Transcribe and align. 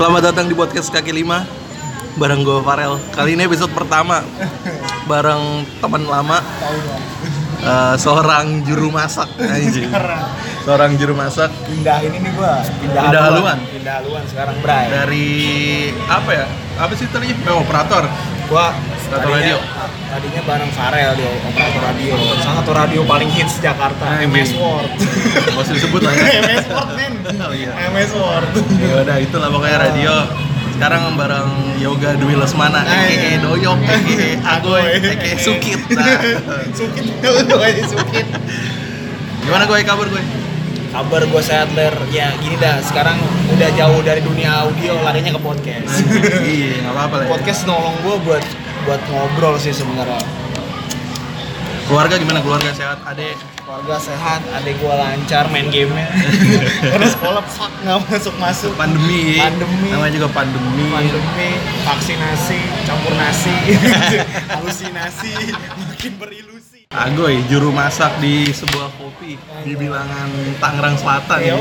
Selamat 0.00 0.32
datang 0.32 0.48
di 0.48 0.56
podcast 0.56 0.88
kaki 0.88 1.12
lima 1.12 1.44
bareng 2.16 2.40
gue 2.40 2.64
Farel. 2.64 2.96
Kali 3.12 3.36
ini 3.36 3.44
episode 3.44 3.68
pertama 3.76 4.24
bareng 5.04 5.68
teman 5.76 6.08
lama 6.08 6.40
eh, 7.60 7.94
seorang 8.00 8.64
juru 8.64 8.88
masak 8.88 9.28
anjing. 9.36 9.92
Seorang 10.64 10.96
juru 10.96 11.12
masak 11.12 11.52
pindah 11.68 12.00
ini 12.00 12.16
nih 12.16 12.32
gua 12.32 12.64
pindah, 12.80 13.02
Pindah 13.12 13.22
haluan. 13.28 13.58
pindah 13.68 13.94
haluan 14.00 14.24
sekarang 14.24 14.56
Bray 14.64 14.88
dari 14.88 15.28
apa 16.08 16.30
ya? 16.32 16.46
Apa 16.80 16.92
sih 16.96 17.04
tadi? 17.12 17.36
Oh, 17.52 17.60
operator. 17.60 18.08
gua 18.48 18.72
Operator 19.04 19.28
radio. 19.36 19.60
Tadinya 20.10 20.42
bareng 20.42 20.72
Farel 20.74 21.10
di 21.14 21.22
operator 21.22 21.82
radio 21.86 22.14
salah 22.42 22.56
satu 22.58 22.72
radio 22.74 23.00
paling 23.06 23.30
hits 23.30 23.62
Jakarta 23.62 24.02
Nah, 24.02 24.26
MS 24.26 24.50
ini. 24.50 24.58
Word 24.58 24.90
Mau 25.54 25.62
disebut 25.62 26.00
lah 26.02 26.12
ya. 26.12 26.40
MS 26.50 26.66
Word 26.66 26.90
men 26.98 27.14
Oh, 27.38 27.52
iya. 27.54 27.70
MS 27.88 28.10
Word 28.12 28.48
Ya 28.76 28.94
udah 29.00 29.16
itulah 29.18 29.48
pokoknya 29.48 29.78
radio. 29.80 30.14
Sekarang 30.74 31.12
bareng 31.14 31.50
Yoga 31.76 32.16
Dwi 32.16 32.34
Lesmana, 32.34 32.82
Nah, 32.82 33.04
aka 33.06 33.06
iya. 33.06 33.38
Doyok, 33.38 33.78
aka 33.78 34.28
Agoy, 34.58 34.82
aka 34.98 35.30
Sukit. 35.38 35.78
Nah. 35.92 36.18
Sukit 36.74 37.04
Udah 37.20 37.70
Sukit 37.86 38.26
Gimana 39.40 39.62
gue 39.64 39.78
kabar 39.84 40.06
gue? 40.06 40.24
kabar 40.90 41.22
gua 41.30 41.38
sehat 41.38 41.70
ler 41.78 41.94
ya 42.10 42.34
gini 42.42 42.58
dah 42.58 42.82
sekarang 42.82 43.14
udah 43.46 43.70
jauh 43.78 44.02
dari 44.02 44.18
dunia 44.18 44.66
audio 44.66 44.98
larinya 45.06 45.38
ke 45.38 45.40
podcast 45.40 46.02
iya, 46.42 46.82
nggak 46.82 46.90
apa-apa 46.90 47.14
lah. 47.14 47.24
Ya. 47.24 47.30
podcast 47.30 47.60
nolong 47.62 47.94
gua 48.02 48.18
buat 48.26 48.42
buat 48.86 49.00
ngobrol 49.10 49.56
sih 49.60 49.72
sebenarnya 49.74 50.20
Keluarga 51.90 52.22
gimana? 52.22 52.38
Keluarga 52.38 52.70
sehat? 52.70 53.02
Adek? 53.02 53.34
keluarga 53.70 54.02
sehat, 54.02 54.42
adek 54.50 54.82
gua 54.82 54.98
lancar 54.98 55.46
main 55.46 55.70
gamenya 55.70 56.10
karena 56.90 57.06
sekolah 57.06 57.38
fuck 57.46 57.70
nggak 57.86 58.02
masuk 58.10 58.34
masuk 58.42 58.72
Pandemi. 58.74 59.38
Pandemi. 59.38 59.94
Namanya 59.94 60.12
juga 60.18 60.28
pandemi. 60.34 60.90
pandemi 60.90 61.50
vaksinasi 61.86 62.58
campur 62.82 63.14
nasi 63.14 63.54
halusinasi 64.58 65.54
makin 65.86 66.12
berilusi 66.18 66.59
Agoy, 66.90 67.38
juru 67.46 67.70
masak 67.70 68.18
di 68.18 68.50
sebuah 68.50 68.90
kopi 68.98 69.38
di 69.62 69.78
bilangan 69.78 70.26
Tangerang 70.58 70.98
Selatan. 70.98 71.38
ya. 71.38 71.54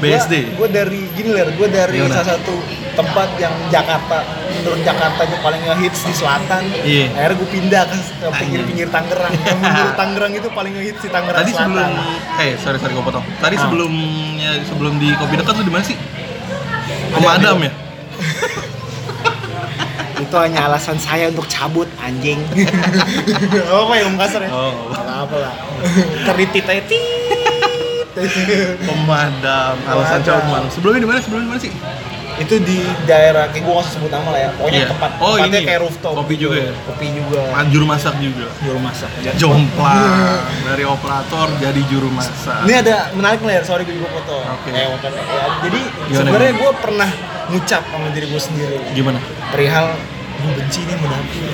BSD. 0.00 0.56
Gue 0.56 0.64
dari 0.64 1.12
gini 1.12 1.28
ler, 1.28 1.52
gue 1.52 1.68
dari 1.68 2.00
salah 2.08 2.40
satu 2.40 2.56
tempat 2.96 3.36
yang 3.36 3.52
Jakarta 3.68 4.24
menurut 4.48 4.80
Jakarta 4.80 5.28
itu 5.28 5.36
paling 5.44 5.60
ngehits 5.60 6.00
di 6.02 6.14
selatan. 6.16 6.64
Iya. 6.88 7.04
Akhirnya 7.12 7.36
gue 7.36 7.48
pindah 7.52 7.82
ke, 7.84 7.96
pinggir-pinggir 8.32 8.88
Tangerang. 8.88 9.32
Yang 9.44 9.58
menurut 9.60 9.92
Tangerang 9.92 10.32
itu 10.32 10.48
paling 10.48 10.72
ngehits 10.72 11.00
di 11.04 11.10
Tangerang 11.12 11.40
Tadi 11.44 11.52
Selatan. 11.52 11.68
sebelum 11.68 11.92
eh 12.40 12.52
sorry 12.56 12.78
sorry 12.80 12.92
gue 12.96 13.04
potong. 13.04 13.24
Tadi 13.44 13.54
Ah. 13.54 13.62
sebelumnya 13.68 14.50
sebelum 14.64 14.92
di 14.96 15.08
kopi 15.20 15.34
dekat 15.36 15.52
tuh 15.52 15.66
di 15.68 15.72
mana 15.76 15.84
sih? 15.84 15.96
Ada 16.00 17.12
Pemadam 17.12 17.60
ambil. 17.60 17.68
ya? 17.68 17.72
itu 20.22 20.36
hanya 20.38 20.70
alasan 20.70 20.96
saya 20.96 21.28
untuk 21.28 21.46
cabut 21.50 21.90
anjing. 21.98 22.38
apa 23.82 23.92
ya 23.98 24.04
om 24.06 24.16
kasar 24.16 24.40
ya? 24.46 24.50
Oh. 24.50 24.90
Apa 24.94 25.26
apa 25.26 25.36
lah. 25.36 25.54
Teritit 26.30 26.64
aja 26.66 26.82
tit. 26.86 27.02
Pemadam. 28.86 29.74
Alasan 29.88 30.20
malam. 30.46 30.68
Sebelumnya 30.70 31.00
di 31.02 31.08
mana? 31.08 31.18
Sebelumnya 31.18 31.46
di 31.46 31.50
mana 31.50 31.60
sih? 31.60 31.72
Itu 32.34 32.54
di 32.58 32.78
daerah 33.02 33.44
kayak 33.46 33.62
gue 33.62 33.74
gak 33.74 33.86
sebut 33.88 34.08
nama 34.08 34.28
lah 34.28 34.40
ya 34.40 34.48
pokoknya 34.52 34.78
Iya. 34.78 34.88
tempat 34.88 35.10
Oh, 35.16 35.34
tempatnya 35.34 35.52
ini. 35.54 35.66
kayak 35.66 35.80
rooftop 35.80 36.12
Kopi 36.14 36.34
gitu. 36.34 36.42
juga 36.44 36.56
ya? 36.58 36.72
kopi 36.82 37.06
juga 37.10 37.40
Ah, 37.50 37.64
Juru 37.64 37.84
masak 37.84 38.14
juga. 38.18 38.46
juru 38.58 38.78
masak 38.78 39.10
Jomplang 39.36 40.40
dari 40.62 40.84
operator 40.84 41.48
jadi 41.56 41.80
juru 41.86 42.08
masak. 42.08 42.62
ini 42.62 42.74
ada 42.74 42.96
menarik 43.12 43.40
nih 43.40 43.60
sorry 43.62 43.82
gue 43.82 43.94
juga 43.94 44.08
foto 44.12 44.36
Oke. 44.40 44.68
Eh, 44.70 44.86
bukan. 44.88 45.10
Ya, 45.12 45.44
jadi 45.62 45.80
sebenarnya 46.10 46.52
gue 46.54 46.70
pernah 46.76 47.10
ngucap 47.48 47.82
sama 47.84 48.08
diri 48.10 48.26
gue 48.26 48.40
sendiri 48.40 48.76
Gimana? 48.92 49.18
perihal 49.48 49.86
gue 50.34 50.52
benci 50.54 50.80
nih 50.82 50.94
sama 50.94 51.06
dapur 51.08 51.44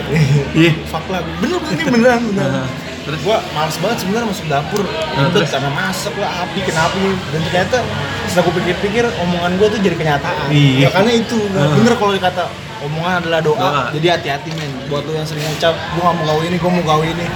Ih. 0.56 0.72
fuck 0.87 1.05
lah 1.09 1.21
bener 1.37 1.61
ini 1.67 1.83
beneran 1.84 2.21
beneran 2.25 2.67
terus? 3.09 3.21
gue 3.21 3.37
males 3.51 3.77
banget 3.79 3.99
sebenarnya 3.99 4.27
masuk 4.29 4.47
dapur 4.47 4.85
ribet 4.85 5.33
terus? 5.35 5.51
karena 5.51 5.71
masak 5.71 6.15
lah 6.15 6.31
api 6.43 6.59
kenapa 6.63 6.97
dan 7.27 7.41
ternyata 7.43 7.77
setelah 8.25 8.45
gue 8.45 8.55
pikir-pikir 8.59 9.05
omongan 9.19 9.51
gue 9.57 9.69
tuh 9.69 9.81
jadi 9.81 9.97
kenyataan 9.97 10.47
Iya. 10.49 10.77
ya 10.79 10.89
karena 10.91 11.11
itu 11.15 11.37
nggak 11.39 11.65
Ah. 11.65 11.75
bener 11.75 11.93
kalau 11.95 12.13
dikata 12.13 12.45
omongan 12.79 13.13
adalah 13.19 13.41
doa, 13.41 13.59
Doa. 13.59 13.83
jadi 13.91 14.07
hati-hati 14.15 14.51
men 14.53 14.71
buat 14.87 15.03
lu 15.03 15.13
yang 15.13 15.25
sering 15.25 15.43
ngucap 15.43 15.73
gue 15.75 15.99
gak 15.99 16.15
mau 16.15 16.25
gawe 16.27 16.43
ini 16.43 16.57
gue 16.57 16.71
mau 16.71 16.85
gawe 16.87 17.07
ini 17.07 17.27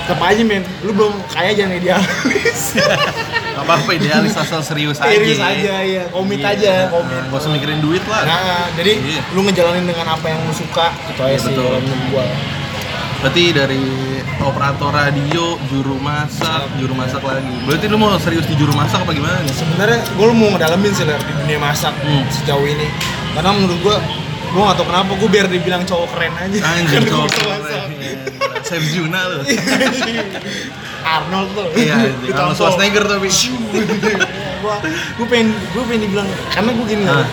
tetap 0.00 0.20
aja 0.20 0.42
men 0.42 0.64
lu 0.80 0.90
belum 0.90 1.12
kaya 1.28 1.52
jangan 1.52 1.76
idealis 1.76 2.60
Gak 3.58 3.66
apa-apa 3.66 3.90
idealis 3.92 4.32
asal 4.32 4.62
serius 4.62 4.96
aja. 4.96 5.10
Iris 5.10 5.34
aja 5.36 5.74
ya 5.82 6.06
komit 6.08 6.38
Iya. 6.38 6.48
aja 6.48 6.72
komit 6.88 7.22
Gak 7.26 7.36
usah 7.36 7.50
mikirin 7.50 7.78
duit 7.78 8.02
lah. 8.04 8.22
nah 8.22 8.40
jadi 8.72 8.92
Iya. 8.96 9.20
lu 9.34 9.42
ngejalanin 9.42 9.82
dengan 9.84 10.06
apa 10.08 10.26
yang 10.26 10.40
lu 10.40 10.52
suka 10.52 10.94
itu 11.04 11.20
aja 11.20 11.26
Iya, 11.28 11.38
sih 11.40 11.52
betul. 11.52 11.74
menurut 11.76 12.02
gua 12.08 12.24
Berarti 13.18 13.50
dari 13.50 13.82
operator 14.38 14.94
radio, 14.94 15.58
juru 15.66 15.98
masak, 15.98 16.70
juru 16.78 16.94
masak 16.94 17.18
lagi. 17.20 17.50
Berarti 17.66 17.84
lu 17.84 17.98
mau 17.98 18.14
serius 18.16 18.46
di 18.46 18.54
juru 18.54 18.70
masak 18.72 19.02
apa 19.02 19.10
gimana 19.10 19.42
nih? 19.42 19.50
sebenarnya 19.50 19.98
gue 20.06 20.26
mau 20.30 20.48
ngedalamin 20.50 20.92
sih 20.92 21.02
Ler, 21.02 21.18
di 21.18 21.32
dunia 21.36 21.58
masak 21.58 21.90
Hmm. 21.98 22.22
sejauh 22.28 22.62
ini 22.62 22.86
karena 23.34 23.50
menurut 23.52 23.78
gue 23.80 23.96
gue 24.48 24.62
gak 24.62 24.76
tau 24.76 24.86
kenapa 24.86 25.10
gue 25.12 25.28
biar 25.28 25.46
dibilang 25.46 25.82
cowok 25.82 26.08
keren 26.10 26.32
aja 26.36 26.58
Anjir 26.64 27.02
cowok 27.10 27.28
keren. 27.28 27.90
Chef 28.60 28.84
Juna 28.88 29.20
lu. 29.26 29.38
Arnold 31.00 31.48
tuh 31.52 31.66
Iya. 31.74 31.96
Arnold 32.28 32.54
Schwarzenegger 32.54 33.04
tapi. 33.04 33.28
gue 33.28 34.74
gue 35.16 35.26
pengen 35.26 35.48
gue 35.68 35.82
pengen 35.84 36.02
dibilang 36.04 36.28
karena 36.48 36.70
gue 36.70 36.86
gini 36.86 37.04
Ah. 37.04 37.26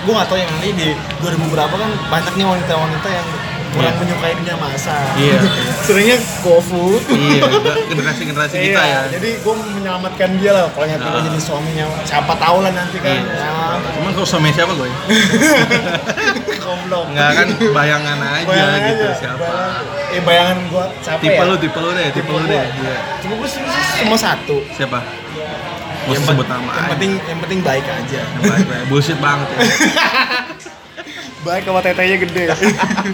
Gue 0.00 0.12
gak 0.12 0.26
tau 0.26 0.36
yang 0.36 0.48
nanti 0.50 0.68
di 0.72 0.88
2000 1.18 1.38
berapa 1.46 1.70
kan 1.72 1.90
banyak 2.08 2.32
nih 2.34 2.46
wanita-wanita 2.46 3.08
yang 3.08 3.28
kurang 3.70 3.86
Iya. 3.88 4.00
menyukai 4.00 4.32
dunia 4.34 4.56
masak 4.56 5.14
Iya. 5.14 5.38
seringnya 5.86 6.16
GoFood 6.40 7.02
Iya, 7.06 7.42
generasi-generasi 7.86 8.54
kita 8.58 8.82
ya. 8.82 9.00
Jadi 9.08 9.28
gue 9.36 9.54
menyelamatkan 9.72 10.30
dia 10.36 10.50
lah 10.52 10.64
kalau 10.68 10.86
nyata 10.86 11.04
gue 11.04 11.16
Ah. 11.16 11.24
jadi 11.24 11.38
suaminya. 11.38 11.84
Siapa 12.02 12.32
tahu 12.34 12.56
lah 12.60 12.70
nanti 12.70 12.96
kan. 12.98 13.10
Iya. 13.12 13.22
Ya, 13.30 13.50
Cuman 13.92 14.10
kalau 14.12 14.28
sama 14.28 14.48
siapa 14.48 14.72
gue? 14.72 14.88
goblok. 16.60 17.04
Enggak 17.08 17.30
kan 17.32 17.46
bayangan 17.70 18.18
aja 18.20 18.44
Bayangan 18.44 18.80
gitu 18.84 19.04
aja, 19.04 19.14
siapa. 19.16 19.38
bayangan. 19.40 19.82
Eh 20.10 20.20
bayangan 20.20 20.56
gue 20.64 20.84
siapa 21.00 21.20
Tipe 21.20 21.34
ya? 21.36 21.44
lu, 21.44 21.54
tipe 21.56 21.78
lu 21.78 21.90
deh, 21.92 22.08
tipe 22.10 22.30
lu 22.30 22.44
deh. 22.44 22.48
gua. 22.48 22.64
Iya. 22.80 22.96
Cuma 23.20 23.32
gue 23.36 23.48
sih 23.48 23.60
cuma 24.00 24.16
satu. 24.16 24.56
Siapa? 24.72 24.98
Yang 26.02 26.26
sebut 26.26 26.46
nama 26.48 26.72
Yang 26.72 26.88
penting 26.90 27.12
yang 27.22 27.38
penting 27.38 27.60
baik 27.60 27.84
aja. 27.84 28.20
Baik, 28.40 28.64
baik. 28.66 28.84
Bullshit 28.88 29.18
banget 29.18 29.46
ya. 29.48 29.58
baik 31.40 31.62
sama 31.64 31.80
tetenya 31.80 32.16
gede. 32.18 32.42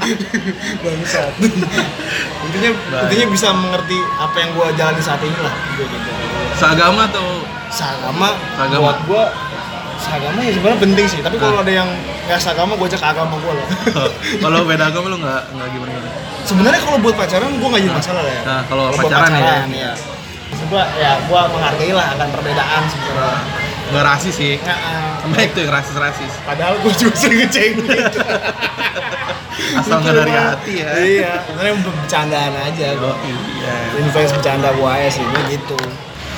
Bangsat. 0.82 1.32
intinya 1.38 2.70
Baik. 2.72 3.02
intinya 3.04 3.26
bisa 3.28 3.48
mengerti 3.52 3.98
apa 4.16 4.36
yang 4.36 4.50
gue 4.52 4.66
jalani 4.74 5.00
saat 5.00 5.20
ini 5.20 5.38
lah. 5.38 5.54
Gua 5.72 5.86
gitu. 5.86 6.10
Seagama 6.54 7.00
atau 7.06 7.26
Seagama, 7.66 8.28
Seagama. 8.54 8.80
buat 8.80 8.98
gue 9.04 9.24
seagama 9.98 10.38
ya 10.40 10.52
sebenarnya 10.52 10.80
penting 10.80 11.06
sih. 11.06 11.20
Tapi 11.20 11.36
kalau 11.36 11.58
Ah. 11.58 11.62
ada 11.62 11.72
yang 11.74 11.88
nggak 12.24 12.38
seagama, 12.38 12.72
gue 12.74 12.88
cek 12.88 13.02
agama 13.04 13.34
gue 13.36 13.52
lah. 13.52 13.66
kalau 14.42 14.64
beda 14.64 14.84
agama 14.86 15.06
lu 15.08 15.18
nggak 15.18 15.42
nggak 15.52 15.68
gimana 15.68 15.90
gimana? 15.92 16.08
Sebenarnya 16.42 16.80
kalau 16.80 16.98
buat 16.98 17.14
pacaran 17.14 17.50
gue 17.52 17.68
nggak 17.68 17.82
jadi 17.82 17.94
masalah 17.94 18.22
lah 18.22 18.32
ya. 18.32 18.42
Nah, 18.42 18.60
kalau 18.64 18.84
buat 18.88 19.02
pacaran 19.02 19.30
ya. 19.34 19.56
ya. 19.68 19.92
Gue 20.66 20.82
ya 20.96 21.12
gue 21.20 21.40
menghargai 21.48 21.92
lah 21.92 22.06
akan 22.16 22.28
perbedaan 22.32 22.82
sebenarnya. 22.86 23.38
Nggak 23.86 24.04
rasis 24.04 24.34
sih. 24.34 24.54
Ah, 24.60 25.22
Baik 25.28 25.52
tuh 25.52 25.62
yang 25.62 25.72
rasis-rasis. 25.72 26.32
padahal 26.42 26.74
gue 26.78 26.92
juga 26.92 27.14
sering 27.14 27.38
ngecengin. 27.40 27.86
Asal 29.76 29.98
nggak 29.98 30.14
dari 30.16 30.32
hati 30.32 30.72
ya. 30.76 30.88
Iya, 30.96 31.32
sebenarnya 31.44 31.74
bercandaan 31.80 32.52
aja. 32.60 32.86
Gue 32.94 33.14
iya. 33.56 33.74
influence 33.98 34.32
bercanda 34.32 34.68
gue 34.70 34.88
aja 34.88 35.08
sih, 35.10 35.24
gitu. 35.48 35.78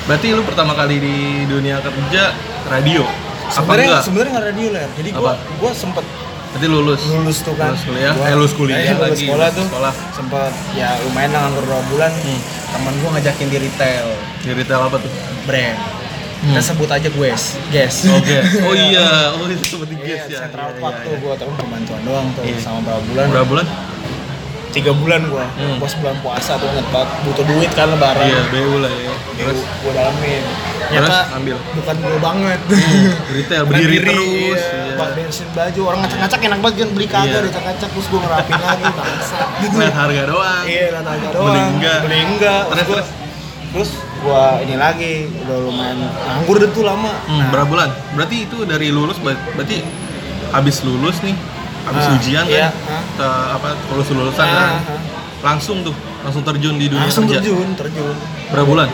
Berarti 0.05 0.27
lu 0.31 0.41
pertama 0.41 0.73
kali 0.73 0.97
di 0.97 1.15
dunia 1.45 1.77
kerja 1.79 2.33
radio? 2.65 3.03
Apa 3.05 3.51
Sebenarnya 3.55 3.87
enggak? 3.87 4.03
sebenarnya 4.03 4.31
nggak 4.31 4.47
radio 4.47 4.67
lah. 4.71 4.85
Jadi 4.93 5.09
gue 5.11 5.31
gue 5.59 5.71
sempet 5.73 6.05
Berarti 6.49 6.65
lulus. 6.67 7.01
lulus 7.07 7.37
tuh 7.39 7.53
kan. 7.53 7.69
Lulus 7.71 7.83
kuliah. 7.83 8.13
Gua- 8.15 8.25
Eh, 8.25 8.33
lulus 8.33 8.53
kuliah 8.53 8.77
iya, 8.79 8.93
lulus 8.95 9.05
lagi. 9.07 9.21
sekolah 9.23 9.47
tuh. 9.51 9.65
Sekolah. 9.67 9.93
Sempet 10.11 10.51
ya 10.73 10.89
lumayan 11.03 11.29
lah 11.29 11.39
nganggur 11.43 11.65
dua 11.67 11.81
bulan. 11.87 12.11
Hmm. 12.15 12.39
Temen 12.69 12.93
gue 12.95 13.09
ngajakin 13.11 13.47
di 13.47 13.57
retail 13.59 14.07
Di 14.39 14.51
retail 14.55 14.81
apa 14.83 14.97
tuh? 14.97 15.11
brand. 15.43 15.77
Hmm. 16.39 16.55
Kita 16.55 16.61
sebut 16.65 16.87
aja 16.87 17.09
Gues, 17.09 17.43
Gues. 17.67 17.95
Oke. 18.07 18.37
Oh 18.63 18.71
iya, 18.71 19.35
oh 19.35 19.43
itu 19.45 19.59
seperti 19.67 19.95
Iya, 19.97 20.07
guys 20.15 20.23
ya. 20.25 20.39
Central 20.41 20.69
Iya, 20.69 20.79
Park 20.79 20.95
iya, 20.95 21.03
tuh 21.03 21.11
iya. 21.11 21.19
gue 21.19 21.33
tahun 21.35 21.53
pembantuan 21.53 22.01
doang 22.07 22.27
tuh 22.31 22.43
Iya. 22.43 22.57
sama 22.59 22.79
berapa 22.81 23.01
bulan? 23.03 23.25
Berapa 23.27 23.47
bulan? 23.47 23.67
Tiga 24.69 24.91
bulan 24.93 25.21
gue, 25.25 25.45
Hmm. 25.57 25.75
gue 25.81 25.89
sebulan 25.89 26.15
puasa 26.21 26.55
tuh 26.55 26.69
inget 26.69 26.87
banget 26.87 27.09
butuh 27.25 27.43
duit 27.43 27.71
kan 27.73 27.89
lebaran. 27.89 28.21
Iya, 28.23 28.41
BU 28.47 28.75
lah 28.77 28.91
ya. 28.93 29.13
Terus 29.35 29.59
gue 29.59 29.91
dalamin. 29.91 30.43
Terus 30.79 31.17
ambil. 31.31 31.55
bukan 31.75 31.95
gue 31.97 32.19
banget. 32.19 32.59
retail 33.35 33.63
berdiri 33.65 33.97
terus. 33.99 34.15
Iya. 34.15 34.55
Iya. 34.55 34.95
Buat 34.95 35.11
bensin 35.17 35.47
baju, 35.51 35.81
orang 35.85 35.99
ngacak-ngacak 36.03 36.39
enak 36.39 36.59
banget 36.61 36.75
kan 36.77 36.89
beli 36.93 37.07
kagak, 37.09 37.27
Iya. 37.27 37.39
ngacak-ngacak 37.49 37.89
terus 37.89 38.07
gue 38.07 38.19
ngerapin 38.21 38.55
lagi 38.55 38.83
bangsa. 38.93 39.37
Lihat 39.59 39.95
harga 39.97 40.21
doang. 40.23 40.63
Iya, 40.63 40.85
lihat 40.87 41.07
harga 41.09 41.27
doang. 41.33 41.45
Beli 41.49 41.61
enggak. 41.67 41.99
Beli 42.05 42.17
enggak. 42.21 42.61
Terus, 42.69 42.87
gua, 42.87 43.01
terus? 43.73 43.91
Gua 44.19 44.59
ini 44.59 44.75
lagi 44.75 45.13
udah 45.39 45.57
lumayan 45.61 45.97
nganggur 46.03 46.55
deh 46.57 46.69
tuh 46.69 46.83
lama. 46.83 47.11
Hmm, 47.23 47.39
Nah, 47.39 47.47
berapa 47.49 47.67
bulan? 47.67 47.89
Berarti 48.13 48.43
itu 48.43 48.57
dari 48.63 48.87
lulus 48.89 49.15
ber- 49.17 49.39
berarti 49.53 49.79
habis 50.49 50.81
lulus 50.81 51.19
nih 51.19 51.35
habis 51.81 52.03
Ah, 52.03 52.15
ujian 52.15 52.45
iya, 52.45 52.67
kan 52.69 52.91
ah. 52.91 53.03
te- 53.15 53.47
apa 53.53 53.67
lulus 53.89 54.07
lulusan 54.09 54.43
Ah, 54.43 54.49
kan 54.49 54.69
ah. 54.75 54.99
langsung 55.41 55.81
tuh 55.81 55.95
langsung 56.19 56.43
terjun 56.43 56.75
di 56.75 56.85
dunia 56.85 57.01
langsung 57.01 57.23
kerja 57.25 57.39
terjun 57.39 57.69
terjun 57.73 58.15
berapa 58.49 58.67
bulan 58.67 58.89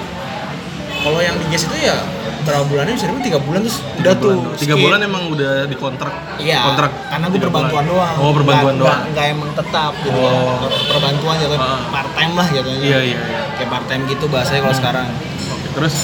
kalau 1.00 1.18
yang 1.18 1.34
di 1.36 1.46
gas 1.48 1.66
itu 1.66 1.78
ya 1.82 1.98
berapa 2.46 2.64
bulannya 2.64 2.94
bisa 2.94 3.06
dibilang 3.06 3.26
tiga 3.26 3.40
bulan 3.40 3.60
terus 3.60 3.78
udah 3.82 3.94
Tiga 3.98 4.12
tuh 4.16 4.30
bulan. 4.32 4.56
tiga 4.56 4.72
skip. 4.72 4.84
bulan 4.86 5.00
emang 5.02 5.24
udah 5.28 5.54
dikontrak 5.66 6.14
Iya, 6.38 6.60
kontrak 6.64 6.92
karena 7.04 7.26
gue 7.26 7.40
perbantuan 7.42 7.84
bulan. 7.84 7.86
doang. 7.90 8.16
oh 8.18 8.32
perbantuan 8.32 8.62
Nggak- 8.72 8.84
doang 8.86 9.02
Nggak, 9.10 9.26
emang 9.28 9.50
tetap 9.52 9.92
gitu. 10.00 10.16
Oh. 10.16 10.56
kan. 10.56 10.72
Perbantuan 10.88 11.36
gitu, 11.38 11.56
Ah. 11.56 11.80
part 11.90 12.10
time 12.14 12.34
lah 12.34 12.48
gitu. 12.48 12.70
iya 12.80 13.00
iya 13.04 13.18
iya 13.18 13.40
Kayak 13.56 13.70
part 13.70 13.86
time 13.88 14.04
gitu 14.06 14.26
bahasanya 14.28 14.62
kalau 14.62 14.76
sekarang. 14.76 15.08
oke 15.50 15.68
terus 15.74 15.96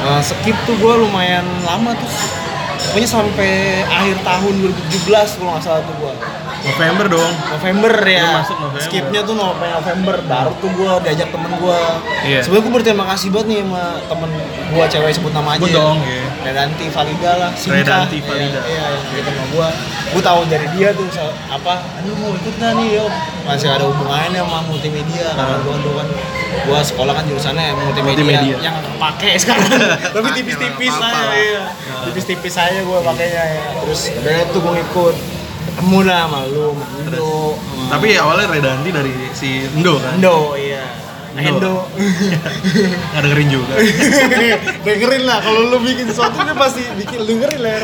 Eh, 0.00 0.22
skip 0.22 0.56
tuh 0.64 0.72
gue 0.74 0.94
lumayan 0.96 1.44
lama 1.60 1.92
tuh. 1.92 2.08
Pokoknya 2.90 3.06
sampai 3.06 3.52
akhir 3.86 4.16
tahun 4.26 4.54
2017 4.66 5.38
kalau 5.38 5.50
nggak 5.54 5.62
salah 5.62 5.82
tuh 5.86 5.94
gue. 5.94 6.14
November 6.60 7.06
dong 7.08 7.32
November 7.48 7.92
ya. 8.02 8.42
Masuk 8.42 8.58
November. 8.58 8.82
Skipnya 8.82 9.20
tuh 9.22 9.32
November. 9.32 10.16
Baru 10.26 10.52
tuh 10.58 10.68
gue 10.74 10.90
diajak 11.06 11.30
temen 11.30 11.54
gue. 11.54 11.80
Iya. 12.26 12.42
Sebenarnya 12.42 12.64
gue 12.66 12.72
berterima 12.74 13.04
kasih 13.14 13.28
banget 13.30 13.46
nih 13.46 13.58
sama 13.62 13.84
temen 14.04 14.30
gue 14.74 14.84
cewek 14.90 15.12
sebut 15.14 15.32
nama 15.32 15.54
aja. 15.54 15.62
Sebut 15.62 15.70
dong, 15.70 15.96
ya. 16.02 16.24
Redanti 16.40 16.84
Valida 16.90 17.32
lah. 17.38 17.50
Sinka. 17.54 17.74
Redanti 17.78 18.18
Valida. 18.26 18.60
Iya, 18.60 18.74
iya, 18.74 18.84
yang 18.90 19.04
gitu 19.14 19.30
sama 19.30 19.44
gue. 19.54 19.68
Gue 20.10 20.22
tahu 20.26 20.40
dari 20.50 20.66
dia 20.74 20.88
tuh 20.90 21.06
apa? 21.46 21.74
Aduh 22.02 22.14
mau 22.18 22.34
ikut 22.34 22.54
nih 22.58 22.88
yo? 22.98 23.06
Masih 23.46 23.68
ada 23.70 23.84
hubungannya 23.86 24.42
sama 24.42 24.58
multimedia. 24.66 25.30
Karena 25.32 25.56
Ah. 25.56 25.62
gue 25.62 25.76
gue 26.50 26.80
sekolah 26.82 27.12
kan 27.14 27.24
jurusannya 27.26 27.72
multimedia, 27.74 28.24
Multimedia. 28.26 28.56
yang 28.60 28.76
pakai 28.98 29.32
sekarang. 29.38 29.70
Tapi 30.14 30.28
tipis-tipis 30.36 30.94
aja. 30.94 31.02
lah. 31.02 31.32
Iya. 31.34 31.62
Tipis-tipis 32.10 32.54
aja 32.58 32.80
gue 32.82 32.98
pakainya 33.02 33.42
ya. 33.42 33.64
Terus 33.86 34.00
udah 34.18 34.36
tuh 34.50 34.60
gue 34.60 34.74
ikut 34.82 35.16
ketemu 35.60 35.98
lah 36.02 36.18
sama 36.26 36.40
lu, 36.50 36.66
sama 36.74 36.84
Indo, 36.98 37.32
tapi 37.88 38.06
awalnya 38.16 38.46
Redanti 38.48 38.90
dari 38.90 39.12
si 39.36 39.64
Endo 39.70 39.96
kan 40.02 40.18
Indo, 40.18 40.56
iya. 40.58 40.84
Indo. 41.36 41.46
Indo. 41.46 41.74
nggak 43.14 43.22
dengerin 43.22 43.48
juga 43.54 43.74
dengerin 44.88 45.22
lah 45.24 45.38
kalau 45.40 45.70
lu 45.70 45.78
bikin 45.78 46.10
sesuatu 46.10 46.42
dia 46.42 46.56
pasti 46.58 46.82
bikin 46.98 47.22
dengerin 47.22 47.60
lah. 47.62 47.76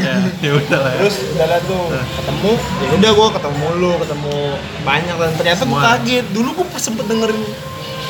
ya 0.00 0.14
ya 0.40 0.50
udah 0.56 0.78
lah 0.82 0.92
ya. 0.94 1.00
Terus 1.04 1.16
udah 1.36 1.46
lah 1.52 1.60
tuh 1.68 1.82
ketemu, 1.92 2.50
ya 2.58 2.88
udah 2.96 3.10
gua 3.12 3.28
ketemu 3.34 3.66
lu, 3.78 3.90
ketemu 4.02 4.34
banyak 4.82 5.14
dan 5.20 5.30
ternyata 5.36 5.62
gua 5.62 5.78
Semua. 5.78 5.80
kaget. 6.00 6.26
Dulu 6.32 6.48
gua 6.56 6.66
sempet 6.80 7.04
dengerin 7.06 7.42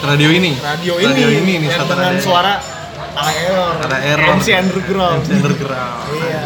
radio 0.06 0.28
ini 0.30 0.52
radio 0.56 0.94
ini, 0.96 1.06
radio 1.06 1.28
ini 1.32 1.52
nih 1.58 1.68
satu 1.70 1.90
dengan 1.90 2.12
radio. 2.12 2.22
suara 2.22 2.54
ala 3.14 3.30
error, 3.32 3.74
Ala 3.80 3.98
error. 4.02 4.26
MC 4.34 4.48
underground. 4.52 5.22
MC 5.22 5.30
underground 5.38 6.02
Iya. 6.10 6.42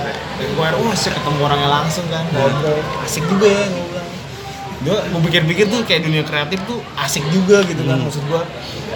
Gue 0.49 0.69
wah 0.69 0.95
sih 0.95 1.09
ketemu 1.09 1.39
orangnya 1.41 1.69
langsung 1.73 2.05
kan, 2.07 2.23
ngobrol. 2.29 2.79
Asik 3.01 3.25
juga 3.25 3.47
ya 3.49 3.65
gue 3.65 3.83
bilang. 3.85 4.09
Gue 4.79 4.97
gue 5.03 5.21
pikir-pikir 5.25 5.65
tuh 5.67 5.81
kayak 5.83 6.05
dunia 6.05 6.23
kreatif 6.23 6.61
tuh 6.65 6.79
asik 6.95 7.25
juga 7.29 7.65
gitu 7.65 7.83
kan 7.83 7.97
Hmm. 7.97 8.05
maksud 8.05 8.23
gue 8.23 8.43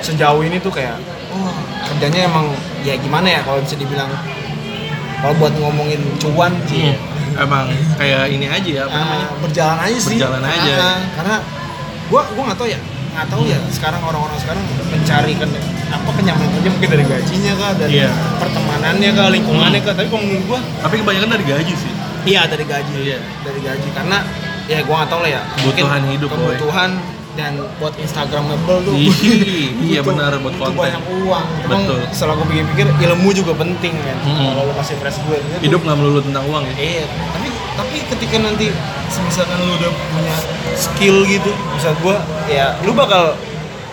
sejauh 0.01 0.39
ini 0.41 0.59
tuh 0.59 0.71
kayak 0.71 0.95
oh 1.33 1.55
kerjanya 1.85 2.27
emang 2.27 2.47
ya 2.81 2.95
gimana 2.95 3.27
ya 3.27 3.41
kalau 3.41 3.59
bisa 3.59 3.75
dibilang 3.75 4.07
kalau 5.17 5.35
buat 5.37 5.55
ngomongin 5.55 5.99
cuan 6.19 6.53
sih 6.67 6.93
Hmm. 6.93 7.41
emang 7.41 7.67
kayak 7.97 8.29
ini 8.29 8.47
aja 8.47 8.71
ya 8.71 8.83
apa 8.85 8.95
namanya 8.95 9.27
ah, 9.27 9.39
berjalan 9.41 9.79
aja 9.81 9.97
sih 9.99 10.17
Berjalan 10.17 10.43
aja. 10.45 10.75
Ah, 10.77 10.99
karena 11.17 11.37
gue 12.05 12.21
gue 12.29 12.43
nggak 12.45 12.59
tahu 12.59 12.69
ya 12.69 12.79
nggak 13.13 13.27
tahu 13.29 13.43
ya 13.45 13.59
sekarang 13.69 14.01
orang-orang 14.01 14.39
sekarang 14.39 14.63
mencari 14.87 15.33
kan 15.35 15.49
apa 15.87 16.11
kenyamanan 16.11 16.49
kerja 16.51 16.69
mungkin 16.71 16.89
dari 16.91 17.05
gajinya 17.05 17.53
kah 17.55 17.71
dari 17.75 17.93
Iya. 17.95 18.11
pertemanannya 18.41 19.11
kah 19.13 19.29
lingkungannya 19.29 19.81
kah 19.81 19.93
tapi 19.93 20.09
kalau 20.09 20.23
menurut 20.23 20.45
gue 20.47 20.61
tapi 20.79 20.95
kebanyakan 20.99 21.29
dari 21.31 21.45
gaji 21.47 21.75
sih 21.75 21.93
Iya 22.23 22.47
dari 22.47 22.63
gaji. 22.63 22.95
Iya. 23.03 23.19
Dari 23.43 23.59
gaji 23.59 23.89
karena 23.91 24.23
ya 24.65 24.79
gua 24.81 25.03
nggak 25.03 25.11
tahu 25.11 25.21
lah 25.21 25.31
ya. 25.33 25.43
Mungkin 25.59 25.83
Kebutuhan 25.83 26.03
hidup, 26.07 26.29
boy. 26.31 26.39
Kebutuhan 26.55 26.91
dan 27.33 27.53
buat 27.83 27.95
Instagramable 27.99 28.79
tuh. 28.81 28.95
Iya 28.95 29.11
butuh- 30.07 30.07
benar, 30.07 30.31
buat 30.39 30.55
konten. 30.55 30.79
banyak 30.79 31.03
uang. 31.03 31.47
Emang 31.67 31.83
Betul. 31.83 31.99
setelah 32.15 32.39
gua 32.39 32.47
pikir-pikir 32.47 32.87
ilmu 33.11 33.29
juga 33.35 33.53
penting 33.57 33.99
kan. 33.99 34.17
Mm-mm. 34.23 34.55
Kalau 34.55 34.63
lu 34.63 34.73
masih 34.73 34.95
fresh 34.97 35.19
gue 35.21 35.35
hidup 35.61 35.83
nggak 35.83 35.97
melulu 35.99 36.23
tentang 36.23 36.47
uang 36.47 36.63
ya 36.63 36.75
Iya, 36.79 37.05
tapi 37.11 37.49
tapi 37.73 37.97
ketika 38.07 38.37
nanti 38.39 38.69
misalkan 39.23 39.59
lu 39.61 39.75
udah 39.75 39.91
punya 39.91 40.35
skill 40.75 41.25
gitu, 41.25 41.51
bisa 41.73 41.93
gua 41.99 42.17
ya 42.47 42.77
lu 42.81 42.93
bakal 42.93 43.37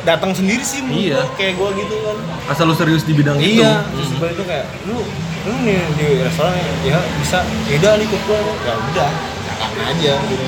datang 0.02 0.32
sendiri 0.32 0.64
sih 0.64 0.80
menurut 0.80 1.04
Iya. 1.06 1.20
kayak 1.36 1.54
gua 1.56 1.70
gitu 1.74 1.96
kan. 2.02 2.18
asal 2.48 2.66
lu 2.66 2.74
serius 2.74 3.04
di 3.04 3.14
bidang 3.14 3.36
itu 3.38 3.60
Iya, 3.60 3.72
Hmm. 3.78 3.90
terus 3.94 4.08
sebenarnya 4.10 4.34
itu 4.34 4.44
kayak 4.46 4.66
lu 4.86 4.98
lu 5.40 5.54
nih 5.62 5.80
di 5.94 6.08
restoran 6.20 6.54
ya 6.82 7.00
bisa 7.18 7.38
ya 7.68 7.76
udah 7.78 7.92
nih 7.96 8.06
ikut 8.06 8.22
gua 8.26 8.38
ya 8.38 8.74
udah 8.76 9.10
jalan 9.46 9.86
aja 9.88 10.14
gitu. 10.26 10.46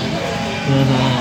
Mhm. 0.62 1.16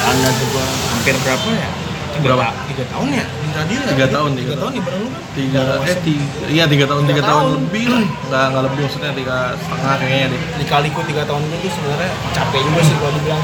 Anda 0.00 0.30
juga 0.30 0.62
hampir 0.88 1.14
berapa 1.18 1.48
ya? 1.50 1.68
Tiga, 2.08 2.24
Berapa? 2.24 2.46
Tiga 2.66 2.84
tahun 2.88 3.08
ya 3.12 3.24
ya? 3.50 3.62
Tiga 3.88 4.06
tahun, 4.08 4.30
tiga, 4.30 4.44
tiga 4.44 4.56
tahun 4.56 4.70
nih 4.70 4.82
bareng 4.82 5.00
lu. 5.00 5.08
tiga 5.30 5.62
eh 5.80 5.96
tiga 6.00 6.24
iya 6.48 6.64
tiga 6.66 6.84
tahun 6.84 7.02
Tiga 7.02 7.10
tiga 7.10 7.22
tahun 7.24 7.40
tahun. 7.40 7.56
lebih 7.58 7.84
lah 7.86 8.02
nggak 8.04 8.44
nggak 8.48 8.62
lebih 8.64 8.78
maksudnya 8.82 9.12
tiga 9.14 9.36
setengah 9.56 9.94
kayaknya 9.96 10.26
deh 10.28 10.40
Dikaliku 10.58 11.00
tiga 11.04 11.22
tahun 11.24 11.42
itu 11.48 11.68
sebenarnya 11.68 12.10
capek 12.32 12.60
juga 12.60 12.80
sih 12.80 12.96
kalau 12.96 13.12
dibilang. 13.12 13.40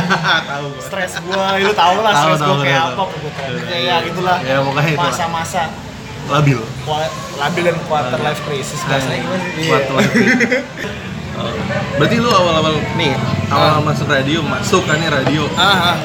tahu 0.50 0.66
gua. 0.66 0.80
stres 0.80 1.12
gua, 1.20 1.44
lu 1.56 1.72
tau 1.72 1.96
lah 2.00 2.12
stres 2.14 2.40
gua 2.40 2.56
kayak 2.60 2.80
tahu, 2.80 2.92
apa, 2.96 3.14
gua 3.14 3.32
kayak 3.32 3.50
Iya, 3.54 3.68
ya, 3.68 3.78
iya. 3.78 3.96
gitulah. 4.02 4.36
Ya, 4.40 4.56
pokoknya 4.60 4.90
itulah. 4.90 5.12
Masa-masa 5.12 5.62
labil 6.24 6.56
labil 7.36 7.62
dan 7.62 7.76
quarter 7.84 8.16
life 8.18 8.40
crisis 8.42 8.80
bahasanya 8.82 9.20
gimana 9.20 9.44
sih? 9.44 9.62
Iya. 9.62 9.78
Oh. 11.34 11.50
berarti 11.98 12.16
lu 12.16 12.30
awal-awal 12.30 12.78
nih 12.94 13.10
awal 13.48 13.82
masuk 13.82 14.06
radio 14.06 14.38
masuk 14.40 14.86
kan 14.86 14.96
nih 14.96 15.10
radio 15.10 15.42
Ah, 15.52 15.92
ah. 15.92 15.96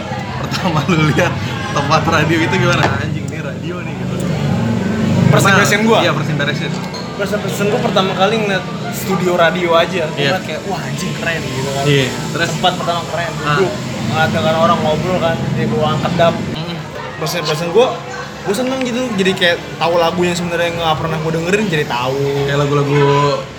pertama 0.42 0.82
lu 0.90 1.06
lihat 1.08 1.30
tempat 1.70 2.02
radio 2.04 2.38
itu 2.42 2.56
gimana 2.58 2.82
anjing 2.98 3.24
ini 3.24 3.38
radio 3.38 3.78
nih 3.80 3.94
gitu 3.96 4.16
First 5.30 5.46
impression 5.48 5.80
gua? 5.84 6.00
iya 6.00 6.12
first 6.12 6.30
impression 6.30 6.70
First 7.16 7.34
impression 7.34 7.66
gua 7.68 7.82
pertama 7.82 8.12
kali 8.14 8.36
ngeliat 8.40 8.64
studio 8.92 9.34
radio 9.36 9.70
aja, 9.74 10.08
gua 10.08 10.16
Iya. 10.16 10.30
ngeliat 10.32 10.44
kayak 10.44 10.62
wah 10.66 10.82
anjing 10.82 11.12
keren 11.14 11.42
gitu 11.44 11.70
kan. 11.70 11.84
iya 11.86 12.08
terus 12.30 12.50
Tempat 12.52 12.74
pertama 12.76 13.02
keren, 13.08 13.32
Ah. 13.40 13.56
duduk, 13.56 13.72
ngeliat 14.08 14.30
dengan 14.32 14.56
orang 14.58 14.80
ngobrol 14.80 15.18
kan, 15.20 15.36
di 15.52 15.64
ruang 15.68 15.98
kedap. 16.00 16.34
mm, 16.34 16.76
First 17.18 17.36
impression 17.38 17.70
gua, 17.70 17.88
gua 18.42 18.56
seneng 18.56 18.80
gitu, 18.82 19.02
jadi 19.14 19.32
kayak 19.34 19.58
tahu 19.76 19.94
lagu 19.96 20.22
yang 20.22 20.34
sebenarnya 20.34 20.72
nggak 20.74 20.96
pernah 20.96 21.18
gua 21.20 21.32
dengerin 21.32 21.66
jadi 21.68 21.86
tahu. 21.86 22.24
kayak 22.46 22.58
lagu-lagu 22.58 22.98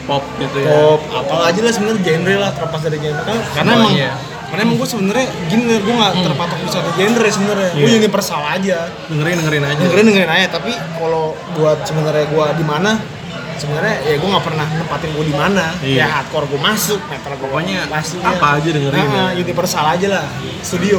pop 0.02 0.24
gitu 0.36 0.56
ya 0.58 0.68
pop 0.68 1.00
apa 1.12 1.34
aja 1.46 1.60
lah 1.60 1.70
sebenarnya 1.70 2.00
genre 2.02 2.34
lah 2.36 2.50
terlepas 2.50 2.80
dari 2.82 2.98
genre 2.98 3.22
kan 3.22 3.36
karena 3.54 3.70
emang 3.70 3.92
Semuanya. 3.92 4.10
Karena 4.50 4.62
emang 4.62 4.76
gue 4.76 4.88
sebenarnya 4.88 5.26
gini 5.46 5.62
gue 5.78 5.94
nggak 5.94 6.14
terpatok 6.20 6.58
di 6.58 6.68
satu 6.68 6.90
genre 6.92 7.28
sebenarnya. 7.28 7.70
Gue 7.72 7.86
Iya. 7.86 7.98
universal 7.98 8.42
aja. 8.42 8.78
Dengerin 9.06 9.36
dengerin 9.38 9.64
aja. 9.64 9.78
Dengerin 9.80 10.04
dengerin 10.06 10.30
aja. 10.32 10.46
Tapi 10.50 10.70
kalau 10.92 11.24
buat 11.54 11.78
sebenarnya 11.82 12.26
gue 12.26 12.44
di 12.56 12.64
mana 12.64 12.98
sebenarnya 13.56 13.96
ya 14.02 14.16
gue 14.16 14.24
nggak 14.26 14.42
pernah 14.42 14.66
nempatin 14.66 15.10
gue 15.12 15.24
di 15.24 15.36
mana. 15.36 15.64
Iya. 15.78 16.00
ya 16.00 16.06
hardcore 16.10 16.46
gue 16.46 16.58
masuk 16.58 16.98
metal 17.06 17.32
gue 17.32 17.44
Pokoknya 17.44 17.84
masuk 17.86 18.18
apa 18.20 18.46
aja 18.56 18.68
dengerin 18.68 19.06
nah, 19.06 19.30
ya. 19.30 19.38
universal 19.38 19.84
aja 19.86 20.06
lah. 20.10 20.26
Studio. 20.60 20.98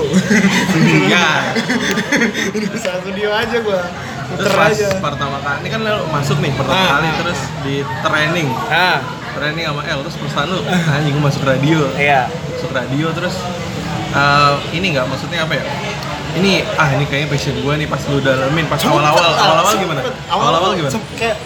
Ya 1.05 1.27
universal 2.55 2.95
studio 3.01 3.29
aja 3.31 3.57
gue 3.57 3.81
terus 4.31 4.55
pas 4.55 4.71
aja. 4.71 4.87
pertama 4.97 5.37
kali 5.37 5.57
ini 5.59 5.69
kan 5.69 5.79
lu 5.81 6.07
masuk 6.07 6.39
nih 6.39 6.55
pertama 6.55 6.79
Ah, 6.79 6.87
kali 6.95 7.03
ah. 7.05 7.15
terus 7.19 7.39
di 7.61 7.75
training. 7.99 8.47
Nah 8.47 8.97
training 9.35 9.65
sama 9.67 9.81
L 9.87 9.99
terus 10.03 10.17
perusahaan 10.19 10.47
lu? 10.49 10.59
Anjing 10.67 11.13
gua 11.17 11.23
masuk 11.31 11.43
radio. 11.47 11.79
Iya. 11.95 12.21
Masuk 12.29 12.71
radio 12.71 13.07
terus 13.15 13.35
eh, 14.11 14.53
ini 14.75 14.85
nggak? 14.95 15.05
Maksudnya 15.07 15.43
apa 15.47 15.53
ya? 15.57 15.63
Ini 16.31 16.63
ah 16.79 16.89
ini 16.95 17.03
kayaknya 17.11 17.27
passion 17.27 17.55
gua 17.59 17.75
nih 17.75 17.87
pas 17.91 18.01
lu 18.07 18.23
dalamin 18.23 18.65
pas 18.71 18.79
awal-awal. 18.83 19.31
awal-awal 19.35 19.73
gimana? 19.75 20.01
Awal-awal 20.31 20.71
gimana? 20.79 20.95
kayak 21.19 21.37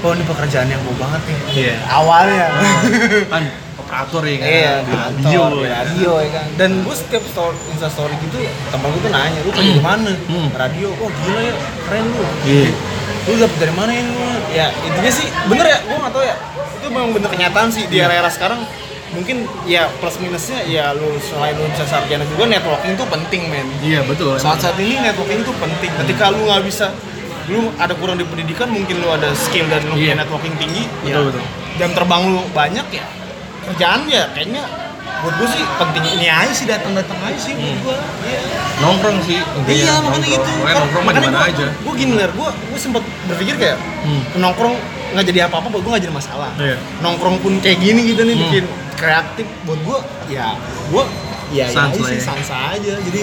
oh 0.00 0.16
ini 0.16 0.24
pekerjaan 0.24 0.68
yang 0.70 0.80
gue 0.80 0.96
banget 0.96 1.20
nih. 1.28 1.38
Iya. 1.52 1.74
awalnya. 1.92 2.46
Kan 3.28 3.44
operator 3.76 4.22
ya 4.24 4.36
kan? 4.38 4.48
Iya 4.48 4.72
radio 4.86 5.40
di 5.50 5.58
ya 5.66 5.70
radio 5.82 6.10
ya 6.22 6.30
kan. 6.30 6.46
Dan 6.56 6.70
gue 6.86 6.94
setiap 6.96 7.24
story 7.26 7.58
insta 7.74 7.88
story 7.90 8.14
gitu 8.22 8.36
temen 8.40 8.86
gue 8.94 9.00
tuh 9.02 9.10
nanya 9.12 9.40
lu 9.44 9.50
kerja 9.50 9.72
di 9.76 9.82
mana? 9.82 10.12
Hmm. 10.30 10.48
radio 10.54 10.88
oh 10.94 11.10
gila 11.10 11.40
ya 11.42 11.54
keren 11.88 12.04
lu. 12.06 12.22
Iya. 12.46 12.70
lu 13.28 13.36
dapet 13.36 13.58
dari 13.60 13.74
mana 13.76 13.92
ini 13.92 14.10
lu 14.16 14.26
ya 14.54 14.66
intinya 14.80 15.12
sih 15.12 15.26
bener 15.50 15.66
ya? 15.68 15.78
Gue 15.84 15.98
nggak 15.98 16.12
tahu 16.14 16.24
ya 16.24 16.36
memang 16.90 17.10
bener 17.12 17.28
kenyataan 17.28 17.68
sih 17.68 17.86
di 17.86 17.96
Iya. 17.96 18.06
era-era 18.06 18.28
sekarang 18.28 18.60
mungkin 19.10 19.36
ya 19.64 19.90
plus 19.96 20.16
minusnya 20.16 20.62
ya 20.64 20.92
lu 20.92 21.18
selain 21.20 21.54
lu 21.54 21.66
bisa 21.66 21.82
sarjana 21.84 22.22
juga 22.24 22.46
networking 22.46 22.94
tuh 22.94 23.06
penting 23.08 23.42
men 23.46 23.66
iya 23.80 24.02
betul 24.02 24.34
saat 24.36 24.58
saat 24.60 24.76
ini 24.76 24.98
networking 25.00 25.40
itu 25.40 25.50
penting 25.52 25.90
ketika 25.96 26.30
lu 26.30 26.44
nggak 26.44 26.62
bisa 26.62 26.94
lu 27.46 27.74
ada 27.74 27.90
kurang 27.92 28.14
di 28.14 28.22
pendidikan 28.22 28.68
mungkin 28.68 28.98
lu 28.98 29.08
ada 29.08 29.34
skill 29.34 29.66
dan 29.66 29.82
lu 29.84 29.94
punya 29.94 30.14
Iya. 30.14 30.14
networking 30.16 30.54
tinggi 30.56 30.86
Betul, 31.00 31.10
ya, 31.10 31.18
betul. 31.24 31.42
jam 31.76 31.90
terbang 31.90 32.22
lu 32.28 32.40
banyak 32.50 32.86
ya 32.92 33.04
kerjaan 33.62 34.00
ya 34.06 34.22
kayaknya 34.30 34.62
buat 35.20 35.34
gue 35.36 35.48
sih 35.50 35.62
penting 35.76 36.04
ini 36.10 36.26
aja 36.26 36.48
sih 36.50 36.64
datang 36.64 36.92
datang 36.92 37.18
aja 37.20 37.36
sih 37.36 37.52
buat 37.52 37.76
gue 37.82 37.96
iya 38.24 38.40
nongkrong 38.78 39.18
sih 39.20 39.38
iya 39.66 39.94
makanya 39.98 40.00
nongkrong. 40.00 40.22
gitu 40.24 40.50
Pokoknya 40.50 40.76
nongkrong 40.76 41.02
mah 41.02 41.12
di 41.12 41.20
mana 41.22 41.38
aja 41.44 41.66
gue 41.70 41.92
gini 41.94 42.12
ler 42.14 42.30
gue 42.30 42.48
gue 42.48 42.78
sempat 42.78 43.02
berpikir 43.26 43.54
kayak 43.56 43.78
Hmm. 44.00 44.22
nongkrong 44.34 44.74
nggak 45.10 45.24
jadi 45.26 45.40
apa-apa 45.44 45.68
buat 45.68 45.82
gue 45.82 45.90
nggak 45.90 46.04
jadi 46.04 46.14
masalah 46.14 46.50
Iya. 46.56 46.76
nongkrong 46.98 47.36
pun 47.38 47.52
kayak 47.58 47.78
gini 47.78 48.00
gitu 48.06 48.22
nih 48.22 48.32
Hmm. 48.32 48.44
bikin 48.46 48.64
kreatif 48.94 49.46
buat 49.62 49.76
gue 49.78 49.98
ya 50.30 50.56
gue 50.88 51.04
ya 51.50 51.64
ya 51.64 51.66
Sans 51.68 51.92
lah 51.92 52.06
sih 52.06 52.16
ya. 52.16 52.22
sansa 52.22 52.56
aja 52.70 52.94
jadi 52.96 53.22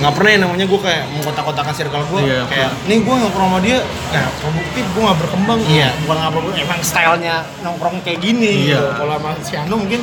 nggak 0.00 0.12
pernah 0.14 0.30
yang 0.30 0.42
namanya 0.42 0.64
gue 0.64 0.80
kayak 0.80 1.04
mengkotak-kotakan 1.12 1.74
circle 1.74 2.00
gue 2.06 2.20
Iya, 2.24 2.40
kayak 2.46 2.70
nih 2.86 2.98
gue 2.98 3.14
nongkrong 3.18 3.48
sama 3.50 3.58
dia 3.60 3.78
ya 4.08 4.24
produktif 4.38 4.84
gue 4.86 5.02
nggak 5.02 5.18
berkembang 5.18 5.60
iya 5.68 5.88
bukan 6.00 6.16
nggak 6.16 6.32
berkembang 6.32 6.56
emang 6.58 6.80
stylenya 6.80 7.34
nongkrong 7.60 7.96
kayak 8.00 8.16
gini 8.18 8.72
Iya. 8.72 8.80
gitu. 8.80 8.86
kalau 8.96 9.14
sama 9.14 9.30
si 9.42 9.54
Anu 9.54 9.76
mungkin 9.76 10.00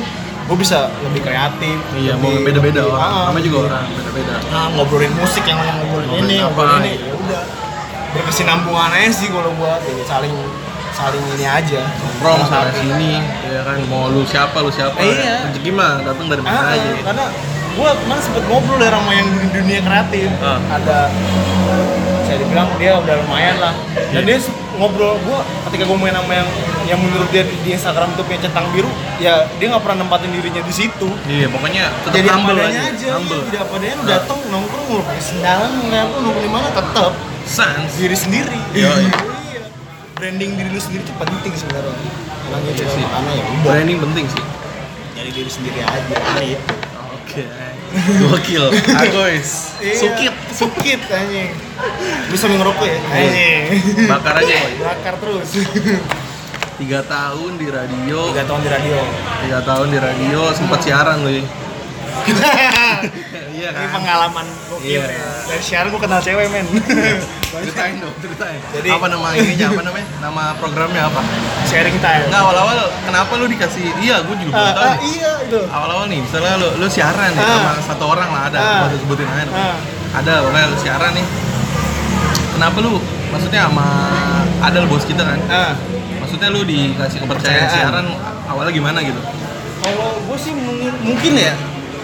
gue 0.48 0.56
bisa 0.56 0.78
lebih 1.02 1.20
kreatif 1.22 1.76
Iya, 1.92 2.16
mau 2.16 2.32
lebih- 2.32 2.46
beda-beda 2.48 2.80
lebih- 2.80 2.94
orang. 2.94 3.10
ah, 3.10 3.24
Sama 3.28 3.38
juga 3.38 3.56
lebih- 3.58 3.68
orang 3.68 3.84
beda-beda. 3.92 4.34
nah, 4.48 4.64
ngobrolin 4.72 5.12
musik 5.14 5.44
yang 5.44 5.58
ngobrolin 5.58 6.08
Ngobrolin 6.08 6.24
ini 6.24 6.36
apa, 6.38 6.48
ngobrolin 6.48 6.80
ini 6.80 6.92
iya. 6.94 7.04
ya 7.04 7.14
udah 7.14 7.42
berkesinambungan 8.08 8.90
aja 8.90 9.10
sih 9.10 9.28
kalau 9.28 9.50
buat 9.54 9.80
jadi 9.82 10.02
saling 10.02 10.34
saling 10.90 11.24
ini 11.30 11.44
aja 11.44 11.80
Nongkrong 11.94 12.42
sana 12.44 12.72
sini, 12.72 13.22
ya 13.44 13.60
kan 13.62 13.78
mau 13.86 14.08
lu 14.08 14.24
siapa 14.24 14.58
lu 14.58 14.66
siapa. 14.68 14.98
Iya. 14.98 15.46
Rezeki 15.46 15.70
mah 15.70 16.02
datang 16.02 16.26
dari 16.26 16.42
mana 16.42 16.58
Ah, 16.58 16.74
aja. 16.74 16.90
karena 17.04 17.24
gua 17.72 17.90
kemarin 17.94 18.18
sempet 18.20 18.44
ngobrol 18.44 18.80
ya 18.80 18.90
sama 18.90 19.12
yang 19.12 19.28
dunia 19.52 19.80
kreatif 19.80 20.26
Ah. 20.40 20.58
ada 20.68 20.98
saya 22.24 22.36
dibilang 22.36 22.68
dia 22.74 22.98
udah 22.98 23.14
lumayan 23.20 23.56
lah 23.58 23.74
dan 24.10 24.22
Iya. 24.22 24.26
dia 24.26 24.38
ngobrol 24.78 25.18
gua 25.22 25.42
ketika 25.66 25.84
gua 25.84 25.98
main 25.98 26.14
sama 26.14 26.32
yang 26.32 26.48
yang 26.86 26.98
menurut 26.98 27.28
dia 27.28 27.42
di 27.44 27.70
Instagram 27.70 28.08
itu 28.10 28.22
punya 28.22 28.40
centang 28.40 28.66
biru 28.70 28.88
ya 29.18 29.44
dia 29.52 29.66
nggak 29.68 29.82
pernah 29.82 29.98
nempatin 30.00 30.30
dirinya 30.30 30.62
di 30.62 30.72
situ 30.72 31.08
Iya, 31.26 31.46
pokoknya 31.48 31.84
tetap 32.00 32.14
jadi 32.14 32.28
humble 32.30 32.56
aja. 32.56 32.80
aja, 32.86 33.08
Humble. 33.14 33.40
tidak 33.44 33.60
apa 33.60 33.74
adanya 33.74 33.92
lu 33.92 34.00
Ah. 34.00 34.08
datang 34.08 34.38
nongkrong 34.48 34.86
lu 34.88 35.02
pakai 35.02 35.20
sendalan 35.20 35.70
apa 35.90 36.16
nongkrong 36.16 36.40
di 36.40 36.50
mana 36.50 36.68
tetap 36.70 37.12
Sans. 37.44 37.90
diri 37.92 38.16
sendiri 38.16 38.56
Iya, 38.72 38.88
iya. 38.94 39.12
Iya. 39.44 39.60
branding 40.14 40.50
diri 40.54 40.68
lu 40.68 40.80
sendiri 40.80 41.02
itu 41.02 41.12
penting 41.14 41.52
sebenarnya 41.52 41.92
Emang 42.48 42.62
gitu 42.64 42.80
Iya 42.80 42.88
sih. 42.88 43.02
makanya 43.04 43.32
ya 43.34 43.44
Branding 43.60 43.98
penting 44.00 44.24
sih. 44.26 44.42
jadi 45.12 45.30
diri 45.30 45.50
sendiri 45.50 45.78
aja 45.82 46.16
Oke. 47.18 47.44
Gokil. 48.22 48.64
Agois. 48.92 49.72
Iya, 49.78 49.94
Sukit. 49.96 50.34
sukit 50.50 51.00
anjing 51.06 51.50
lu 52.28 52.34
sambil 52.34 52.58
ngerokok 52.58 52.84
ya 52.84 52.98
Iya. 52.98 53.14
anjing 53.14 53.62
Bakar 54.04 54.34
aja. 54.38 54.56
Boy. 54.58 54.74
bakar 54.78 55.14
terus 55.16 55.48
Tiga 56.76 57.02
tahun 57.02 57.58
di 57.58 57.66
radio. 57.68 58.30
tiga 58.30 58.44
tahun 58.44 58.60
di 58.60 58.70
radio 58.70 58.98
Tiga 59.40 59.58
tahun 59.62 59.86
di 59.88 59.98
radio 59.98 60.40
sempat 60.52 60.78
siaran 60.80 61.22
lu 61.22 61.30
ya. 61.36 61.44
Iya 63.58 63.74
ini 63.74 63.86
pengalaman 63.90 64.46
gokil 64.68 65.02
Iya. 65.02 65.04
ya 65.04 65.28
dari 65.44 65.58
siaran 65.60 65.90
gua 65.90 66.00
kenal 66.00 66.20
cewek 66.20 66.46
men 66.46 66.66
Ceritain 67.48 67.96
dong, 67.96 68.12
ceritain. 68.20 68.60
Jadi- 68.70 68.92
apa 68.92 69.06
nama 69.08 69.32
ininya? 69.32 69.66
Apa 69.68 69.82
namanya? 69.82 70.06
Nama 70.20 70.42
programnya 70.54 71.02
apa? 71.04 71.20
sharing 71.64 71.98
time 71.98 72.22
Enggak 72.24 72.40
awal-awal 72.40 72.76
kenapa 73.02 73.32
lu 73.34 73.46
dikasih? 73.46 73.88
Iya, 73.98 74.20
gue 74.20 74.36
juga 74.38 74.52
belum 74.52 74.62
Ah, 74.62 74.72
tahu 74.72 74.84
ah, 74.84 74.94
nih. 74.94 75.00
iya 75.10 75.32
itu 75.42 75.58
Awal-awal 75.66 76.04
nih, 76.06 76.18
misalnya 76.20 76.54
lu, 76.54 76.68
lu 76.76 76.86
siaran 76.86 77.30
nih 77.30 77.40
Ah. 77.40 77.50
sama 77.50 77.82
satu 77.82 78.04
orang 78.06 78.28
lah 78.28 78.42
ada, 78.46 78.58
Ah. 78.58 78.68
gua 78.84 78.98
sebutin 79.00 79.26
aja. 79.26 79.48
Ah. 79.50 79.76
Ada, 80.14 80.32
pokoknya 80.44 80.66
lu 80.66 80.76
siaran 80.78 81.12
nih. 81.12 81.26
Kenapa 82.52 82.76
lu? 82.78 82.92
Maksudnya 83.28 83.60
sama 83.64 83.86
ada 84.60 84.78
bos 84.84 85.04
kita 85.04 85.22
kan? 85.22 85.38
ah 85.48 85.72
Maksudnya 86.18 86.48
lu 86.48 86.60
dikasih 86.62 87.18
kepercayaan 87.18 87.28
Kepercayaan. 87.64 87.70
siaran 87.72 88.06
awalnya 88.46 88.72
gimana 88.72 88.98
gitu? 89.00 89.20
kalau 89.78 90.20
gue 90.20 90.36
sih 90.36 90.52
mungkin, 90.52 90.92
mungkin 91.00 91.32
ya 91.34 91.54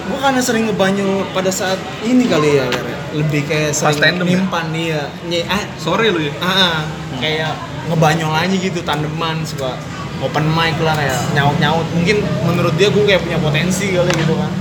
gue 0.05 0.19
karena 0.19 0.41
sering 0.41 0.65
ngebanyo 0.67 1.09
pada 1.31 1.49
saat 1.49 1.77
ini 2.03 2.25
kali 2.25 2.57
ya 2.57 2.67
ya. 2.67 2.97
lebih 3.15 3.43
kayak 3.43 3.73
sering 3.73 3.97
tandem 3.97 4.27
ya? 4.27 4.37
nimpan 4.37 4.67
dia 4.69 5.01
Nye- 5.25 5.47
ah, 5.47 5.65
Sorry 5.77 6.09
lu 6.09 6.21
ya. 6.21 6.33
ah, 6.37 6.49
ah, 6.49 6.77
kayak 7.17 7.53
ngebanyol 7.87 8.33
aja 8.33 8.53
gitu 8.55 8.81
tandeman 8.81 9.41
suka 9.43 9.77
open 10.19 10.45
mic 10.47 10.77
lah 10.79 10.93
kayak 10.93 11.21
nyaut 11.33 11.57
nyaut 11.59 11.87
mungkin 11.91 12.17
menurut 12.43 12.75
dia 12.75 12.89
gue 12.89 13.01
kayak 13.03 13.21
punya 13.21 13.39
potensi 13.39 13.91
kali 13.91 14.13
gitu 14.15 14.35
kan 14.35 14.53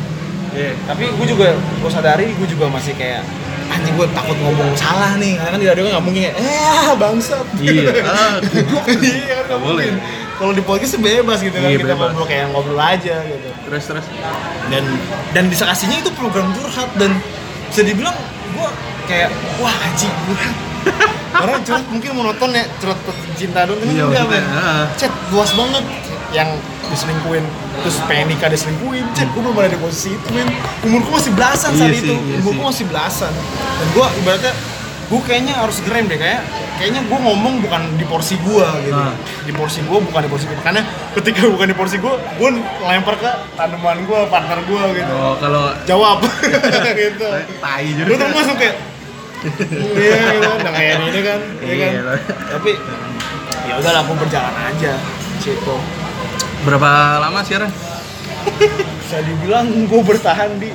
Iya. 0.54 0.70
tapi 0.86 1.10
gue 1.10 1.28
juga 1.28 1.50
gue 1.58 1.90
sadari 1.90 2.30
gue 2.30 2.46
juga 2.46 2.70
masih 2.70 2.94
kayak 2.94 3.26
anjing 3.66 3.96
gue 3.96 4.06
takut 4.14 4.38
ngomong 4.38 4.70
salah 4.76 5.18
nih 5.18 5.34
karena 5.34 5.50
kan 5.50 5.60
di 5.60 5.66
radio 5.66 5.82
nggak 5.90 6.04
mungkin 6.04 6.22
kayak 6.24 6.36
eh 6.38 6.92
bangsat 6.94 7.46
Iya. 7.58 7.90
Ah, 8.06 8.38
iya 8.96 9.34
kan 9.34 9.44
nggak 9.50 9.60
Boleh. 9.60 9.88
Kalau 10.34 10.52
di 10.52 10.62
podcast 10.62 10.98
bebas 10.98 11.40
gitu 11.40 11.54
kan 11.54 11.68
Iya, 11.68 11.78
kita 11.78 11.94
bebas. 11.94 12.10
ngobrol 12.10 12.26
kayak 12.26 12.46
ngobrol 12.50 12.80
aja 12.80 13.16
gitu. 13.22 13.48
Terus 13.64 13.84
terus. 13.86 14.06
dan 14.68 14.84
dan 15.32 15.44
disakasinya 15.48 15.98
itu 15.98 16.10
program 16.12 16.50
curhat 16.52 16.90
dan 16.96 17.12
bisa 17.68 17.82
dibilang 17.82 18.16
gue 18.50 18.70
kayak 19.06 19.30
wah 19.58 19.74
anjing 19.82 20.12
curhat. 20.26 20.56
Orang 21.44 21.62
curhat 21.62 21.86
mungkin 21.88 22.10
monoton 22.14 22.50
ya 22.52 22.64
curhat 22.78 23.00
cinta 23.34 23.64
dong 23.64 23.78
ini 23.80 23.94
Iya, 23.96 24.06
enggak 24.06 24.26
men. 24.28 24.46
chat 24.96 25.12
luas 25.30 25.52
banget 25.52 25.86
yang 26.32 26.50
diselingkuhin. 26.86 27.46
Terus 27.80 27.98
pengen 28.06 28.26
nikah 28.30 28.50
diselingkuhin 28.50 29.06
chat 29.14 29.28
gue 29.28 29.40
belum 29.40 29.56
ada 29.56 29.70
di 29.70 29.78
posisi 29.78 30.12
itu 30.12 30.28
men. 30.30 30.50
Umurku 30.82 31.10
masih 31.12 31.32
belasan 31.32 31.72
saat 31.72 31.90
Iya 31.90 32.00
itu 32.00 32.06
sih, 32.08 32.18
iya 32.20 32.38
umurku 32.40 32.58
sih. 32.60 32.70
masih 32.70 32.86
belasan. 32.88 33.34
Dan 33.76 33.88
gue 33.92 34.08
ibaratnya 34.20 34.54
gue 35.04 35.20
kayaknya 35.22 35.54
harus 35.56 35.78
gerem 35.82 36.06
deh 36.06 36.16
kayak 36.16 36.42
kayaknya 36.80 37.02
gue 37.06 37.20
ngomong 37.20 37.54
bukan 37.64 37.82
di 37.96 38.06
porsi 38.08 38.36
gue 38.42 38.68
gitu. 38.88 38.98
Ah. 38.98 39.14
di 39.46 39.54
porsi 39.54 39.80
gue 39.86 40.00
bukan 40.00 40.22
di 40.26 40.30
porsi 40.32 40.46
gue 40.50 40.58
karena 40.62 40.82
ketika 41.14 41.42
bukan 41.54 41.68
di 41.70 41.76
porsi 41.78 41.96
gue 42.02 42.14
gue 42.14 42.50
lempar 42.84 43.16
ke 43.18 43.32
tanaman 43.56 43.98
gue 44.04 44.20
partner 44.28 44.60
gue 44.66 44.84
gitu. 44.98 45.14
Oh, 45.14 45.36
kalau 45.38 45.74
jawab. 45.86 46.20
Gitu. 46.94 47.28
Tai 47.60 47.84
gue 47.84 48.06
juga. 48.06 48.16
tuh 48.16 48.28
langsung 48.32 48.58
kayak 48.60 48.76
iya 50.00 50.40
gitu 50.40 50.50
udah 50.56 50.72
kayak 50.72 50.94
ini 51.04 51.20
kan 51.20 51.40
iya 51.60 51.76
kan? 51.76 51.92
Iya. 51.92 52.14
tapi 52.56 52.72
ya 53.68 53.74
udahlah 53.76 54.02
aku 54.08 54.14
berjalan 54.16 54.56
aja 54.56 54.94
situ 55.44 55.76
Berapa 56.64 57.20
lama 57.20 57.44
siaran? 57.44 57.68
bisa 59.04 59.20
dibilang 59.20 59.68
gue 59.84 60.00
bertahan 60.00 60.48
di 60.64 60.72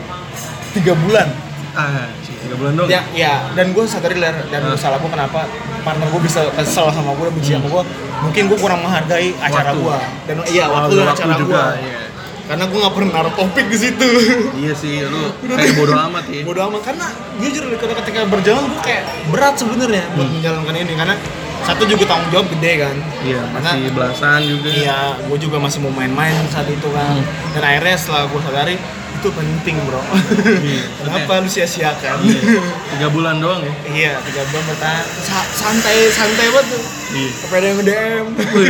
tiga 0.76 0.92
bulan. 0.92 1.32
Ah, 1.72 2.12
tiga 2.40 2.54
bulan 2.54 2.72
dong. 2.74 2.88
ya 2.88 3.00
ya 3.12 3.32
dan 3.52 3.70
gue 3.70 3.84
sadari 3.84 4.16
ler 4.16 4.36
dan 4.46 4.62
Ah. 4.64 4.74
salah 4.74 4.96
gue 4.96 5.08
kenapa 5.08 5.44
partner 5.80 6.06
gue 6.08 6.20
bisa 6.20 6.40
kesel 6.52 6.86
sama 6.88 7.12
gue 7.12 7.26
benci 7.30 7.52
sama 7.52 7.68
gue 7.68 7.82
mungkin 8.20 8.42
gue 8.46 8.58
kurang 8.58 8.80
menghargai 8.80 9.30
acara 9.36 9.70
Hmm. 9.70 9.80
Gue 9.80 9.96
dan 10.24 10.36
iya 10.46 10.64
Oh, 10.66 10.74
waktu 10.76 10.94
dan 10.94 11.06
waktu 11.06 11.20
acara 11.20 11.34
gue 11.38 11.64
iya. 11.80 12.00
karena 12.44 12.64
gue 12.64 12.78
nggak 12.78 12.94
pernah 12.94 13.10
naruh 13.12 13.34
topik 13.34 13.66
di 13.66 13.78
situ 13.78 14.08
Iya 14.56 14.72
sih, 14.72 15.04
lu 15.04 15.20
kayak 15.52 15.74
bodo 15.74 15.92
amat 15.94 16.24
ya. 16.26 16.42
bodo 16.42 16.60
amat 16.66 16.82
karena 16.82 17.06
jujur 17.38 17.62
ketika 17.70 17.94
ketika 17.98 18.20
berjalan 18.24 18.64
gue 18.66 18.80
kayak 18.82 19.02
berat 19.28 19.54
sebenarnya 19.54 20.04
buat 20.10 20.24
Hmm. 20.24 20.34
menjalankan 20.34 20.74
ini 20.76 20.94
karena 20.94 21.14
satu 21.60 21.82
juga 21.84 22.06
tanggung 22.06 22.30
jawab 22.30 22.46
gede 22.50 22.72
kan 22.80 22.96
Iya, 23.20 23.42
Karena- 23.44 23.74
masih 23.74 23.90
belasan 23.90 24.40
juga. 24.42 24.68
iya 24.70 24.98
gue 25.20 25.38
juga 25.38 25.56
masih 25.58 25.78
mau 25.80 25.92
main-main 25.92 26.32
saat 26.48 26.64
itu 26.66 26.88
kan 26.88 27.12
Hmm. 27.12 27.24
dan 27.52 27.62
akhirnya 27.62 27.94
setelah 27.94 28.22
gue 28.24 28.40
sadari 28.40 28.76
itu 29.18 29.28
penting 29.28 29.76
bro 29.82 29.98
Iya, 29.98 30.82
kenapa 31.00 31.42
lu 31.42 31.48
sia-siakan 31.48 32.16
Iya. 32.22 32.62
Tiga 32.88 33.08
bulan 33.08 33.36
doang 33.36 33.60
ya. 33.60 33.74
iya 33.88 34.12
tiga 34.22 34.46
bulan 34.46 34.64
bertahan 34.64 35.04
Sa- 35.20 35.50
santai 35.52 36.06
santai 36.08 36.46
banget 36.48 36.66
tuh 36.70 36.82
Iya. 37.08 37.30
kepada 37.40 37.64
yang 37.64 37.80
DM 37.80 38.26
Wih, 38.52 38.68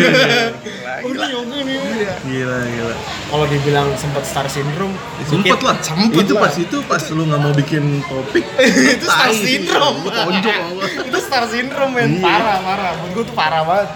oh 1.05 1.11
ini 1.11 1.26
oke 1.35 1.59
nih 1.61 1.76
Iya. 1.99 2.12
Gila, 2.23 2.59
gila. 2.67 2.95
kalau 3.28 3.45
dibilang 3.47 3.88
sempat 3.95 4.25
star 4.25 4.47
syndrome 4.47 4.95
Sempet 5.21 5.52
dikit, 5.52 5.61
lah. 5.62 5.76
sempet 5.78 6.17
itu 6.19 6.33
lah. 6.33 6.43
pas 6.43 6.55
itu 6.57 6.76
pas 6.83 7.02
lu 7.11 7.23
nggak 7.25 7.40
mau 7.40 7.52
bikin 7.52 7.85
topik. 8.02 8.45
itu 8.95 9.05
star 9.05 9.28
syndrome 9.31 10.00
tonjok 10.02 10.61
itu 11.05 11.19
star 11.21 11.45
syndrome 11.45 11.93
men 11.93 12.11
Iya. 12.11 12.25
parah 12.25 12.59
parah 12.59 12.90
menurut 12.97 13.12
gue 13.14 13.25
tuh 13.26 13.37
parah 13.37 13.62
banget 13.62 13.88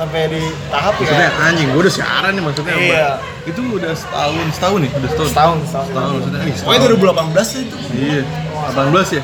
sampai 0.00 0.22
di 0.26 0.40
tahap 0.66 0.96
Maksudnya 0.96 1.28
ya 1.28 1.44
anjing, 1.44 1.68
gua 1.70 1.80
udah 1.82 1.92
siaran 1.92 2.32
nih 2.32 2.42
maksudnya. 2.42 2.72
Iya. 2.74 3.08
Itu 3.44 3.60
udah 3.70 3.92
setahun, 3.92 4.46
setahun 4.50 4.78
nih, 4.80 4.90
udah 4.90 5.08
setahun. 5.10 5.28
setahun 5.28 5.58
setahun 5.62 5.86
Setahun 5.86 6.10
maksudnya. 6.16 6.40
Ih, 6.42 6.54
pokoknya 6.58 6.80
2018 6.88 7.46
sih 7.46 7.60
itu 7.62 7.76
Iya. 7.92 8.22
18 8.70 9.08
ya? 9.10 9.22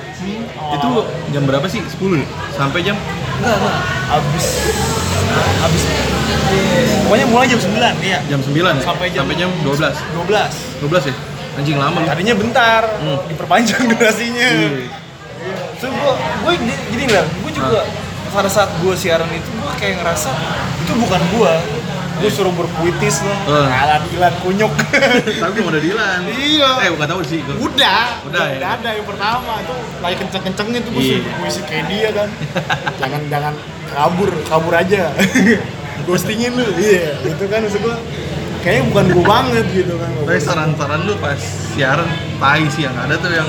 Itu 0.69 0.89
jam 1.31 1.43
berapa 1.45 1.67
sih? 1.67 1.81
10 1.81 2.17
nih? 2.17 2.29
Sampai 2.53 2.81
jam 2.83 2.97
enggak 3.37 3.53
enggak 3.55 3.79
abis 4.11 4.47
abis 5.59 5.83
pokoknya 7.05 7.27
mulai 7.27 7.47
jam 7.47 7.61
9 7.61 7.95
iya 8.01 8.19
jam 8.27 8.41
9 8.41 8.53
ya? 8.55 8.83
Sampai 8.83 9.07
jam- 9.11 9.25
Sampai 9.25 9.37
jam 9.37 9.51
12. 9.61 9.97
12 10.15 10.53
12 10.81 11.05
ya? 11.05 11.15
Anjing 11.57 11.77
lama 11.77 11.99
lu. 11.99 12.07
tadinya 12.07 12.35
bentar 12.35 12.83
Hmm. 12.97 13.19
diperpanjang 13.29 13.83
durasinya 13.89 14.45
Iya. 14.47 14.69
so 15.77 15.87
gue 15.87 16.13
gue 16.43 16.53
gini 16.91 17.05
lah 17.07 17.25
gue 17.25 17.51
juga 17.51 17.81
pada 18.29 18.47
saat 18.47 18.71
gue 18.77 18.95
siaran 18.95 19.29
itu 19.29 19.49
gue 19.49 19.73
kayak 19.77 20.01
ngerasa 20.01 20.31
itu 20.79 20.93
bukan 20.95 21.21
gue 21.31 21.53
gue 22.17 22.31
suruh 22.31 22.49
berpuitis 22.51 23.21
loh 23.21 23.37
ngalah 23.47 24.01
dilan 24.07 24.35
kunyuk 24.41 24.73
Tapi 25.43 25.53
belum 25.55 25.69
ada 25.69 25.79
Dilan. 25.79 26.21
iya 26.33 26.71
Eh, 26.81 26.91
bukan 26.91 27.07
tahu 27.07 27.21
sih. 27.23 27.41
gua. 27.41 27.61
udah 27.63 28.05
Udah, 28.25 28.45
ya? 28.47 28.57
udah 28.57 28.71
ada 28.75 28.89
yang 28.91 29.05
pertama 29.05 29.53
itu 29.59 29.75
lagi 30.01 30.17
kenceng-kencengnya 30.19 30.79
tuh 30.81 30.91
gue 30.91 31.03
Iya. 31.03 31.17
suruh 31.19 31.35
puisi 31.37 31.61
kayak 31.63 31.85
dia 31.87 32.09
kan 32.11 32.29
jangan 32.97 33.21
jangan 33.29 33.55
kabur 33.87 34.31
kabur 34.43 34.73
aja 34.75 35.13
ghostingin 36.07 36.53
lu 36.53 36.65
iya 36.77 37.21
itu 37.21 37.45
kan 37.45 37.61
maksud 37.61 37.81
gue 37.81 37.97
kayaknya 38.59 38.83
bukan 38.89 39.05
gue 39.11 39.25
banget 39.25 39.67
gitu 39.75 39.95
kan 39.95 40.11
Tapi 40.19 40.41
saran-saran 40.41 41.01
lu 41.03 41.15
pas 41.17 41.41
siaran 41.71 42.09
tai 42.37 42.65
sih 42.67 42.83
yang 42.83 42.97
ada 42.97 43.15
tuh 43.15 43.29
yang 43.29 43.49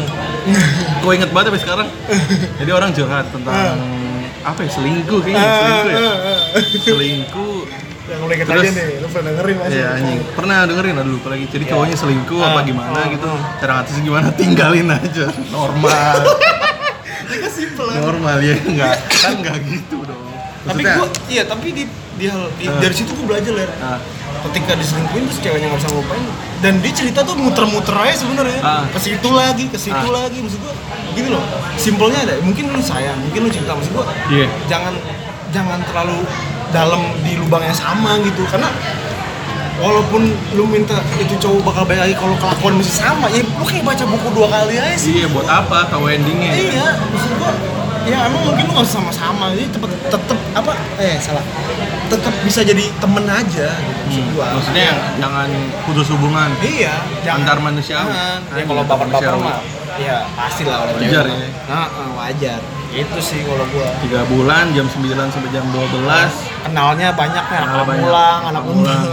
gue 0.98 1.12
inget 1.14 1.32
banget 1.32 1.50
sampai 1.50 1.62
sekarang. 1.62 1.88
Jadi 2.60 2.72
orang 2.72 2.92
curhat 2.92 3.26
tentang 3.28 3.76
apa 4.42 4.60
ya 4.62 4.70
selingkuh 4.70 5.20
kayaknya 5.20 5.40
Ah, 5.40 5.56
selingkuh 5.56 5.90
ya. 5.90 5.98
ah, 5.98 6.18
ah. 6.18 6.38
Selingkuh 6.78 7.56
mulai 8.24 8.36
kita 8.38 8.50
Terus- 8.50 8.64
aja 8.64 8.72
nih, 8.74 8.98
lu 8.98 9.08
pernah 9.08 9.30
dengerin 9.30 9.56
masih? 9.58 9.72
Iya 9.74 9.88
anjing. 9.94 10.20
Pernah 10.32 10.58
dengerin 10.64 10.94
dulu 11.02 11.18
apalagi 11.20 11.46
jadi 11.50 11.66
cowoknya 11.68 11.96
selingkuh 11.96 12.40
Ah. 12.40 12.48
apa 12.50 12.60
gimana 12.64 12.96
Ah. 12.96 13.08
gitu. 13.08 13.30
Cara 13.58 13.72
ngatis 13.76 13.96
gimana? 14.00 14.28
Tinggalin 14.40 14.88
aja. 14.90 15.26
Normal. 15.50 16.16
Simple. 17.52 17.90
Normal 17.92 18.38
ya 18.40 18.56
enggak. 18.56 18.96
Kan 19.12 19.32
enggak 19.42 19.58
gitu 19.66 19.98
dong. 20.68 20.70
Tapi 20.70 20.84
Maksudnya- 20.84 20.98
gua, 21.00 21.32
iya 21.32 21.44
tapi 21.44 21.68
di, 21.72 21.84
di 22.18 22.26
hal 22.28 22.44
di- 22.54 22.68
Ah. 22.68 22.78
dari 22.78 22.92
situ 22.92 23.12
gua 23.14 23.26
belajar 23.32 23.54
lah. 23.56 23.68
Ah. 23.80 24.00
Ketika 24.38 24.76
diselingkuhin 24.76 25.24
terus 25.26 25.40
ceweknya 25.40 25.68
nggak 25.68 25.82
bisa 25.82 25.90
ngelupain 25.90 26.24
dan 26.60 26.74
dia 26.78 26.94
cerita 26.94 27.20
tuh 27.24 27.36
muter-muter 27.36 27.96
aja 27.96 28.16
sebenarnya. 28.18 28.60
Ah. 28.60 28.84
Ke 28.86 29.00
situ 29.00 29.30
lagi, 29.32 29.66
ke 29.68 29.78
situ 29.78 29.96
Ah. 30.06 30.14
lagi 30.20 30.38
maksud 30.38 30.60
gua. 30.60 30.76
Gini 31.12 31.30
loh, 31.32 31.44
simpelnya 31.76 32.20
ada. 32.22 32.36
Mungkin 32.40 32.68
lu 32.68 32.78
sayang, 32.78 33.18
mungkin 33.18 33.40
lu 33.42 33.50
cinta 33.50 33.72
maksud 33.72 33.92
gua. 33.92 34.06
Iya. 34.28 34.46
Jangan 34.68 34.94
jangan 35.48 35.80
terlalu 35.82 36.20
dalam 36.70 37.00
di 37.24 37.40
lubang 37.40 37.64
yang 37.64 37.74
sama 37.74 38.20
gitu 38.20 38.44
karena 38.46 38.68
walaupun 39.78 40.22
lu 40.52 40.66
minta 40.66 40.94
itu 41.16 41.38
cowok 41.38 41.62
bakal 41.64 41.84
baik 41.84 42.02
lagi 42.02 42.16
kalau 42.16 42.36
kelakuan 42.36 42.74
masih 42.76 42.96
sama 42.96 43.26
ya 43.28 43.42
lu 43.42 43.64
kayak 43.64 43.84
baca 43.84 44.04
buku 44.04 44.28
dua 44.32 44.48
kali 44.48 44.76
aja 44.76 44.96
sih 44.96 45.14
Iya, 45.16 45.28
buat 45.30 45.46
apa? 45.46 45.86
Tahu 45.88 46.04
endingnya. 46.08 46.52
iya 46.52 46.88
maksud 47.04 47.32
gua 47.36 47.52
ya 48.04 48.24
emang 48.24 48.42
mungkin 48.42 48.66
lu 48.66 48.74
usah 48.78 48.88
sama-sama 48.98 49.52
jadi 49.52 49.68
tetep 49.70 49.92
tetep 50.08 50.40
apa 50.54 50.72
eh 50.98 51.20
salah 51.20 51.44
tetep 52.08 52.32
bisa 52.42 52.64
jadi 52.64 52.84
temen 52.98 53.26
aja 53.26 53.68
gitu 53.70 53.96
Hmm, 54.08 54.32
gua 54.32 54.48
Maksudnya 54.56 54.90
jangan 55.20 55.50
putus 55.84 56.08
hubungan. 56.10 56.50
iya 56.58 56.96
Antar 57.28 57.60
manusia. 57.60 58.00
jangan. 58.00 58.40
ya 58.50 58.64
kalau 58.64 58.82
baper-baper 58.82 59.36
mah 59.38 59.60
ya 59.98 60.24
pasti 60.32 60.64
lah 60.64 60.78
kalau 60.80 60.94
Wajar 60.96 61.26
ya. 61.26 61.34
mah. 61.34 61.50
Heeh, 61.68 62.08
wajar 62.16 62.60
itu 62.88 63.20
sih 63.20 63.40
kalau 63.44 63.68
gua 63.68 63.88
Tiga 64.00 64.24
bulan 64.26 64.72
jam 64.72 64.88
9 64.88 65.04
sampai 65.28 65.50
jam 65.52 65.66
12 65.68 66.00
kenalnya 66.64 67.08
banyak 67.12 67.44
nih 67.46 67.58
anak 67.60 67.76
pulang 67.84 68.40
anak 68.48 68.64
pulang. 68.64 68.74
undang 68.74 69.04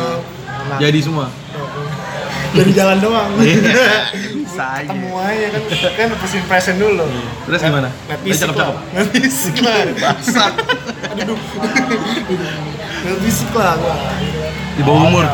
anak 0.66 0.78
jadi 0.80 0.98
semua. 1.00 1.26
dari 2.52 2.70
jalan 2.70 2.98
doang 2.98 3.30
Iya. 3.36 3.58
Bisa 4.38 4.64
aja. 4.72 4.86
ketemu 4.86 5.10
aja 5.16 5.46
kan 5.50 5.62
kan 5.90 6.16
first 6.16 6.36
impression 6.36 6.74
dulu 6.76 7.02
Terus 7.44 7.60
gimana? 7.60 7.90
Net 8.06 8.20
fisik 8.22 8.46
lah 8.46 8.54
cakep-cakep? 8.54 8.76
Net 8.94 9.08
fisik 9.10 9.56
lah 9.58 9.74
Bangsat. 9.96 10.52
aduh 11.12 11.38
Net 13.02 13.18
fisik 13.20 13.50
lah 13.52 13.74
gua 13.74 13.94
Di 14.72 14.82
bawah 14.82 15.02
umur. 15.04 15.24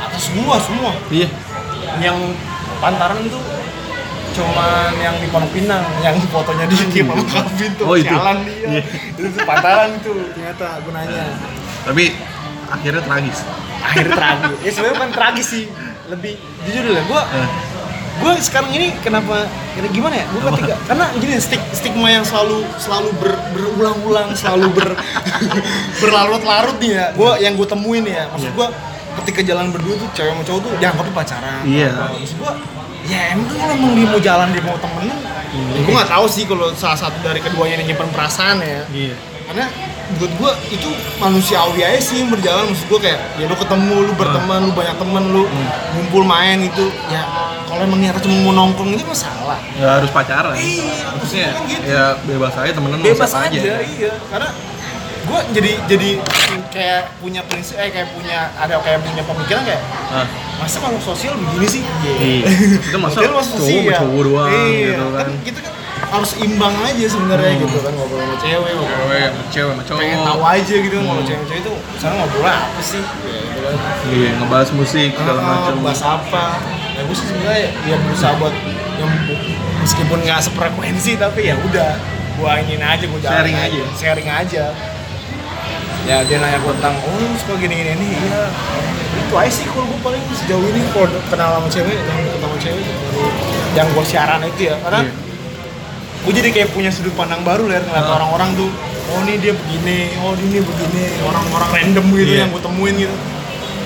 atas 0.00 0.26
gua 0.32 0.56
semua 0.58 0.90
Iya. 1.08 1.28
yang 1.96 2.18
pantaran 2.76 3.22
tuh 3.24 3.38
cuman 4.34 4.90
yang 4.98 5.14
di 5.16 5.30
Pondok 5.30 5.46
Pinang 5.48 5.86
yang 6.00 6.18
fotonya 6.26 6.66
di 6.66 6.74
Kim 6.90 7.06
sama 7.06 7.22
tuh 7.78 7.86
Oh, 7.86 7.94
itu? 7.94 8.10
sialan 8.10 8.42
dia 8.42 8.66
Iya. 8.68 8.82
itu 9.14 9.38
pantaran 9.40 9.94
tuh 10.00 10.18
ternyata 10.28 10.82
gunanya 10.82 11.24
Tapi 11.86 12.04
akhirnya 12.66 13.02
tragis. 13.02 13.38
akhirnya 13.80 14.12
tragis. 14.12 14.56
Ya 14.60 14.70
sebenarnya 14.70 14.96
bukan 14.96 15.12
tragis 15.12 15.46
sih. 15.46 15.64
Lebih 16.04 16.36
jujur 16.64 16.84
lah 16.90 17.04
Eh, 17.32 17.48
gue 18.14 18.32
sekarang 18.38 18.70
ini 18.70 18.94
kenapa 19.00 19.44
kira 19.72 19.88
gimana 19.88 20.14
ya? 20.14 20.26
Gue 20.28 20.40
ketika 20.52 20.74
karena 20.86 21.04
gini 21.16 21.34
stig, 21.36 21.58
stigma 21.72 22.08
yang 22.08 22.22
selalu 22.22 22.62
selalu 22.76 23.10
ber, 23.18 23.32
berulang-ulang 23.50 24.30
selalu 24.32 24.70
ber 24.70 24.88
berlarut-larut 26.00 26.76
nih 26.78 26.92
ya. 26.92 27.06
Gue 27.12 27.30
yang 27.40 27.54
gue 27.54 27.66
temuin 27.66 28.04
ya. 28.04 28.28
Maksud 28.30 28.46
Iya. 28.46 28.56
gue 28.56 28.68
ketika 29.14 29.40
jalan 29.44 29.66
berdua 29.70 29.94
tuh 29.94 30.08
cewek 30.12 30.30
sama 30.30 30.42
cowok 30.42 30.60
tuh 30.60 30.70
dianggapnya 30.76 31.14
pacaran. 31.14 31.62
Iya. 31.64 31.90
maksud 32.12 32.36
gue 32.36 32.52
ya 33.04 33.36
emang 33.36 33.46
kalau 33.50 33.74
emang 33.74 33.92
dia 33.92 34.06
mau 34.08 34.18
jalan 34.18 34.48
dia 34.50 34.62
mau 34.62 34.76
temenan 34.76 35.18
Iya. 35.54 35.80
gue 35.82 35.92
nggak 35.94 36.10
tahu 36.10 36.26
sih 36.26 36.44
kalau 36.44 36.66
salah 36.74 36.98
satu 36.98 37.18
dari 37.22 37.38
keduanya 37.38 37.78
yang 37.78 37.86
nyimpen 37.86 38.10
perasaan 38.10 38.58
ya. 38.58 38.82
Iya. 38.90 39.14
karena 39.44 39.66
menurut 40.06 40.32
gue 40.34 40.50
itu 40.70 40.88
manusiawi 41.16 41.80
aja 41.80 41.98
sih 41.98 42.16
yang 42.18 42.28
berjalan 42.28 42.66
maksud 42.66 42.86
gue 42.86 43.00
kayak 43.00 43.20
ya 43.34 43.44
lu 43.44 43.54
ketemu 43.54 43.94
lu 44.02 44.12
berteman 44.14 44.60
lu 44.62 44.72
banyak 44.72 44.96
temen 44.96 45.24
lu 45.26 45.42
Hmm. 45.44 45.68
ngumpul 45.92 46.22
main 46.22 46.56
gitu 46.62 46.84
ya 47.06 47.22
kalau 47.64 47.80
emang 47.82 47.98
niatnya 47.98 48.20
cuma 48.20 48.36
mau 48.42 48.52
nongkrong 48.54 48.92
itu 48.92 49.02
masalah 49.02 49.58
Nggak 49.74 49.92
harus 49.92 50.10
pacaran. 50.10 50.54
Iya, 50.54 50.94
Maksudnya 51.12 51.48
gitu. 51.64 51.84
ya 51.84 52.02
bebas 52.22 52.54
aja 52.54 52.72
temenan 52.72 52.96
sama 52.96 53.04
bebas 53.04 53.28
siapa 53.28 53.46
aja, 53.46 53.72
iya 53.82 54.12
karena 54.24 54.48
gue 55.24 55.40
jadi 55.52 55.70
jadi 55.86 56.08
kayak 56.68 57.02
punya 57.16 57.40
prinsip 57.42 57.74
eh 57.74 57.88
kayak 57.88 58.12
punya 58.12 58.52
ada 58.54 58.76
kayak 58.78 59.00
punya 59.00 59.22
pemikiran 59.22 59.62
kayak 59.64 59.82
Ah, 60.06 60.26
masa 60.56 60.78
makhluk 60.78 61.02
sosial 61.02 61.34
begini 61.34 61.66
sih 61.66 61.82
Iya. 62.04 62.44
Kita 62.84 62.98
masa 62.98 63.18
Mungkin 63.18 63.32
masuk 63.34 63.54
cowok 63.56 63.66
sosial. 63.66 63.98
cowok 63.98 64.22
doang 64.22 64.50
iya. 64.68 64.86
gitu 64.86 65.04
kan. 65.10 65.26
kita 65.42 65.58
kan 65.60 65.72
harus 66.06 66.32
imbang 66.36 66.74
aja 66.80 67.04
sebenarnya 67.06 67.52
Hmm. 67.52 67.62
gitu 67.62 67.76
kan 67.78 67.92
ngobrol 67.92 68.20
sama 68.20 68.36
cewek 68.38 68.72
ngobrol 68.72 68.96
Cewek 69.04 69.22
sama 69.24 69.42
cewek 69.46 69.70
sama 69.70 69.82
cowok. 69.82 69.98
pengen 69.98 70.18
tahu 70.22 70.40
aja 70.44 70.74
gitu 70.78 70.96
kan 70.96 71.04
Hmm. 71.06 71.22
cewek-cewek 71.22 71.60
itu 71.60 71.72
sekarang 71.94 72.16
ngobrol 72.18 72.46
apa 72.46 72.80
sih 72.80 73.02
ya, 73.02 73.38
gitu 73.40 73.58
kan 73.60 73.74
Iya, 74.06 74.28
ngebahas 74.36 74.70
musik 74.72 75.10
segala 75.12 75.38
Ah, 75.38 75.46
macam. 75.50 75.74
bahas 75.80 76.02
apa 76.02 76.44
ya 76.90 77.00
gue 77.02 77.14
sih 77.14 77.26
sebenarnya 77.26 77.58
ya 77.82 77.96
berusaha 77.98 78.32
buat 78.36 78.54
yang 78.94 79.12
meskipun 79.76 80.18
nggak 80.20 80.40
sefrekuensi 80.40 81.12
tapi 81.16 81.40
ya 81.44 81.56
udah 81.60 81.90
gua 82.34 82.58
ingin 82.58 82.80
aja 82.80 83.04
gua 83.04 83.20
jalan 83.20 83.34
Sharing 83.36 83.56
aja. 83.60 83.82
sharing 83.94 84.28
aja 84.28 84.64
ya 86.04 86.16
dia 86.22 86.36
nanya 86.36 86.58
gue 86.58 86.72
tentang 86.74 86.94
oh 87.00 87.16
suka 87.36 87.56
gini 87.56 87.74
gini 87.74 87.90
ini 87.94 88.08
iya 88.20 88.44
itu 89.16 89.34
aja 89.34 89.48
sih 89.50 89.64
kalau 89.64 89.86
gue 89.86 90.00
paling 90.02 90.22
sejauh 90.34 90.60
ini 90.62 90.80
kalau 90.90 91.08
kenal 91.24 91.48
sama 91.54 91.68
cewek 91.68 91.96
dan 91.98 92.16
ketemu 92.28 92.56
cewek 92.60 92.84
baru 92.84 93.24
yang 93.74 93.86
gue 93.88 94.04
siaran 94.04 94.40
itu 94.44 94.62
ya 94.64 94.76
karena 94.78 95.00
Iya. 95.02 95.12
Gue 96.24 96.32
jadi 96.34 96.48
kayak 96.50 96.68
punya 96.70 96.88
sudut 96.88 97.12
pandang 97.12 97.40
baru 97.40 97.64
lah 97.64 97.80
ngeliat 97.80 98.02
Ah. 98.02 98.16
orang-orang 98.16 98.50
tuh 98.54 98.70
oh 99.06 99.18
ini 99.22 99.36
dia 99.36 99.52
begini 99.52 99.96
oh 100.18 100.32
ini 100.34 100.58
begini 100.58 101.02
orang-orang 101.20 101.68
random 101.70 102.04
gitu 102.10 102.30
Iya. 102.30 102.40
yang 102.40 102.50
gue 102.50 102.62
temuin 102.62 102.94
gitu 102.98 103.16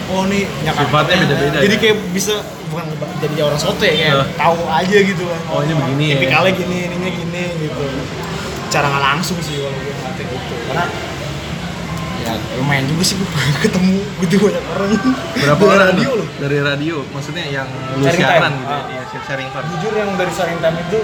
oh 0.09 0.23
ini 0.25 0.47
punya 0.49 0.73
Sifatnya 0.73 0.87
karakternya. 0.87 1.19
beda-beda 1.21 1.59
jadi 1.61 1.75
ya? 1.75 1.81
kayak 1.81 1.97
bisa 2.11 2.35
bukan 2.69 2.85
jadi 3.19 3.35
orang 3.43 3.59
soto 3.59 3.83
ya 3.83 3.93
kayak 3.93 4.15
Ah. 4.15 4.27
tahu 4.37 4.59
aja 4.65 4.99
gitu 5.03 5.23
kan 5.25 5.41
Oh, 5.49 5.61
ini 5.61 5.73
begini 5.75 6.05
ya. 6.05 6.13
tipikalnya 6.17 6.53
gini 6.55 6.77
ininya 6.87 7.11
gini 7.13 7.43
gitu 7.61 7.83
cara 8.69 8.87
nggak 8.87 9.05
langsung 9.05 9.39
sih 9.39 9.57
kalau 9.57 9.73
gue 9.73 9.83
ngeliatnya 9.89 10.25
gitu 10.25 10.55
karena 10.65 10.85
ya 12.19 12.33
lumayan 12.55 12.85
juga 12.87 13.03
sih 13.03 13.15
gue 13.15 13.29
ketemu 13.65 13.97
gitu 14.21 14.35
banyak 14.41 14.65
orang 14.69 14.91
Berapa 15.35 15.59
Dari 15.59 15.71
orang 15.71 15.89
radio 15.89 16.11
loh 16.15 16.29
Dari 16.39 16.59
radio, 16.61 16.97
maksudnya 17.09 17.45
yang 17.45 17.67
lu 17.95 18.05
siaran 18.07 18.53
gitu 18.53 18.65
ya, 18.65 18.77
Ah. 18.77 18.85
iya, 18.89 19.03
sharing 19.21 19.49
time. 19.49 19.67
jujur 19.73 19.93
yang 19.93 20.11
dari 20.15 20.31
sharing 20.31 20.59
time 20.59 20.77
itu 20.79 20.99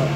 dua 0.00 0.08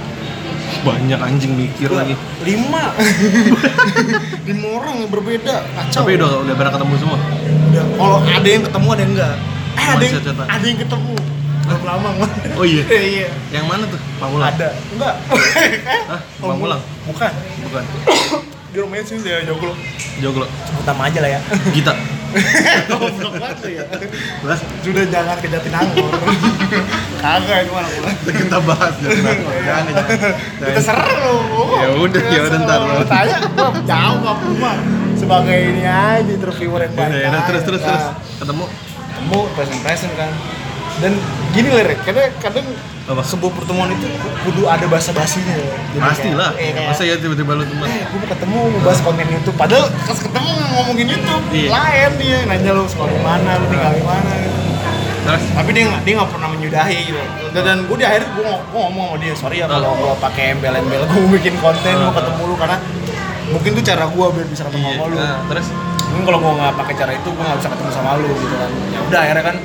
Banyak 0.84 1.16
anjing 1.18 1.52
mikir 1.54 1.88
lagi. 1.88 2.12
lima 2.42 2.92
lima 4.48 4.66
orang 4.74 4.94
yang 4.98 5.10
berbeda 5.10 5.54
kacau 5.64 6.02
Tapi 6.02 6.16
udah 6.16 6.30
udah 6.42 6.54
pernah 6.54 6.72
ketemu 6.72 6.94
semua. 6.98 7.18
udah 7.70 7.84
kalau 7.94 8.18
ada 8.20 8.48
yang 8.48 8.62
ketemu 8.62 8.86
ada 8.88 9.00
yang 9.00 9.12
enggak 9.12 9.34
eh 9.74 9.86
ada 9.86 10.04
yang, 10.04 10.14
ada 10.46 10.64
yang 10.64 10.78
ketemu 10.78 11.14
belum 11.64 11.82
lama 11.82 12.08
Oh 12.54 12.62
iya. 12.62 12.84
iya 13.16 13.28
Yang 13.50 13.64
mana 13.64 13.84
tuh? 13.88 14.00
Pamulang. 14.14 14.48
ada 14.50 14.68
enggak 14.90 15.14
Hah? 16.06 16.20
Oh, 16.42 16.48
Pamulang? 16.50 16.80
bukan 17.04 17.32
Bukan. 17.64 17.84
di 18.74 18.78
rumahnya 18.78 19.04
sih 19.06 19.16
saya 19.18 19.40
joglo 19.44 19.72
Joglo. 20.18 20.46
sebut 20.62 20.84
nama 20.84 21.02
aja 21.06 21.18
lah 21.20 21.30
ya 21.30 21.40
Gita. 21.70 21.94
Goblok 22.90 23.34
banget 23.38 23.58
ya. 23.80 23.84
Lah, 24.44 24.58
sudah 24.82 25.04
jangan 25.08 25.36
ke 25.38 25.48
Jatinangor. 25.48 26.12
Kagak 27.24 27.58
itu 27.64 27.72
mana 27.72 27.88
gua 27.88 28.12
kita 28.28 28.58
bahas 28.62 28.94
jangan. 29.00 29.36
Jangan, 29.64 29.82
jangan. 29.94 30.18
kita 30.60 30.80
jangan. 30.80 30.82
seru 30.84 31.36
Ya 31.80 31.88
udah, 31.96 32.22
ya 32.28 32.40
udah, 32.44 32.58
ntar 32.66 32.80
lu. 32.84 32.94
Tanya 33.08 33.36
gua 33.54 33.68
jawab 33.86 34.36
cuma 34.44 34.72
sebagai 35.14 35.58
ini 35.72 35.82
aja 35.88 36.28
interviewer 36.28 36.80
yang 36.84 36.94
baik 36.98 37.10
Ya, 37.16 37.28
udah, 37.32 37.42
terus 37.48 37.62
terus 37.64 37.80
Nah, 37.80 37.88
terus 37.88 38.04
ketemu. 38.42 38.64
ketemu 39.14 39.38
present 39.56 39.80
present 39.80 40.12
kan 40.18 40.30
dan 40.96 41.12
gini 41.50 41.68
lah 41.68 41.83
Rek, 41.85 41.98
kadang 42.02 42.30
kadang 42.38 42.66
Apa? 43.04 43.20
sebuah 43.20 43.52
pertemuan 43.52 43.90
itu 43.90 44.07
kudu 44.40 44.64
ada 44.64 44.87
bahasa 44.87 45.11
basinya 45.11 45.52
Pastilah. 45.92 46.50
Masa 46.85 47.02
ya 47.02 47.14
tiba-tiba 47.14 47.52
lu 47.52 47.64
teman. 47.64 47.85
eh 47.85 48.02
gue 48.02 48.20
ketemu 48.24 48.57
mau 48.68 48.80
bahas 48.80 49.00
konten 49.00 49.26
YouTube 49.26 49.54
padahal 49.54 49.87
pas 50.00 50.16
ketemu 50.16 50.50
ngomongin 50.72 51.07
YouTube 51.11 51.42
Iya. 51.50 51.68
lain 51.68 52.11
dia 52.16 52.38
nanya 52.44 52.70
lu 52.72 52.85
sekolah 52.85 53.11
di 53.11 53.20
mana 53.20 53.50
lu 53.57 53.66
tinggal 53.66 53.92
di 53.92 54.02
mana 54.02 54.30
gitu 54.37 54.59
Terus 55.24 55.42
tapi 55.50 55.70
dia 55.72 55.83
nggak 55.87 56.02
dia 56.02 56.12
nggak 56.14 56.30
pernah 56.30 56.48
menyudahi 56.50 56.98
gitu 57.07 57.20
dan, 57.50 57.62
dan 57.64 57.76
gue 57.83 57.96
di 57.96 58.04
akhir 58.04 58.22
gue 58.30 58.44
ngomong 58.70 59.07
sama 59.09 59.16
dia 59.18 59.35
sorry 59.35 59.57
ya 59.59 59.66
kalau 59.66 59.88
Oh. 59.88 59.96
gue 59.96 60.12
pakai 60.20 60.44
embel-embel 60.54 61.02
gue 61.02 61.24
bikin 61.35 61.54
konten 61.59 61.94
Oh. 61.94 62.02
mau 62.02 62.14
ketemu 62.14 62.42
lu 62.44 62.54
karena 62.54 62.76
mungkin 63.46 63.70
tuh 63.72 63.85
cara 63.85 64.04
gue 64.07 64.26
biar 64.30 64.46
bisa 64.46 64.62
ketemu 64.64 64.85
iya. 64.85 64.94
sama 64.94 65.04
lu 65.07 65.16
Nah, 65.16 65.37
terus 65.46 65.66
mungkin 66.07 66.24
kalau 66.24 66.38
gue 66.40 66.52
nggak 66.54 66.72
pakai 66.76 66.94
cara 66.94 67.12
itu 67.12 67.28
gue 67.28 67.40
nggak 67.42 67.59
bisa 67.59 67.68
ketemu 67.68 67.90
sama 67.90 68.11
lu 68.16 68.28
gitu 68.33 68.54
kan 68.54 68.70
ya 68.87 68.98
udah 69.02 69.20
akhirnya 69.20 69.44
kan 69.44 69.57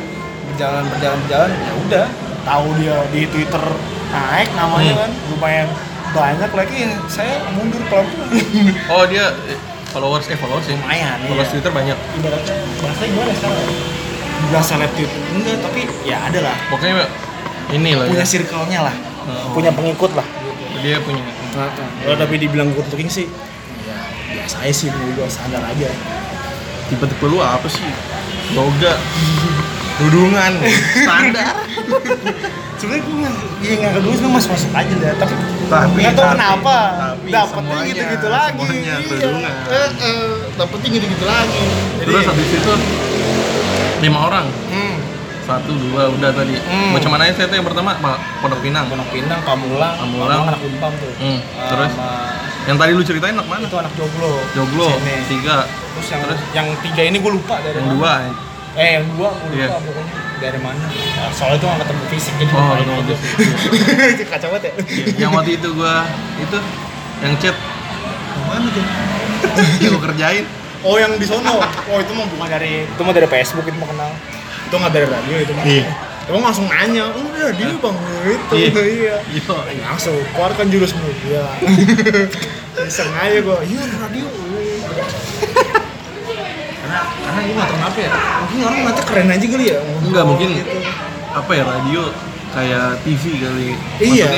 berjalan 0.59 0.83
berjalan 0.91 1.17
berjalan 1.23 1.49
ya 1.55 1.71
udah 1.79 2.05
tahu 2.43 2.67
dia 2.75 2.95
di 3.15 3.21
Twitter 3.31 3.63
naik 4.11 4.49
namanya 4.51 4.91
Hmm. 4.91 4.99
kan 4.99 5.11
lumayan 5.31 5.67
banyak 6.09 6.51
lagi 6.51 6.75
ya 6.83 6.91
saya 7.07 7.33
mundur 7.55 7.79
pelan 7.87 8.03
pelan 8.03 8.27
oh 8.91 9.07
dia 9.07 9.31
eh, 9.47 9.55
followers 9.87 10.27
eh 10.27 10.35
followers 10.35 10.67
ya. 10.67 10.75
lumayan 10.75 11.15
Followers 11.23 11.47
iya. 11.47 11.53
Twitter 11.55 11.71
banyak. 11.71 11.97
ibaratnya 12.13 12.55
bahasa 12.75 13.03
gimana 13.07 13.31
sekarang 13.31 13.67
Bilang 14.41 14.65
seleb 14.65 14.91
Twitter 14.91 15.19
enggak 15.31 15.57
tapi 15.61 15.79
ya 16.03 16.17
ada 16.21 16.39
lah 16.41 16.57
Pokoknya 16.67 17.07
ini 17.71 17.91
lah 17.95 18.05
punya 18.05 18.19
ya. 18.19 18.27
circle-nya 18.27 18.79
lah 18.83 18.95
Oh. 19.21 19.53
punya 19.53 19.69
pengikut 19.69 20.11
lah 20.11 20.25
Dia 20.81 20.97
punya. 20.99 21.21
kalau 22.01 22.17
tapi 22.17 22.35
dibilang 22.35 22.73
good 22.73 22.87
looking 22.89 23.07
sih 23.07 23.29
ya 23.79 23.95
biasa 24.33 24.59
aja 24.59 24.73
sih 24.73 24.87
menurut 24.89 25.15
gue 25.15 25.27
standar 25.29 25.61
aja 25.61 25.87
Tipe-tipe 26.89 27.21
lu 27.23 27.37
apa 27.37 27.63
sih? 27.65 27.85
Yoga, 28.49 28.97
dudungan, 29.99 30.51
standar. 30.97 31.53
sebenarnya 32.75 33.03
gue 33.03 33.15
nggak 33.17 33.33
ya 33.59 33.73
nggak 33.75 33.91
kedua 33.93 34.13
sebenarnya 34.13 34.37
masuk 34.39 34.51
masuk 34.55 34.71
aja 34.71 34.93
deh 34.95 35.11
tapi 35.13 35.33
Tapi- 35.67 35.99
nggak 35.99 36.13
tahu 36.13 36.23
tapi- 36.23 36.33
kenapa 36.33 36.77
tapi 36.95 37.27
dapetnya 37.29 37.77
gitu 37.83 38.03
gitu 38.07 38.27
lagi 38.29 38.55
semuanya 38.57 38.79
Iya. 38.79 38.95
kerudungan. 39.05 39.53
Eh, 39.67 39.89
eh, 39.99 40.23
dapetnya 40.55 40.89
gitu 40.89 41.05
gitu 41.09 41.25
lagi 41.25 41.61
Jadi, 41.99 42.07
Terus 42.07 42.25
habis 42.25 42.47
itu 42.49 42.71
lima 43.99 44.19
orang, 44.23 44.45
hmm, 44.47 44.95
satu 45.43 45.71
dua 45.75 46.07
udah 46.09 46.31
tadi. 46.31 46.55
Hmm. 46.55 46.95
Macam 46.95 47.09
mana 47.11 47.27
saya 47.27 47.45
tuh 47.45 47.57
yang 47.57 47.67
pertama 47.67 47.91
Pak 47.93 48.15
Pondok 48.39 48.59
Pinang. 48.61 48.87
Pondok 48.87 49.09
Pinang 49.11 49.39
Pamulang 49.43 49.93
Pamulang. 49.93 50.39
anak 50.47 50.61
Unpam 50.61 50.91
tuh 50.95 51.11
Hmm, 51.17 51.39
terus? 51.67 51.91
sama 51.91 52.39
Yang 52.61 52.77
tadi 52.77 52.91
lu 52.93 53.03
ceritain 53.03 53.33
anak 53.33 53.47
mana? 53.49 53.65
itu 53.65 53.75
anak 53.75 53.91
joglo 53.93 54.39
Joglo, 54.53 54.87
Sini. 54.93 55.15
tiga. 55.27 55.67
terus 55.67 56.07
yang 56.07 56.21
Terus? 56.23 56.39
yang 56.53 56.67
tiga 56.79 57.01
ini 57.03 57.17
gue 57.17 57.31
lupa 57.33 57.55
dari 57.59 57.75
Yang 57.75 57.83
mana. 57.83 57.95
dua. 57.97 58.13
Eh 58.75 58.89
yang 58.97 59.05
dua 59.13 59.29
gue 59.33 59.47
lupa 59.49 59.57
Iya. 59.57 59.77
pokoknya 59.81 60.13
dari 60.39 60.59
mana 60.61 60.85
Nah, 60.87 61.29
soalnya 61.33 61.57
itu 61.57 61.65
nggak 61.65 61.79
ketemu 61.83 62.03
fisik 62.07 62.33
jadi 62.37 62.51
Oh, 62.53 62.73
ketemu 62.77 62.93
aja 62.95 64.23
kacau 64.31 64.47
banget 64.49 64.63
ya 64.63 64.73
Yang 65.17 65.31
waktu 65.33 65.51
itu 65.57 65.67
gua 65.73 65.95
itu 66.37 66.57
yang 67.19 67.33
chat 67.37 67.55
mana 68.47 68.67
tuh 68.71 68.85
yang 69.83 69.91
gua 69.93 70.03
kerjain. 70.09 70.45
Oh 70.79 70.95
yang 70.95 71.11
di 71.15 71.27
sono. 71.27 71.59
Oh 71.59 71.97
itu 71.99 72.11
mah 72.15 72.23
bukan 72.25 72.47
dari 72.47 72.87
itu 72.87 73.01
mah 73.03 73.11
dari 73.11 73.27
Facebook 73.27 73.67
itu 73.67 73.75
mah 73.75 73.89
kenal. 73.91 74.11
Itu 74.63 74.75
nggak 74.79 74.93
dari 74.95 75.05
radio 75.05 75.35
itu 75.37 75.51
mah. 75.51 75.65
Iya. 75.67 75.85
Emang 76.29 76.43
langsung 76.45 76.65
nanya, 76.65 77.09
oh 77.09 77.25
radio 77.29 77.67
bang 77.75 77.97
itu 78.23 78.55
Iya. 78.55 78.83
iya. 78.95 79.15
Yo, 79.35 79.53
Langsung 79.83 80.15
keluarkan 80.31 80.71
jurus 80.71 80.95
mulia. 80.95 81.43
Iseng 82.79 83.11
aja 83.11 83.37
gua, 83.43 83.59
iya 83.61 83.83
radio. 83.99 84.25
Karena 87.29 87.41
gue 87.41 87.53
nggak 87.53 87.67
tahu 87.67 87.77
kenapa 87.77 87.97
ya. 87.99 88.09
Mungkin 88.41 88.59
orang 88.63 88.79
nanti 88.83 89.01
keren 89.05 89.27
aja 89.29 89.45
kali 89.45 89.65
ya. 89.65 89.77
Enggak, 90.01 90.23
mungkin 90.25 90.47
gitu. 90.51 90.69
apa 91.29 91.51
ya 91.53 91.63
radio 91.63 92.01
kayak 92.49 92.85
TV 93.05 93.23
kali. 93.37 93.67
Iya. 93.99 94.29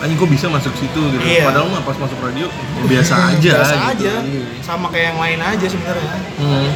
Anjing 0.00 0.16
kok 0.16 0.30
bisa 0.30 0.46
masuk 0.48 0.72
situ 0.74 1.00
gitu. 1.12 1.20
Iya. 1.20 1.44
Padahal 1.44 1.66
mah 1.68 1.82
pas 1.82 1.96
masuk 1.98 2.16
radio 2.18 2.46
ya 2.48 2.82
biasa 2.88 3.14
aja 3.30 3.52
Biasa 3.52 3.74
gitu. 3.76 3.90
aja. 4.08 4.12
Sama 4.62 4.86
kayak 4.88 5.12
yang 5.12 5.18
lain 5.18 5.40
aja 5.44 5.66
sebenarnya. 5.66 6.10
Hmm. 6.38 6.68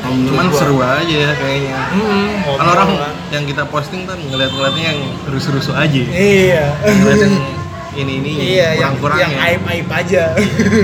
Cuman 0.00 0.48
gua. 0.48 0.56
seru 0.56 0.80
aja 0.80 1.12
ya 1.12 1.32
kayaknya. 1.36 1.76
Hmm, 1.92 2.40
Kan 2.56 2.66
orang 2.66 2.88
kan. 2.96 3.12
yang 3.28 3.44
kita 3.44 3.68
posting 3.68 4.08
kan 4.08 4.16
ngeliat-ngeliatnya 4.16 4.84
yang 4.86 5.00
rusuh-rusuh 5.28 5.76
aja. 5.76 6.00
Iya. 6.08 6.72
Ngeliat 6.80 7.20
yang 7.20 7.36
ini 7.92 8.22
ini 8.22 8.30
Iya, 8.54 8.68
yang 8.78 8.94
kurang-kurang 8.96 9.18
yang 9.18 9.32
ya. 9.34 9.40
aib-aib 9.50 9.88
aja. 9.90 10.22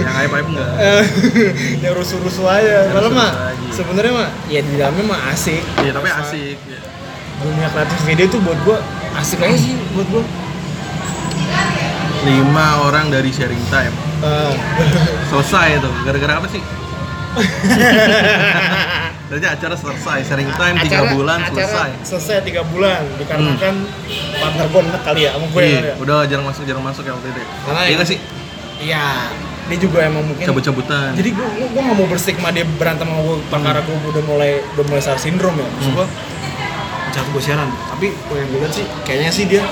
yang 0.02 0.14
aib 0.20 0.32
aib 0.32 0.46
enggak. 0.50 0.70
yang 1.86 1.92
rusuh-rusuh 1.94 2.46
aja. 2.46 2.90
Kalau 2.90 3.10
mah 3.10 3.30
sebenarnya 3.70 4.12
mah 4.12 4.28
ya 4.46 4.60
di 4.60 4.72
dalamnya 4.74 5.04
mah 5.06 5.20
asik. 5.30 5.62
Iya 5.80 5.90
tapi 5.94 6.08
asik. 6.10 6.56
ya. 6.66 6.80
Dunia 7.36 7.68
kreatif 7.68 7.98
video 8.02 8.26
tuh 8.26 8.40
buat 8.42 8.58
gua 8.64 8.78
asik 9.14 9.38
aja 9.38 9.54
sih 9.54 9.76
buat 9.94 10.08
gua. 10.10 10.24
Lima 12.26 12.66
orang 12.82 13.06
dari 13.06 13.30
sharing 13.30 13.62
time. 13.70 13.94
Ah. 14.18 14.50
Selesai 15.30 15.78
itu. 15.78 15.90
Gara-gara 16.02 16.42
apa 16.42 16.48
sih? 16.50 16.58
Berarti 19.26 19.46
acara 19.48 19.74
selesai, 19.74 20.18
sharing 20.22 20.50
time 20.52 20.76
tiga 20.80 21.10
bulan 21.10 21.38
acara 21.40 21.50
selesai. 21.58 21.90
Selesai 22.06 22.36
tiga 22.42 22.62
bulan 22.62 23.02
dikarenakan 23.16 23.74
partner 24.36 24.66
gua 24.68 24.80
enak 24.86 25.02
kali 25.02 25.20
ya 25.22 25.30
sama 25.34 25.46
gue 25.48 25.60
Iya, 25.60 25.80
ya. 25.82 25.94
udah 25.98 26.18
jarang 26.24 26.46
masuk 26.46 26.62
jarang 26.62 26.84
masuk 26.84 27.02
ya 27.02 27.12
waktu 27.12 27.28
itu. 27.28 27.40
Karena 27.60 27.80
Iya 27.82 27.94
nggak 27.96 28.08
sih? 28.08 28.18
Iya, 28.76 29.04
dia 29.66 29.78
juga 29.80 29.98
emang 30.04 30.22
mungkin 30.22 30.44
Cabut-cabutan. 30.44 31.10
jadi 31.12 31.30
gua 31.32 31.48
gua, 31.50 31.66
gua 31.68 31.82
gak 31.82 31.96
mau 31.96 32.06
berstigma 32.06 32.48
dia 32.50 32.64
berantem 32.70 33.02
sama 33.04 33.20
gua 33.20 33.36
perkara 33.46 33.78
gua 33.82 33.96
udah 34.06 34.22
mulai 34.24 34.50
udah 34.72 34.84
mulai 34.86 35.02
star 35.02 35.16
syndrome 35.16 35.56
ya 35.56 35.66
maksud 35.66 35.82
Hmm. 35.86 35.96
gua 35.96 36.06
cat 37.08 37.26
gua 37.26 37.42
siaran 37.42 37.68
tapi 37.88 38.06
gua 38.22 38.36
yang 38.36 38.48
gue 38.48 38.60
lihat 38.60 38.72
sih 38.72 38.86
kayaknya 39.02 39.30
sih 39.32 39.44
dia 39.46 39.62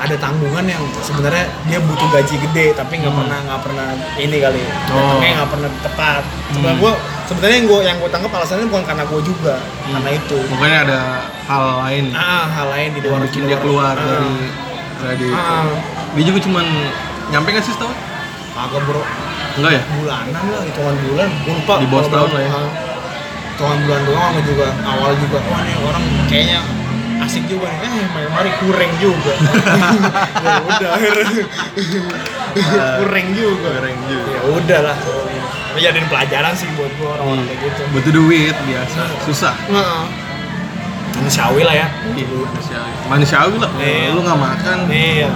ada 0.00 0.16
tanggungan 0.16 0.64
yang 0.64 0.80
sebenarnya 0.98 1.44
dia 1.64 1.78
butuh 1.78 2.08
gaji 2.10 2.36
gede 2.40 2.66
tapi 2.72 2.96
nggak 2.96 3.10
Hmm. 3.10 3.20
pernah 3.20 3.38
nggak 3.42 3.60
pernah 3.60 3.86
ini 4.16 4.36
kali 4.38 4.62
Oh. 4.88 5.20
nggak 5.20 5.48
pernah 5.48 5.70
tepat 5.78 6.22
sebenarnya 6.48 6.72
Hmm. 6.72 6.82
gua 6.82 6.92
sebenarnya 7.26 7.56
yang 7.56 7.66
gua 7.66 7.80
yang 7.82 7.96
gua 7.96 8.08
tangkap 8.08 8.32
alasannya 8.34 8.66
bukan 8.66 8.84
karena 8.86 9.04
gua 9.04 9.20
juga 9.20 9.54
karena 9.84 10.10
itu 10.10 10.38
Mungkin 10.46 10.72
ada 10.74 11.00
hal 11.44 11.62
lain 11.80 12.04
ah 12.12 12.44
hal 12.48 12.66
lain 12.70 12.88
di 12.90 13.00
luar 13.00 13.20
bikin 13.22 13.40
di 13.40 13.46
dia 13.46 13.58
keluar 13.58 13.92
Ah. 13.92 14.00
dari 14.00 14.32
radio 15.02 15.26
itu. 15.26 15.36
ah 15.36 15.68
Dia 16.10 16.24
juga 16.24 16.38
cuman 16.42 16.64
nyampe 17.28 17.48
nggak 17.50 17.62
sih 17.62 17.72
setahun? 17.72 17.96
kagak 18.50 18.82
bro 18.82 19.02
Enggak 19.52 19.72
ya? 19.72 19.82
bulanan 19.92 20.44
lah 20.48 20.62
hitungan 20.62 20.96
bulan 21.02 21.28
gue 21.38 21.54
lupa 21.54 21.74
Di 21.76 21.86
bawah 21.86 22.02
setahun 22.02 22.30
lah 22.30 22.40
ya. 22.40 22.50
berapa. 22.50 22.70
hitungan 23.50 23.78
bulan 23.84 24.00
doang 24.02 24.32
juga 24.42 24.66
awal 24.82 25.12
juga 25.14 25.38
wah 25.44 25.60
nih 25.60 25.76
orang 25.78 26.02
kayaknya 26.26 26.60
asik 27.20 27.44
juga 27.46 27.68
nih 27.70 27.90
eh 27.90 28.06
mari 28.08 28.26
mari 28.28 28.50
kurang 28.58 28.92
juga 28.96 29.32
ya 30.40 30.54
udah 30.62 30.90
kurang 33.00 33.26
juga 33.34 33.58
Goreng 33.70 33.98
juga. 34.08 34.30
ya 34.30 34.40
udah 34.48 34.80
lah 34.82 34.96
Ini 35.70 35.80
jadiin 35.80 36.06
pelajaran 36.10 36.52
sih 36.52 36.66
buat 36.74 36.90
gua 36.98 37.14
orang-orang 37.14 37.46
kayak 37.46 37.60
gitu 37.62 37.82
Butuh 37.94 38.10
duit 38.12 38.54
biasa, 38.66 39.02
susah. 39.22 39.54
Manusiawi 41.14 41.62
lah 41.62 41.74
ya 41.76 41.86
Iya, 42.10 42.26
manusiawi. 42.26 42.90
Manusiawi 43.06 43.56
lah. 43.56 43.70
Iya. 43.78 44.10
Lu 44.10 44.20
nggak 44.20 44.40
makan. 44.40 44.78
iya 44.90 45.30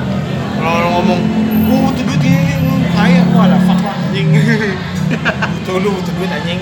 kalau 0.55 0.71
orang 0.75 0.93
ngomong 0.97 1.21
gua 1.67 1.79
butuh 1.87 2.03
duit 2.03 2.23
ini 2.25 2.55
lu 2.59 2.75
kaya 2.91 3.21
wah 3.31 3.47
lah 3.47 3.61
fuck 3.63 3.79
lah 3.79 3.95
anjing 3.95 4.29
butuh 5.55 5.77
lu 5.79 5.89
butuh 5.93 6.13
duit 6.15 6.31
anjing 6.31 6.61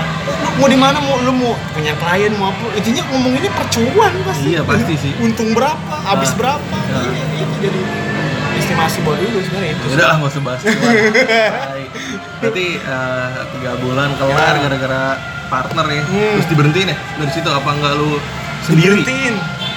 lu 0.00 0.48
mau 0.56 0.66
di 0.66 0.76
mana 0.76 0.98
mau 0.98 1.16
lu 1.18 1.32
mau 1.32 1.52
punya 1.70 1.94
klien 1.94 2.32
mau 2.32 2.48
apa 2.48 2.64
intinya 2.74 3.02
ngomong 3.06 3.32
ini 3.34 3.48
percuan 3.48 4.12
pasti 4.22 4.46
Iya, 4.48 4.60
pasti 4.62 4.94
sih. 4.96 5.12
untung 5.18 5.52
berapa 5.52 5.94
habis 6.04 6.30
Nah. 6.30 6.36
berapa 6.36 6.76
Nah. 6.84 7.02
Iya, 7.04 7.24
itu 7.38 7.54
jadi 7.60 7.80
estimasi 8.58 8.98
buat 9.00 9.16
dulu 9.16 9.38
sebenarnya 9.40 9.72
itu 9.72 9.84
udah 9.88 10.06
lah 10.06 10.16
nggak 10.16 10.30
usah 10.30 10.42
bahas 10.42 10.60
keluar. 10.60 10.92
Baik. 11.64 11.88
Berarti 12.38 12.66
eh, 12.76 13.28
tiga 13.52 13.72
bulan 13.76 14.08
kelar 14.14 14.34
Ya. 14.52 14.60
gara-gara 14.60 15.02
partner 15.48 15.86
ya. 15.88 16.02
Hmm. 16.04 16.32
Terus 16.34 16.48
diberhentiin 16.48 16.88
ya 16.88 16.96
dari 17.16 17.30
situ 17.30 17.48
apa 17.48 17.70
enggak 17.70 17.92
lu 17.94 18.10
sendiri? 18.62 18.98
Diberhentiin. 18.98 19.36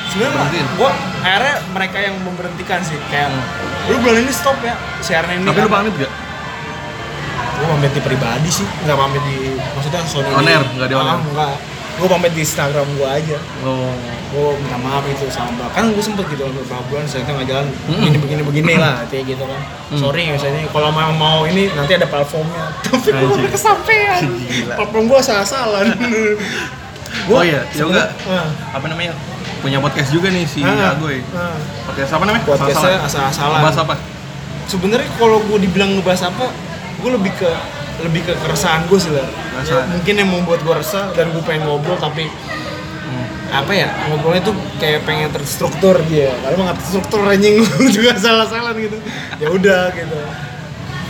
sebenarnya 0.10 0.68
gua 0.76 0.92
akhirnya 1.22 1.56
mereka 1.72 1.98
yang 1.98 2.16
memberhentikan 2.20 2.84
sih 2.84 3.00
kayak 3.08 3.32
Hmm. 3.32 3.88
lu 3.88 3.98
bulan 3.98 4.20
ini 4.20 4.34
stop 4.34 4.60
ya 4.60 4.76
siaran 5.00 5.40
ini 5.40 5.46
Tapi 5.46 5.56
lu 5.58 5.64
kan." 5.64 5.76
pamit 5.78 5.94
gak? 5.96 6.12
Gue 7.62 7.70
pamit 7.70 7.92
di 7.92 8.02
pribadi 8.02 8.50
sih 8.52 8.66
nggak 8.66 8.98
pamit 8.98 9.22
di 9.24 9.38
maksudnya 9.72 10.02
Sony 10.04 10.30
On 10.32 10.42
air, 10.44 10.64
nggak 10.68 10.88
di? 10.88 10.96
Ah, 10.96 11.22
nggak 11.22 11.54
gue 11.94 12.08
pamit 12.10 12.32
di 12.32 12.42
Instagram 12.42 12.88
gue 12.92 13.06
aja 13.06 13.38
Oh. 13.62 13.94
gue 14.32 14.48
minta 14.58 14.80
maaf 14.80 15.04
itu 15.06 15.28
sama 15.28 15.52
mbak 15.54 15.70
kan 15.72 15.84
gue 15.88 16.00
sempet 16.00 16.24
gitu 16.26 16.48
beberapa 16.48 16.82
bulan 16.88 17.04
saya 17.04 17.22
nggak 17.24 17.46
jalan 17.46 17.68
Hmm. 17.68 18.00
begini 18.00 18.18
begini 18.18 18.42
begini 18.42 18.74
lah 18.76 19.04
kayak 19.06 19.28
gitu 19.30 19.44
kan 19.44 19.62
Hmm. 19.88 20.00
sorry 20.00 20.24
misalnya 20.26 20.66
kalau 20.68 20.90
mau 20.90 21.12
mau 21.12 21.40
ini 21.44 21.70
nanti 21.70 21.94
ada 21.94 22.08
platformnya 22.08 22.72
tapi 22.88 23.12
gue 23.12 23.38
udah 23.38 23.52
kesampean 23.52 24.22
platform 24.68 25.06
gue 25.06 25.20
salah-salah 25.22 25.82
Oh 27.28 27.44
iya, 27.44 27.68
yoga. 27.74 28.08
Ah. 28.24 28.48
Apa 28.72 28.88
namanya? 28.88 29.12
Punya 29.60 29.78
podcast 29.78 30.10
juga 30.10 30.32
nih 30.32 30.48
si 30.48 30.64
Ah, 30.64 30.96
Agoy. 30.96 31.20
ah. 31.30 31.60
Podcast 31.86 32.08
apa 32.10 32.24
namanya? 32.24 32.44
podcastnya 32.48 32.98
Salah-salah. 32.98 33.30
asal-asalan 33.30 33.60
Bahas 33.62 33.78
apa? 33.78 33.96
sebenarnya 34.64 35.10
kalau 35.14 35.44
gue 35.44 35.60
dibilang 35.60 35.92
ngebahas 35.94 36.32
apa 36.32 36.48
gue 37.02 37.12
lebih 37.12 37.34
ke 37.36 37.50
lebih 38.02 38.22
ke 38.24 38.34
keresahan 38.38 38.86
gue 38.86 38.98
sih 38.98 39.10
lah 39.10 39.28
Ya, 39.62 39.86
mungkin 39.86 40.14
yang 40.16 40.26
membuat 40.28 40.60
gue 40.60 40.74
resah 40.74 41.12
dan 41.12 41.30
gue 41.30 41.42
pengen 41.42 41.66
ngobrol 41.66 41.94
tapi 41.96 42.26
Hmm. 43.02 43.28
apa 43.52 43.72
ya 43.74 43.92
ngobrolnya 44.08 44.40
tuh 44.42 44.56
kayak 44.78 45.04
pengen 45.04 45.28
terstruktur 45.30 46.00
dia. 46.08 46.32
Kalau 46.40 46.64
nggak 46.64 46.78
terstruktur 46.78 47.20
anjing. 47.22 47.60
Gue 47.76 47.92
juga 47.92 48.16
salah-salah 48.16 48.72
gitu. 48.74 48.96
Ya 49.36 49.52
udah 49.52 49.92
gitu. 49.92 50.16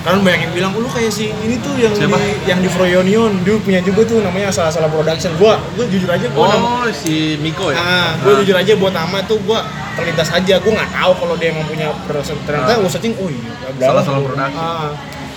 Kan 0.01 0.17
banyak 0.19 0.41
yang 0.41 0.54
bilang 0.56 0.71
"Oh, 0.73 0.82
lu 0.82 0.89
kayak 0.89 1.13
si 1.13 1.30
ini 1.30 1.62
tuh 1.62 1.77
yang 1.77 1.93
Siapa? 1.93 2.17
di 2.17 2.49
yang 2.49 2.58
di 2.58 2.65
Froyonion 2.67 3.45
dia 3.45 3.54
punya 3.56 3.80
juga 3.80 4.01
tuh 4.04 4.17
namanya 4.19 4.49
salah-salah 4.49 4.89
production. 4.89 5.30
Gua 5.38 5.62
gua 5.77 5.86
jujur 5.86 6.10
aja 6.10 6.25
gua 6.27 6.49
nama 6.49 6.65
Oh, 6.82 6.89
si 6.89 7.38
Miko 7.38 7.69
ya? 7.69 7.77
Ah, 7.77 8.10
gue 8.17 8.34
jujur 8.41 8.58
aja 8.58 8.73
buat 8.73 8.91
nama 8.91 9.21
tuh 9.21 9.38
gue 9.39 9.60
terlintas 9.93 10.34
aja, 10.34 10.58
gue 10.58 10.71
nggak 10.71 10.91
tahu 10.91 11.12
kalau 11.13 11.36
dia 11.38 11.54
emang 11.54 11.69
punya 11.69 11.93
production. 12.01 12.34
Ternyata 12.41 12.71
Ah. 12.71 12.77
gue 12.80 12.89
searching, 12.89 13.13
oh 13.15 13.30
iya, 13.30 13.51
Salah-salah 13.77 14.19
production. 14.19 14.58
Ah, 14.58 14.89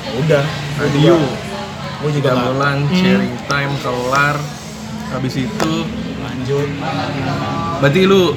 ya 0.04 0.10
udah, 0.16 0.44
Radio. 0.78 1.14
gue 1.96 2.10
juga 2.12 2.20
Tiga 2.22 2.32
nggak- 2.34 2.48
bulan, 2.50 2.76
Hmm, 2.82 2.94
sharing 2.94 3.34
time, 3.44 3.72
kelar. 3.78 4.36
Habis 5.06 5.34
itu, 5.38 5.72
lanjut, 6.18 6.68
berarti 7.78 8.00
lu 8.02 8.34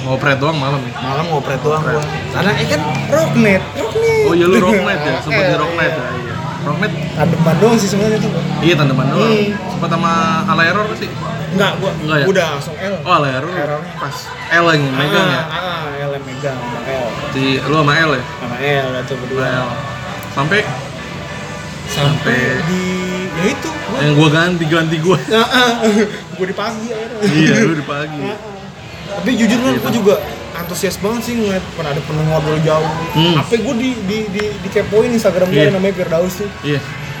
ngopret 0.00 0.38
doang 0.38 0.56
malam 0.56 0.78
ya? 0.80 0.92
malam 0.96 1.26
ngopret 1.26 1.58
doang 1.58 1.82
gue, 1.82 1.90
Ngopret. 1.92 2.30
karena 2.30 2.50
eh 2.54 2.66
kan 2.66 2.80
rocknet, 3.08 3.62
rocknet. 3.74 4.22
Oh 4.24 4.32
iya 4.32 4.46
lu 4.46 4.56
rocknet 4.58 4.98
ya? 5.00 5.14
Sempet 5.24 5.42
di 5.42 5.52
Eh, 5.52 5.58
rocknet 5.58 5.90
iya. 5.90 5.98
ya? 5.98 6.08
Iya. 6.14 6.34
Rocknet? 6.60 6.92
Tandeman 7.14 7.56
doang 7.58 7.76
sih 7.76 7.88
sebenarnya 7.88 8.18
tuh, 8.20 8.30
Iya 8.60 8.74
tandeman 8.74 9.06
doang. 9.08 9.26
Hmm. 9.26 9.48
Sempet 9.68 9.88
sama 9.90 10.12
ala 10.44 10.62
error 10.64 10.84
gak 10.86 10.98
sih? 10.98 11.10
enggak, 11.48 11.72
gue 11.76 11.90
Enggak 11.98 12.18
ya? 12.18 12.26
udah 12.28 12.46
langsung 12.52 12.74
L. 12.76 12.94
Oh 13.02 13.12
ala 13.14 13.28
error 13.32 13.50
Errornya. 13.50 13.92
pas 13.96 14.16
L 14.54 14.66
yang 14.68 14.84
megang 14.92 15.28
ya? 15.28 15.42
Ah, 15.42 15.56
ah, 15.56 15.84
L 15.98 16.10
yang 16.12 16.24
megang, 16.24 16.56
sama 16.56 16.80
L, 16.86 17.06
Si 17.32 17.42
lu 17.58 17.74
sama 17.74 17.92
L 17.98 18.10
ya? 18.12 18.22
sama 18.38 18.56
L 18.60 18.86
itu 18.94 19.14
berdua. 19.18 19.42
L. 19.42 19.68
Sampai 20.30 20.60
Sampai- 21.88 22.60
di 22.64 22.82
ya 23.34 23.44
itu 23.48 23.68
gua 23.70 23.98
Yang 23.98 24.12
gua 24.14 24.28
ganti 24.30 24.64
ganti 24.64 24.96
gua. 24.98 25.16
gue 26.36 26.46
di 26.46 26.54
pagi 26.54 26.86
akhirnya 26.86 27.18
iya, 27.28 27.54
lu 27.60 27.74
di 27.74 27.82
pagi. 27.84 28.20
tapi 29.08 29.30
jujur 29.34 29.58
kan 29.58 29.72
Gitu. 29.72 29.82
gue 29.82 29.92
juga 29.96 30.14
antusias 30.54 30.94
banget 30.96 31.22
sih 31.24 31.34
ngeliat 31.34 31.64
pernah 31.74 31.90
ada 31.90 32.02
pendengar 32.02 32.38
dari 32.40 32.60
jauh 32.60 32.90
Hmm. 33.10 33.34
apa 33.36 33.50
gue 33.50 33.74
di 33.74 33.90
di 34.04 34.18
di 34.28 34.42
dikepoin 34.62 35.10
Instagram 35.10 35.48
dia 35.48 35.66
Iya. 35.66 35.74
namanya 35.74 35.94
Firdaus 35.96 36.34
tuh 36.36 36.46
Iya. 36.62 36.78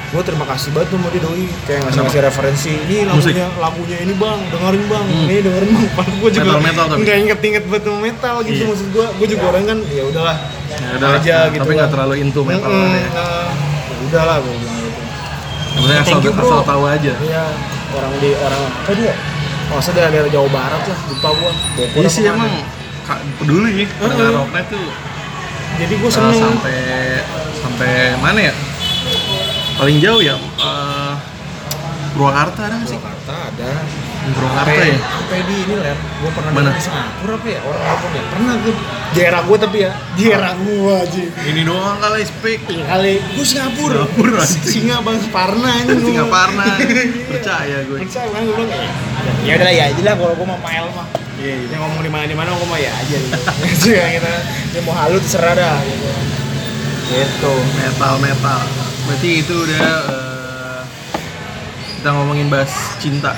Gue 0.08 0.22
terima 0.22 0.46
kasih 0.46 0.72
banget 0.72 0.88
tuh 0.88 0.96
sama 0.96 1.08
dia 1.10 1.20
doi 1.20 1.46
kayak 1.62 1.80
ngasih 1.84 2.00
ngasih 2.00 2.20
referensi 2.24 2.72
ini 2.80 2.96
Musik. 3.06 3.28
lagunya 3.30 3.48
lagunya 3.58 3.98
ini 4.00 4.14
bang 4.14 4.38
dengerin 4.48 4.84
bang 4.86 5.04
Hmm. 5.06 5.26
ini 5.26 5.40
dengerin 5.42 5.70
bang 5.70 5.88
padahal 5.92 6.16
gue 6.16 6.30
juga 6.30 6.44
Metal-metal 6.48 6.84
tapi? 6.86 6.98
nggak 6.98 7.16
inget 7.18 7.38
inget 7.42 7.64
betul 7.66 7.94
metal 7.98 8.34
gitu 8.40 8.56
Iya. 8.56 8.66
maksud 8.66 8.88
gue 8.88 9.06
gue 9.14 9.26
juga 9.28 9.44
orang 9.46 9.64
kan 9.66 9.78
ya 9.86 10.02
udahlah 10.04 10.36
Ya 10.68 10.88
udah 10.94 11.10
aja 11.14 11.36
gitu 11.48 11.60
Tapi 11.60 11.72
nggak 11.74 11.84
kan. 11.84 11.94
terlalu 11.94 12.14
into 12.18 12.40
metal 12.42 12.70
ya. 12.70 12.80
nah, 13.10 13.48
ya 13.84 13.96
udahlah 14.02 14.36
gue 14.38 14.54
bilang 14.54 14.78
gitu 14.78 15.00
penting 15.78 15.98
asal, 16.00 16.18
you, 16.18 16.32
asal 16.34 16.60
tahu 16.64 16.82
aja. 16.84 17.12
Iya, 17.14 17.44
orang 17.92 18.12
di 18.18 18.30
orang 18.34 18.62
apa 18.64 18.92
dia? 18.92 19.14
Oh, 19.68 19.78
saya 19.78 19.94
dari 20.00 20.10
daerah 20.12 20.26
Jawa 20.28 20.48
Barat 20.48 20.82
lah, 20.82 20.98
lupa 21.06 21.28
gua. 21.30 21.52
Bogor 21.74 22.00
Iya 22.00 22.08
sih 22.08 22.24
emang 22.26 22.50
kak, 23.04 23.18
peduli 23.36 23.70
ya 23.78 23.86
pendengar 23.94 24.24
Heeh. 24.24 24.38
rocknet 24.38 24.66
tuh 24.66 24.88
Jadi 25.76 25.94
gua 25.94 26.08
uh, 26.08 26.14
seneng. 26.14 26.40
sampai 26.42 26.78
sampai 27.54 27.90
mana 28.18 28.40
ya? 28.42 28.54
Paling 29.78 30.02
jauh 30.02 30.18
ya 30.18 30.34
uh, 30.34 31.14
Purwakarta 32.18 32.66
ada 32.66 32.74
nggak 32.82 32.90
sih? 32.90 32.98
Jakarta 32.98 33.34
ada. 33.46 33.70
Purwakarta 34.34 34.82
ya? 34.82 34.98
Sampai 34.98 35.40
di 35.46 35.54
ini 35.54 35.74
lah. 35.78 35.94
Gua 36.18 36.30
pernah 36.34 36.50
Mana? 36.50 36.70
di 36.74 36.82
Singapura 36.82 37.34
apa 37.38 37.46
ya? 37.46 37.60
Orang 37.62 37.84
apa 37.86 38.06
ya? 38.10 38.22
Pernah 38.26 38.54
gua. 38.58 38.74
Daerah 39.14 39.40
gua 39.46 39.56
tapi 39.62 39.78
ya. 39.86 39.92
Daerah 40.18 40.52
gua 40.58 40.94
aja. 41.06 41.22
Ini 41.46 41.60
doang 41.62 41.98
kali 42.02 42.22
speak. 42.26 42.60
Iya 42.66 42.84
kali. 42.90 43.12
Gua 43.22 43.44
Singapura. 43.46 44.02
Singapura. 44.02 44.42
Singa 44.50 44.96
Bang 45.06 45.18
Parna 45.30 45.70
ini. 45.78 45.94
gua. 45.94 46.06
Singaparna. 46.10 46.66
Percaya 47.30 47.76
gue. 47.86 47.98
Percaya 48.02 48.28
kan 48.34 48.40
gua 48.42 48.54
bilang 48.58 48.72
eh, 48.74 48.90
ya 49.46 49.52
udah 49.54 49.70
ya 49.70 49.84
aja 49.94 50.02
lah 50.02 50.14
kalau 50.18 50.34
gua 50.34 50.46
mau 50.50 50.60
pael 50.64 50.86
mah. 50.90 51.06
Iya, 51.38 51.54
Dia 51.70 51.76
ngomong 51.78 52.02
di 52.02 52.10
mana 52.10 52.24
di 52.26 52.34
mana 52.34 52.50
gua 52.50 52.66
mah 52.66 52.80
ya 52.82 52.90
aja 52.98 53.14
gitu. 53.14 53.38
Gitu 53.78 53.88
ya 53.94 54.06
kita. 54.10 54.32
Dia 54.74 54.80
mau 54.82 54.94
halu 54.98 55.22
terserah 55.22 55.54
dah 55.54 55.78
gitu. 55.86 56.08
Gitu. 57.14 57.52
Metal 57.78 58.18
metal. 58.18 58.77
Berarti 59.08 59.30
itu 59.40 59.54
udah 59.56 59.88
uh, 60.04 60.80
kita 61.96 62.08
ngomongin 62.12 62.46
bahas 62.46 62.68
cinta. 63.00 63.32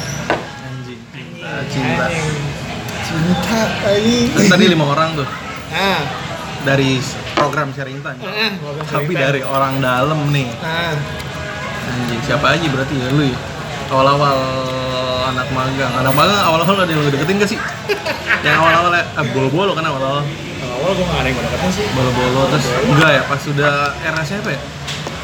Anjing. 0.61 0.99
Cinta. 1.15 1.51
Cinta. 1.71 2.07
Cinta. 3.07 3.61
Kan 4.35 4.47
tadi 4.49 4.65
lima 4.67 4.85
orang 4.87 5.15
tuh 5.15 5.27
Ah, 5.71 6.03
dari 6.67 6.99
program 7.33 7.71
sharing 7.71 8.03
time. 8.03 8.19
ah, 8.19 8.51
Tapi 8.85 9.15
dari 9.15 9.41
orang 9.41 9.79
dalam 9.79 10.19
nih. 10.29 10.51
ah, 10.61 10.95
Anjing, 11.87 12.21
siapa 12.21 12.59
aja 12.59 12.67
berarti 12.67 12.95
ya 12.95 13.09
lu 13.11 13.23
ya? 13.25 13.39
Awal-awal 13.91 14.39
anak 15.31 15.47
magang. 15.51 15.93
Anak 15.95 16.15
magang 16.15 16.43
awal-awal 16.43 16.75
ada 16.77 16.91
yang 16.91 17.03
lu 17.03 17.11
deketin 17.11 17.39
gak 17.39 17.51
sih? 17.51 17.59
yang 18.47 18.59
awal-awal 18.59 18.91
ya, 18.93 19.03
ah, 19.15 19.25
bolo-bolo 19.31 19.73
kan 19.75 19.87
awal-awal. 19.87 20.23
awal 20.61 20.91
gue 20.93 21.05
gak 21.05 21.19
ada 21.19 21.29
yang 21.31 21.37
gue 21.39 21.45
deketin 21.47 21.71
sih 21.71 21.87
Bolo-bolo 21.95 22.41
terus 22.51 22.67
enggak 22.85 23.11
ya 23.11 23.23
pas 23.27 23.41
sudah 23.41 23.73
era 24.01 24.23
siapa 24.23 24.49
ya? 24.51 24.61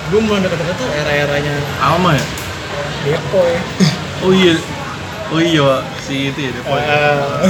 Gue 0.06 0.20
mulai 0.20 0.40
deket-deket 0.40 0.76
tuh 0.76 0.88
era-eranya 0.94 1.52
Alma 1.78 2.10
ya? 2.12 2.24
Depo 3.02 3.40
ya 3.42 3.60
Oh 4.24 4.32
iya. 4.32 4.54
Oh 5.26 5.36
iya, 5.38 5.60
Wak. 5.60 5.82
si 6.00 6.30
itu 6.30 6.38
ya 6.40 6.50
Depoy. 6.52 6.80
Ah, 6.80 7.42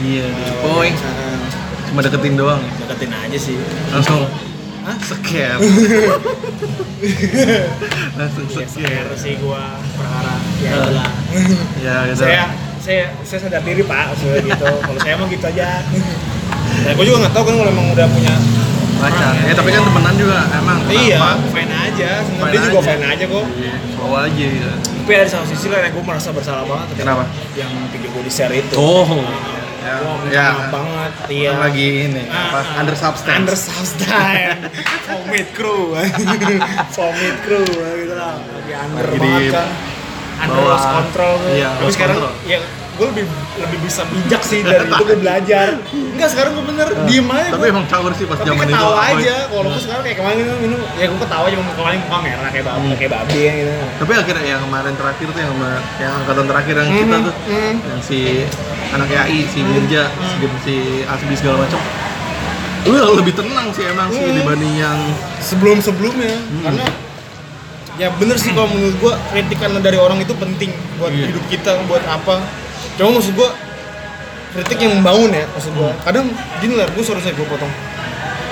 Iya, 0.00 0.24
Depoy. 0.32 0.88
ah, 0.90 1.42
Cuma 1.84 2.00
deketin 2.00 2.34
doang. 2.34 2.56
ya? 2.58 2.70
deketin 2.80 3.10
aja 3.12 3.38
sih 3.38 3.58
Langsung 3.90 4.24
Hah? 4.80 4.96
seker. 4.98 5.58
Langsung 8.14 8.44
Ya, 8.46 8.64
seker. 8.64 9.04
sih 9.14 9.34
gue 9.36 9.62
perkara 9.92 10.34
ya 10.58 10.70
Ah. 10.72 10.88
lah 10.92 11.10
Ya, 11.78 11.96
gitu. 12.06 12.20
saya 12.20 12.42
saya 12.78 13.04
saya 13.22 13.38
sadar 13.40 13.62
diri 13.62 13.80
pak 13.82 14.12
maksudnya 14.12 14.44
gitu 14.44 14.68
kalau 14.78 15.00
saya 15.00 15.14
mah 15.16 15.26
gitu 15.26 15.46
aja 15.46 15.80
nah 16.84 16.92
gue 16.92 17.00
juga 17.02 17.16
nggak 17.18 17.32
tahu 17.32 17.44
kan 17.44 17.54
kalau 17.56 17.70
emang 17.70 17.86
udah 17.90 18.06
punya 18.06 18.34
pacar. 18.96 19.32
Ya, 19.40 19.52
tapi 19.52 19.68
kan 19.70 19.82
temenan 19.82 20.14
juga 20.14 20.38
emang. 20.52 20.78
iya 20.86 21.18
fine 21.46 21.72
aja 21.72 22.10
sebenarnya 22.22 22.52
dia 22.52 22.60
juga 22.64 22.80
fine 22.82 23.04
aja 23.06 23.24
kok 23.26 23.44
Iya, 23.54 23.74
slow 23.90 24.12
aja 24.14 24.44
gitu. 24.46 24.70
tapi 24.98 25.12
ada 25.14 25.28
satu 25.28 25.46
sisi 25.46 25.66
lain 25.66 25.82
yang 25.82 25.92
gue 25.92 26.04
merasa 26.04 26.28
bersalah 26.30 26.64
banget 26.64 26.86
Kenapa? 26.96 27.22
yang 27.54 27.70
video 27.88 28.08
gue 28.10 28.22
di 28.22 28.32
share 28.32 28.52
itu 28.52 28.74
Oh, 28.74 29.20
ya, 29.84 30.00
ya. 30.32 30.48
banget 30.68 31.12
iya 31.28 31.50
lagi 31.54 31.86
ini 32.08 32.22
apa? 32.24 32.56
Ah, 32.56 32.64
ah. 32.64 32.80
Under 32.80 32.96
substance. 32.96 33.36
Under 33.36 33.52
substance. 33.54 34.60
Vomit 35.06 35.48
crew. 35.52 35.92
Vomit 36.96 37.36
crew 37.42 37.68
gitu 37.68 38.14
lah. 38.14 38.40
Lagi 38.40 38.72
under 38.74 39.04
Lagi 39.04 39.18
banget 39.20 39.42
di 39.42 39.50
kan. 39.52 39.68
Under 40.40 40.56
bawah. 40.56 40.72
lost 40.72 40.88
control. 40.90 41.34
Iya, 41.46 41.68
Tapi 41.76 41.92
sekarang 41.92 42.16
ya 42.44 42.58
gue 42.94 43.06
lebih 43.10 43.24
lebih 43.56 43.78
bisa 43.82 44.06
bijak 44.06 44.38
sih 44.40 44.62
dari 44.62 44.86
itu 44.86 45.02
gue 45.04 45.18
belajar. 45.18 45.66
Enggak 46.14 46.28
sekarang 46.30 46.54
gue 46.54 46.64
bener 46.64 46.88
diem 47.04 47.26
aja. 47.26 47.50
Tapi 47.50 47.58
gua. 47.60 47.72
emang 47.74 47.86
caur 47.86 48.12
sih 48.14 48.22
pas 48.24 48.38
tapi 48.38 48.48
zaman 48.48 48.64
itu. 48.64 48.70
ketawa 48.70 48.94
aja. 49.04 49.34
Kalau 49.46 49.66
gue 49.66 49.82
sekarang 49.82 50.02
kayak 50.02 50.16
kemarin 50.16 50.36
minum, 50.58 50.78
ya 50.94 51.04
gue 51.04 51.18
ketawa 51.18 51.44
aja 51.44 51.56
mau 51.56 51.74
kemarin 51.74 51.98
muka 52.00 52.18
merah 52.20 52.48
kayak 52.48 52.64
babi, 52.64 52.86
Hmm. 52.86 52.96
kayak 52.96 53.12
babi 53.12 53.38
ya 53.40 53.52
gitu. 53.56 53.72
Tapi 53.98 54.12
akhirnya 54.14 54.44
yang 54.46 54.62
kemarin 54.62 54.92
terakhir 54.94 55.26
tuh 55.26 55.40
yang 55.40 55.52
sama- 55.52 55.82
yang 55.98 56.12
angkatan 56.16 56.44
terakhir 56.46 56.74
yang 56.76 56.88
kita 56.88 57.02
Mhm, 57.12 57.24
tuh 57.24 57.34
mhm. 57.44 57.74
yang 57.82 58.00
si 58.00 58.18
anak 58.90 59.08
AI, 59.10 59.38
si 59.44 59.58
Mirja, 59.60 60.02
si, 60.32 60.46
si 60.62 60.74
Asbi 61.04 61.34
segala 61.34 61.56
macam. 61.60 61.80
Lu 62.84 62.94
lebih 63.16 63.32
tenang 63.32 63.72
sih 63.72 63.84
emang 63.84 64.08
sih 64.08 64.22
Mhm. 64.22 64.36
dibanding 64.38 64.74
yang 64.76 64.98
sebelum 65.40 65.80
sebelumnya 65.80 66.36
Hmm. 66.36 66.62
karena 66.62 66.86
ya 67.94 68.08
bener 68.12 68.36
sih 68.36 68.50
kalau 68.50 68.68
menurut 68.68 68.94
gua 68.98 69.14
kritikan 69.30 69.70
dari 69.78 69.96
orang 69.96 70.18
itu 70.18 70.34
penting 70.34 70.68
buat 70.94 71.10
Iya. 71.10 71.30
hidup 71.30 71.44
kita 71.48 71.70
buat 71.86 72.02
apa 72.04 72.42
cuma 72.94 73.08
maksud 73.12 73.32
gua 73.32 73.50
kritik 74.52 74.78
yang 74.78 74.92
membangun 74.96 75.30
ya 75.32 75.44
maksud 75.48 75.72
gua 75.72 75.90
Hmm. 75.90 76.02
kadang 76.02 76.26
gini 76.58 76.74
lah 76.74 76.86
gua 76.88 77.02
sorry 77.02 77.20
saya 77.20 77.34
gua 77.34 77.48
potong 77.48 77.72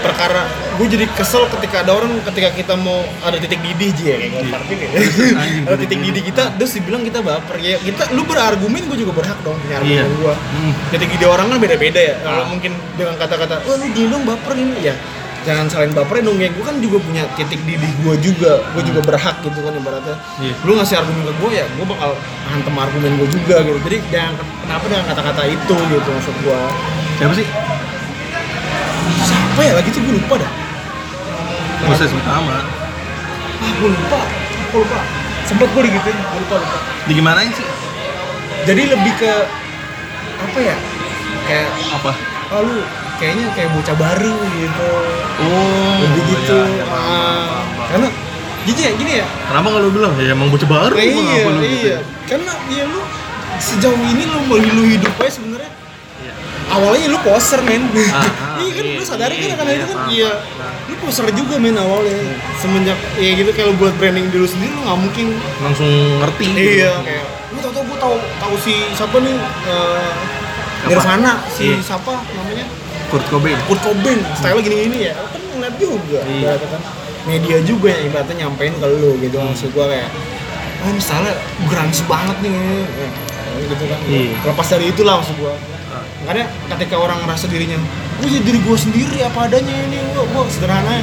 perkara 0.03 0.51
gue 0.73 0.87
jadi 0.89 1.07
kesel 1.15 1.47
ketika 1.49 1.87
ada 1.87 1.95
orang 1.95 2.11
ketika 2.25 2.51
kita 2.51 2.75
mau 2.75 3.07
ada 3.23 3.39
titik 3.39 3.63
didih 3.63 3.87
aja 3.89 4.03
ya 4.05 4.17
kayak 4.19 4.31
gue 4.35 4.43
parkir 4.51 4.77
ya 4.77 4.89
Anjing, 5.39 5.63
ada 5.63 5.77
titik 5.79 5.99
didih. 6.03 6.23
kita 6.25 6.43
terus 6.53 6.75
dibilang 6.75 7.07
kita 7.07 7.23
baper 7.23 7.55
ya 7.57 7.79
kita 7.79 8.11
lu 8.11 8.27
berargumen 8.27 8.83
gue 8.83 8.99
juga 8.99 9.15
berhak 9.15 9.39
dong 9.41 9.55
punya 9.57 9.79
argumen 9.79 10.03
Iya. 10.03 10.19
gua 10.19 10.35
Hmm. 10.35 10.73
titik 10.91 11.07
didih 11.09 11.29
orang 11.31 11.47
kan 11.47 11.59
beda-beda 11.61 12.01
ya 12.03 12.15
kalau 12.19 12.35
Ah. 12.37 12.49
mungkin 12.51 12.75
dengan 12.93 13.15
kata-kata 13.15 13.63
wah 13.63 13.77
lu 13.79 13.87
gini 13.89 14.11
dong 14.11 14.27
baper 14.27 14.53
ini 14.57 14.75
ya 14.83 14.95
jangan 15.43 15.67
salahin 15.71 15.93
baperin 15.95 16.25
dong 16.27 16.39
ya. 16.39 16.49
Gue 16.55 16.65
kan 16.65 16.77
juga 16.79 16.99
punya 17.03 17.23
titik 17.35 17.61
didih 17.67 17.93
gue 18.03 18.15
juga. 18.23 18.63
Gue 18.75 18.83
juga 18.87 19.01
berhak 19.03 19.43
gitu 19.43 19.59
kan 19.63 19.73
ibaratnya. 19.75 20.17
Iya. 20.39 20.55
lu 20.67 20.73
ngasih 20.79 20.97
argumen 20.99 21.23
ke 21.27 21.35
gue 21.39 21.51
ya 21.55 21.65
gue 21.67 21.87
bakal 21.87 22.11
hantem 22.51 22.75
argumen 22.75 23.13
gue 23.19 23.29
juga 23.31 23.57
gitu. 23.67 23.79
Jadi 23.87 23.97
jangan 24.11 24.35
kenapa 24.65 24.85
dengan 24.89 25.05
kata-kata 25.11 25.43
itu 25.51 25.77
gitu 25.77 26.09
maksud 26.11 26.35
gue 26.43 26.61
siapa 27.19 27.35
sih? 27.37 27.47
siapa 29.23 29.61
ya? 29.63 29.73
Lagi 29.77 29.89
tuh 29.91 30.01
gue 30.03 30.15
lupa 30.17 30.35
dah. 30.41 30.53
Proses 31.83 32.11
utama. 32.15 32.57
ah 33.63 33.73
gue 33.79 33.89
lupa. 33.91 34.21
Gue 34.71 34.81
lupa. 34.87 34.99
Sempet 35.47 35.69
gue 35.71 35.83
digituin. 35.91 36.17
Gue 36.17 36.41
lupa 36.47 36.55
lupa. 36.63 36.79
Di 37.07 37.13
gimanain 37.19 37.53
sih? 37.53 37.67
jadi 38.63 38.95
lebih 38.95 39.13
ke 39.19 39.33
apa 40.43 40.59
ya? 40.63 40.77
Kayak 41.43 41.69
Apa? 41.99 42.13
oh 42.53 42.61
lu 42.63 42.79
kayaknya 43.23 43.47
kayak 43.55 43.71
bocah 43.71 43.95
baru 43.95 44.35
gitu 44.53 44.91
Oh, 45.39 45.95
lebih 46.01 46.23
gitu 46.29 46.55
iya, 46.55 46.67
iya, 46.73 46.85
paham, 46.85 47.67
paham. 47.73 47.89
karena 47.89 48.09
gini 48.63 48.81
ya 48.81 48.93
gini 48.93 49.13
ya 49.17 49.27
Kenapa 49.45 49.67
lu 49.77 49.91
bilang? 49.91 50.13
Ya 50.17 50.31
emang 50.31 50.49
bocah 50.49 50.69
baru, 50.69 50.93
Nah, 50.93 51.03
iya 51.03 51.15
gitu? 51.15 51.63
iya 51.65 51.97
karena 52.25 52.53
ya 52.69 52.85
lu 52.85 53.01
sejauh 53.59 54.03
ini 54.03 54.23
lu 54.25 54.39
mau 54.45 54.59
lu 54.59 54.83
hidup 54.89 55.15
aja 55.17 55.33
sebenarnya 55.33 55.71
Iya. 56.19 56.33
awalnya 56.71 57.07
lu 57.09 57.19
poser 57.21 57.61
men 57.61 57.83
Ah, 58.09 58.23
ah, 58.23 58.59
iya 58.61 58.71
kan 58.73 58.85
iya, 58.85 58.95
lu 58.95 59.05
sadari 59.05 59.35
iya, 59.35 59.43
kan 59.45 59.57
karena 59.57 59.71
iya, 59.71 59.79
itu 59.79 59.87
kan 59.89 59.99
iya 60.09 60.31
lu 60.85 60.95
poser 60.99 61.27
juga 61.33 61.55
men 61.57 61.77
awalnya 61.77 62.15
semenjak 62.57 62.99
ya 63.17 63.31
gitu 63.35 63.51
kalau 63.53 63.73
buat 63.75 63.95
branding 63.97 64.27
diri 64.29 64.41
lu 64.41 64.49
sendiri 64.49 64.71
lu 64.71 64.83
nggak 64.83 64.99
mungkin 65.01 65.27
Langsung 65.61 65.91
ngerti. 66.19 66.47
gitu. 66.49 66.63
iya 66.77 66.93
kayak 67.01 67.25
lu 67.49 67.59
tau 67.61 67.73
tau 67.73 67.83
gue 67.85 67.99
tau 67.99 68.15
tau 68.39 68.55
si 68.57 68.75
siapa 68.93 69.17
nih 69.19 69.35
eh, 69.65 70.11
Apa? 70.83 70.89
Nirvana 70.89 71.33
si 71.49 71.65
Iya. 71.69 71.79
siapa 71.81 72.13
namanya 72.29 72.67
Kurt 73.13 73.25
Cobain. 73.29 73.59
Kurt 73.63 73.81
Cobain 73.81 74.19
style 74.35 74.59
gini-gini 74.59 74.99
ya 75.05 75.15
kan 75.15 75.29
ngeliat 75.53 75.77
juga 75.77 76.19
Iya. 76.23 76.57
ibaratnya 76.57 76.69
kan 76.71 76.83
media 77.23 77.57
juga 77.61 77.89
yang 77.89 78.03
ibaratnya 78.09 78.37
nyampein 78.41 78.73
ke 78.75 78.87
lu 78.91 79.21
gitu 79.21 79.37
Hmm. 79.37 79.47
maksud 79.47 79.69
gua 79.71 79.87
kayak 79.87 80.09
ah 80.81 80.91
misalnya 80.91 81.33
grunge 81.63 82.01
banget 82.03 82.37
nih 82.41 82.53
gitu 83.63 83.85
kan 83.85 83.99
Iya. 84.03 84.33
lepas 84.43 84.67
dari 84.67 84.85
itulah 84.89 85.15
maksud 85.17 85.37
gua 85.37 85.55
Ah. 85.87 86.01
makanya 86.23 86.45
ketika 86.73 86.97
orang 86.97 87.21
ngerasa 87.21 87.47
dirinya 87.47 87.77
gue 88.17 88.29
jadi 88.31 88.43
diri 88.43 88.59
gue 88.59 88.77
sendiri 88.77 89.19
apa 89.21 89.45
adanya 89.45 89.77
ini 89.85 90.01
gua, 90.11 90.25
gua 90.27 90.43
sederhana 90.49 90.89
lah 90.89 91.03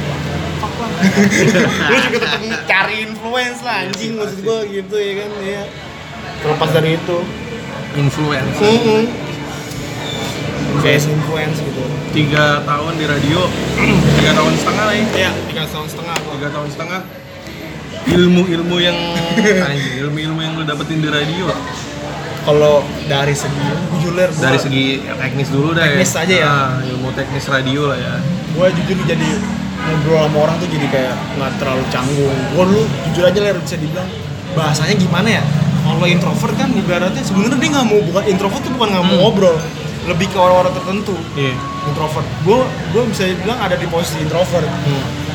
lu 1.88 1.96
juga 2.02 2.18
tetap 2.18 2.40
cari 2.66 2.96
influence 3.02 3.60
lah 3.60 3.86
anjing 3.86 4.12
Iya, 4.12 4.20
maksud 4.20 4.40
gua 4.42 4.58
gitu 4.66 4.96
ya 4.96 5.12
kan 5.16 5.30
ya 5.40 5.62
terlepas 6.40 6.70
dari 6.70 6.90
itu 6.94 7.18
Influence. 7.92 8.54
hmm. 8.56 9.02
face 10.80 11.06
influence 11.06 11.58
gitu 11.58 11.82
Tiga 12.10 12.58
tahun 12.60 12.92
di 12.98 13.06
radio, 13.06 13.40
tiga 14.18 14.32
tahun 14.34 14.52
setengah 14.52 14.84
lah 14.84 14.94
ya. 14.94 15.06
Iya, 15.16 15.30
tiga 15.46 15.62
tahun 15.64 15.86
setengah. 15.86 16.16
Tiga 16.18 16.48
tahun 16.50 16.68
setengah. 16.68 17.00
ilmu-ilmu 18.00 18.76
yang 18.80 18.96
ilmu-ilmu 20.00 20.40
yang 20.40 20.52
lu 20.56 20.64
dapetin 20.64 20.98
di 20.98 21.10
radio 21.12 21.52
kalau 22.42 22.80
dari 23.04 23.36
segi 23.36 23.60
jujur 23.92 24.16
dari 24.16 24.56
segi 24.56 24.84
teknis 25.04 25.52
dulu 25.52 25.76
dah 25.76 25.84
Teknis 25.84 26.16
aja 26.16 26.32
ya? 26.34 26.48
Nah, 26.48 26.80
ilmu 26.80 27.12
teknis 27.12 27.44
radio 27.44 27.92
lah 27.92 28.00
ya 28.00 28.14
gue 28.56 28.66
jujur 28.72 28.96
jadi 29.04 29.28
ngobrol 29.76 30.16
sama 30.24 30.38
orang 30.40 30.56
tuh 30.58 30.68
jadi 30.72 30.86
kayak 30.88 31.14
nggak 31.36 31.52
terlalu 31.60 31.84
canggung 31.92 32.32
gue 32.32 32.64
dulu 32.64 32.82
jujur 33.12 33.24
aja 33.28 33.38
ler 33.38 33.56
bisa 33.60 33.76
dibilang 33.76 34.08
bahasanya 34.56 34.94
gimana 34.96 35.28
ya 35.30 35.42
kalau 35.84 36.08
introvert 36.08 36.54
kan 36.56 36.68
ibaratnya 36.72 37.20
sebenarnya 37.20 37.58
dia 37.60 37.68
nggak 37.68 37.86
mau 37.86 38.00
bukan 38.00 38.24
introvert 38.26 38.62
tuh 38.64 38.72
bukan 38.74 38.88
nggak 38.90 39.04
mau 39.04 39.12
Hmm. 39.12 39.22
ngobrol 39.28 39.56
lebih 40.08 40.26
ke 40.26 40.38
orang-orang 40.40 40.72
tertentu 40.72 41.14
iya 41.36 41.52
introvert. 41.82 42.26
Gue 42.40 42.60
gue 42.90 43.02
bisa 43.08 43.22
bilang 43.36 43.58
ada 43.58 43.74
di 43.74 43.86
posisi 43.86 44.18
introvert. 44.18 44.68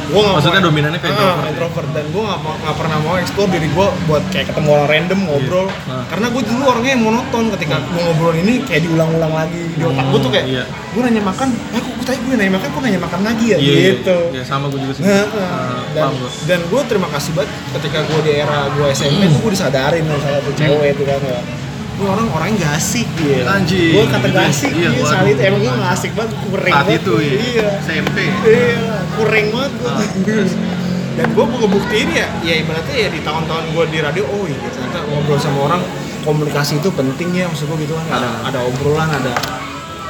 Gue 0.05 0.21
nggak 0.21 0.37
Maksudnya 0.37 0.61
mau- 0.61 0.69
dominannya 0.69 0.99
ke 0.99 1.07
Ah, 1.07 1.11
introvert 1.11 1.41
ya? 1.41 1.49
introvert. 1.49 1.87
Dan 1.91 2.05
gue 2.07 2.23
nggak 2.61 2.75
pernah 2.77 2.97
mau 2.99 3.15
explore 3.15 3.49
diri 3.49 3.67
gue 3.67 3.87
buat 4.05 4.23
kayak 4.29 4.45
ketemu 4.47 4.69
orang 4.71 4.87
random 4.87 5.19
ngobrol. 5.23 5.67
Nah. 5.85 6.05
karena 6.05 6.27
gue 6.29 6.43
dulu 6.45 6.61
orangnya 6.63 6.91
yang 6.91 7.03
monoton 7.03 7.45
ketika 7.51 7.75
gue 7.83 7.97
ngobrol 7.99 8.35
ini 8.35 8.53
kayak 8.61 8.85
diulang-ulang 8.85 9.33
lagi 9.33 9.61
di 9.67 9.81
otak 9.81 10.05
gue 10.05 10.19
tuh 10.21 10.31
kayak 10.31 10.45
Iya. 10.45 10.63
gue 10.93 11.01
nanya 11.01 11.23
makan 11.23 11.47
eh 11.73 11.81
kok 11.81 12.05
tadi 12.05 12.17
gue 12.21 12.35
nanya 12.35 12.53
makan 12.53 12.67
kok 12.69 12.81
nanya 12.83 13.01
makan 13.01 13.21
lagi 13.23 13.45
ya? 13.47 13.57
Iya 13.57 13.65
iya. 13.65 13.89
gitu. 13.91 14.17
Iya 14.31 14.43
sama 14.45 14.65
gue 14.67 14.79
juga 14.79 14.93
sih. 14.93 15.01
Nah, 15.01 15.25
Ah, 15.25 15.81
dan, 15.91 16.09
gue 16.13 16.29
dan 16.45 16.59
gue 16.63 16.81
terima 16.85 17.07
kasih 17.09 17.31
banget 17.33 17.49
ketika 17.73 17.99
gue 18.03 18.19
di 18.21 18.31
era 18.35 18.59
gue 18.69 18.85
SMP 18.91 19.17
Hmm. 19.19 19.33
tuh 19.33 19.39
gue 19.41 19.51
disadarin 19.51 20.03
sama 20.05 20.19
satu 20.21 20.51
cewek 20.53 20.89
itu 20.93 21.03
kan 21.03 21.19
ya 21.19 21.39
gue 21.95 22.05
orang 22.05 22.27
orangnya 22.29 22.57
gak 22.61 22.73
asik. 22.75 23.07
Gitu 23.15 23.41
Anjing, 23.41 23.91
gue 23.91 24.03
kata 24.05 24.27
gak 24.27 24.45
asik 24.47 24.71
Iya, 24.71 24.89
iya, 24.91 25.03
saat 25.05 25.25
itu 25.25 25.41
emang 25.41 25.61
gue 25.61 25.73
gak 25.75 25.93
asik 25.93 26.11
banget 26.13 26.31
kurang 26.41 26.73
saat 26.73 26.85
banget. 26.85 26.99
itu 26.99 27.13
ya 27.17 27.33
iya. 27.33 27.67
SMP 27.81 28.17
iya 28.45 28.95
kurang 29.13 29.45
banget 29.49 29.71
gue 29.73 29.89
Ah, 29.89 30.01
dan 31.15 31.27
gue 31.31 31.45
mau 31.45 31.57
ngebuktiin 31.57 32.09
ya 32.11 32.27
ya 32.41 32.53
ibaratnya 32.57 32.95
ya 32.97 33.07
di 33.07 33.19
tahun-tahun 33.19 33.63
gue 33.71 33.83
di 33.87 33.99
radio 33.99 34.23
oh 34.25 34.43
iya 34.43 34.59
ternyata 34.65 34.99
ngobrol 35.05 35.39
sama 35.39 35.59
orang 35.65 35.81
komunikasi 36.21 36.75
itu 36.75 36.89
penting 36.91 37.29
ya 37.33 37.45
maksud 37.45 37.65
gue 37.65 37.77
gitu 37.81 37.95
kan. 37.95 38.05
Ada 38.11 38.27
Ah. 38.27 38.49
ada 38.49 38.59
obrolan 38.61 39.09
ada 39.09 39.33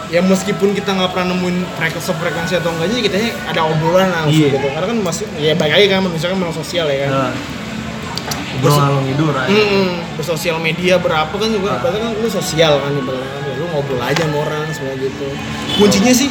ya 0.06 0.21
meskipun 0.21 0.71
kita 0.71 0.89
nggak 0.91 1.12
pernah 1.12 1.34
nemuin 1.34 1.58
frekuensi 1.76 2.12
frekuensi 2.12 2.54
atau 2.56 2.69
enggaknya 2.71 2.98
kita 3.04 3.17
ada 3.43 3.62
obrolan 3.63 4.08
lah 4.08 4.21
maksud 4.24 4.38
Iya. 4.39 4.50
gitu 4.52 4.67
karena 4.67 4.88
kan 4.88 4.98
masih 5.00 5.26
ya 5.36 5.54
baik 5.54 5.74
aja 5.76 5.86
kan 5.88 6.02
manusia 6.04 6.28
kan 6.28 6.38
memang 6.39 6.56
sosial 6.56 6.86
ya 6.88 6.98
kan. 7.04 7.10
Nah, 7.12 7.32
ngobrol 8.65 8.82
ngalor 8.82 9.01
ngidur 9.04 9.34
aja 9.34 9.49
Mm-mm. 9.54 9.88
bersosial 10.17 10.58
media 10.58 10.93
berapa 10.97 11.30
kan 11.32 11.49
juga 11.49 11.78
berarti 11.78 11.97
kan 11.99 12.12
lu 12.13 12.28
sosial 12.28 12.73
kan 12.78 12.91
ibaratnya 12.91 13.30
kan. 13.30 13.41
ya, 13.43 13.54
lu 13.56 13.65
ngobrol 13.69 14.01
aja 14.01 14.21
sama 14.21 14.38
orang 14.41 14.65
sebenarnya 14.69 15.06
gitu. 15.06 15.28
Kuncinya 15.75 16.12
sih 16.12 16.30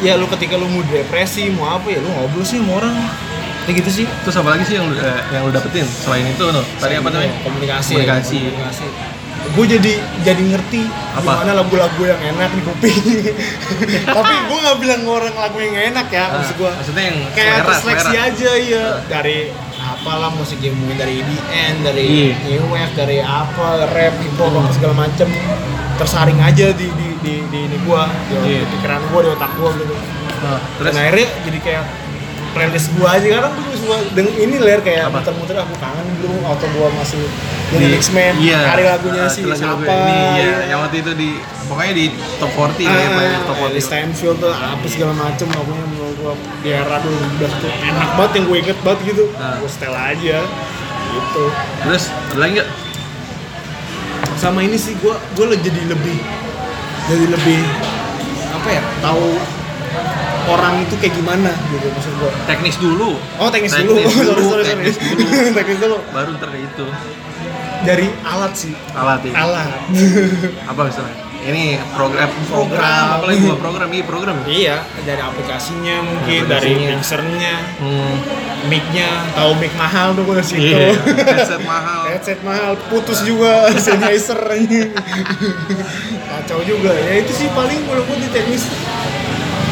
ya 0.00 0.16
lu 0.16 0.24
ketika 0.26 0.56
lu 0.56 0.64
mau 0.66 0.80
depresi 0.82 1.50
mau 1.50 1.76
apa 1.76 1.86
ya 1.86 1.98
lu 1.98 2.08
ngobrol 2.08 2.42
sih 2.42 2.56
sama 2.56 2.72
orang. 2.78 2.94
Kayak 3.60 3.76
gitu 3.84 3.90
sih. 3.92 4.06
Terus 4.24 4.34
apa 4.34 4.48
lagi 4.50 4.64
sih 4.64 4.74
yang 4.74 4.88
lu, 4.88 4.96
eh, 4.96 5.20
yang 5.30 5.42
lu 5.44 5.52
dapetin? 5.52 5.84
Selain 5.84 6.24
itu 6.24 6.42
no 6.42 6.64
tadi 6.76 6.96
apa 6.96 7.08
namanya? 7.08 7.34
komunikasi. 7.40 7.92
Komunikasi. 7.94 8.36
ya, 8.36 8.50
komunikasi. 8.50 8.86
Gue 9.50 9.64
jadi 9.66 9.92
jadi 10.20 10.42
ngerti 10.46 10.84
Apa? 11.16 11.42
gimana 11.42 11.52
lagu-lagu 11.56 12.02
yang 12.02 12.20
enak 12.20 12.50
di 12.52 12.60
kuping. 12.60 13.02
Tapi 14.16 14.34
gue 14.46 14.58
nggak 14.58 14.76
bilang 14.78 15.02
orang 15.06 15.32
lagu 15.32 15.58
yang 15.58 15.76
enak 15.90 16.06
ya 16.08 16.24
Ah, 16.24 16.38
maksud 16.38 16.54
gue 16.56 16.70
maksudnya 16.70 17.04
yang 17.08 17.18
kayak 17.32 17.56
selera, 17.80 18.00
selera. 18.04 18.20
aja 18.28 18.50
ya 18.58 18.84
dari 19.08 19.38
apalah 20.00 20.32
musik 20.32 20.56
yang 20.64 20.72
mungkin 20.80 20.96
dari 20.96 21.20
EDM 21.20 21.74
dari 21.84 22.04
Iya. 22.32 22.34
new 22.48 22.64
wave 22.72 22.94
dari 22.96 23.20
apa 23.20 23.84
rap 23.92 24.14
hip 24.16 24.34
hop 24.40 24.52
apa 24.56 24.70
segala 24.72 24.94
macem 24.96 25.28
tersaring 26.00 26.40
aja 26.40 26.72
di 26.72 26.88
di 26.96 27.08
di, 27.20 27.32
di 27.52 27.58
ini 27.68 27.76
gua 27.84 28.08
di, 28.32 28.36
di 28.40 28.64
pikiran 28.64 29.00
gua 29.12 29.20
di 29.20 29.30
otak 29.30 29.52
gua 29.60 29.70
gitu. 29.76 29.92
Nah, 30.40 30.56
terus? 30.80 30.88
dan 30.88 30.94
akhirnya 31.04 31.28
jadi 31.44 31.58
kayak 31.60 31.84
playlist 32.50 32.88
gua 32.98 33.14
aja. 33.14 33.26
Kadang 33.26 33.52
gua 33.54 33.76
suka 33.76 33.96
dengan 34.12 34.34
ini 34.36 34.56
ler 34.58 34.80
kayak 34.80 35.08
muter-muter 35.08 35.56
aku 35.56 35.74
kangen 35.78 36.06
dulu 36.20 36.38
atau 36.44 36.66
gua 36.74 36.88
masih 36.98 37.22
jadi 37.70 37.86
di- 37.86 37.96
X-Men 38.02 38.34
iya, 38.42 38.60
cari 38.66 38.82
lagunya 38.82 39.24
si 39.30 39.46
lagu-lagu 39.46 39.86
siapa? 39.86 39.94
ini 39.94 40.10
iya 40.10 40.26
iya. 40.34 40.56
yang 40.74 40.78
waktu 40.82 41.06
itu 41.06 41.12
di 41.14 41.30
pokoknya 41.70 41.92
di 41.94 42.04
top 42.42 42.50
40 42.50 42.82
lah 42.82 42.98
ya 42.98 43.08
playlist 43.14 43.42
top 43.46 43.56
40 43.56 43.70
Alice 43.70 43.86
Stanfield 43.86 44.36
tuh 44.42 44.50
apa 44.50 44.86
segala 44.90 45.12
macem 45.14 45.46
lagunya 45.54 45.84
menurut 45.86 46.14
gua 46.18 46.32
di 46.60 46.68
era 46.68 46.96
dulu 46.98 47.14
udah 47.14 47.50
tuh 47.62 47.70
enak 47.70 48.08
banget 48.18 48.30
yang 48.34 48.44
gue 48.44 48.58
inget 48.58 48.78
banget 48.82 49.00
gitu. 49.06 49.24
Ah. 49.38 49.54
gue 49.62 49.70
setel 49.70 49.94
aja 49.94 50.38
gitu. 51.10 51.44
Terus 51.80 52.02
ada 52.10 52.38
lagi 52.38 52.52
nggak? 52.58 52.70
Sama 54.34 54.58
ini 54.64 54.74
sih 54.74 54.94
gue 54.96 55.14
gue 55.14 55.44
jadi 55.60 55.80
lebih 55.86 56.16
jadi 57.06 57.26
lebih 57.28 57.60
apa 58.50 58.68
ya 58.68 58.82
tahu 58.98 59.26
orang 60.48 60.80
itu 60.80 60.94
kayak 60.96 61.14
gimana 61.18 61.52
gitu 61.74 61.86
maksud 61.92 62.12
gue 62.16 62.30
teknis 62.46 62.76
dulu. 62.80 63.10
Oh 63.36 63.48
teknis, 63.52 63.72
dulu 63.76 63.98
Teknis 64.00 64.14
sorry 64.14 64.24
dulu, 64.24 64.40
sorry 64.40 64.44
sorry 64.46 64.64
teknis 64.64 64.96
dulu. 64.96 65.26
teknis 65.58 65.78
dulu. 65.82 65.96
Baru 66.14 66.30
ntar 66.38 66.50
itu 66.56 66.86
dari 67.84 68.06
alat 68.24 68.52
sih. 68.56 68.72
Alat 68.92 69.20
ya 69.24 69.32
alat. 69.36 69.68
Apa 70.70 70.80
misalnya 70.88 71.30
ini 71.40 71.80
program 71.96 72.28
program 72.52 73.16
apalagi 73.16 73.48
gua 73.48 73.56
program 73.56 73.88
iya 73.88 74.04
program. 74.04 74.36
Iya 74.44 74.76
dari 75.08 75.22
aplikasinya 75.24 75.96
mungkin 76.04 76.40
Aplikasinya. 76.44 76.52
dari 76.52 76.72
mixernya 76.92 77.54
hmm. 77.80 78.14
mic-nya. 78.68 79.08
Tahu 79.32 79.50
mic 79.56 79.72
mahal 79.80 80.12
tuh 80.12 80.24
gue 80.28 80.36
situ. 80.44 80.60
Iya 80.60 80.92
headset 81.32 81.62
mahal. 81.64 82.00
Headset 82.12 82.40
mahal 82.44 82.76
putus 82.92 83.24
juga 83.24 83.72
Sennheiser 83.72 84.40
kacau 86.28 86.60
juga. 86.60 86.92
Ya 86.92 87.24
itu 87.24 87.32
sih 87.32 87.48
paling 87.56 87.88
menurut 87.88 88.04
gue 88.04 88.18
di 88.20 88.28
teknis 88.36 88.68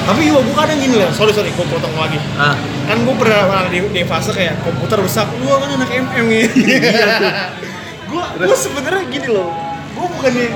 tapi 0.09 0.25
gue 0.25 0.41
gue 0.41 0.57
kadang 0.57 0.79
gini 0.79 0.97
lah 0.97 1.13
sorry 1.13 1.31
sorry 1.31 1.53
gue 1.53 1.67
potong 1.69 1.93
lagi. 1.93 2.17
Ah. 2.35 2.57
Kan 2.85 3.05
gue 3.05 3.15
pernah 3.15 3.69
di, 3.69 3.85
di 3.87 4.03
fase 4.03 4.33
kayak 4.33 4.57
komputer 4.63 4.97
rusak 4.99 5.29
gue 5.37 5.53
kan 5.53 5.69
anak 5.71 5.91
MM 5.93 6.27
ya 6.27 6.45
gue 8.09 8.23
gue 8.41 8.57
sebenarnya 8.57 9.05
gini 9.07 9.29
loh 9.29 9.53
gue 9.93 10.07
bukannya 10.09 10.49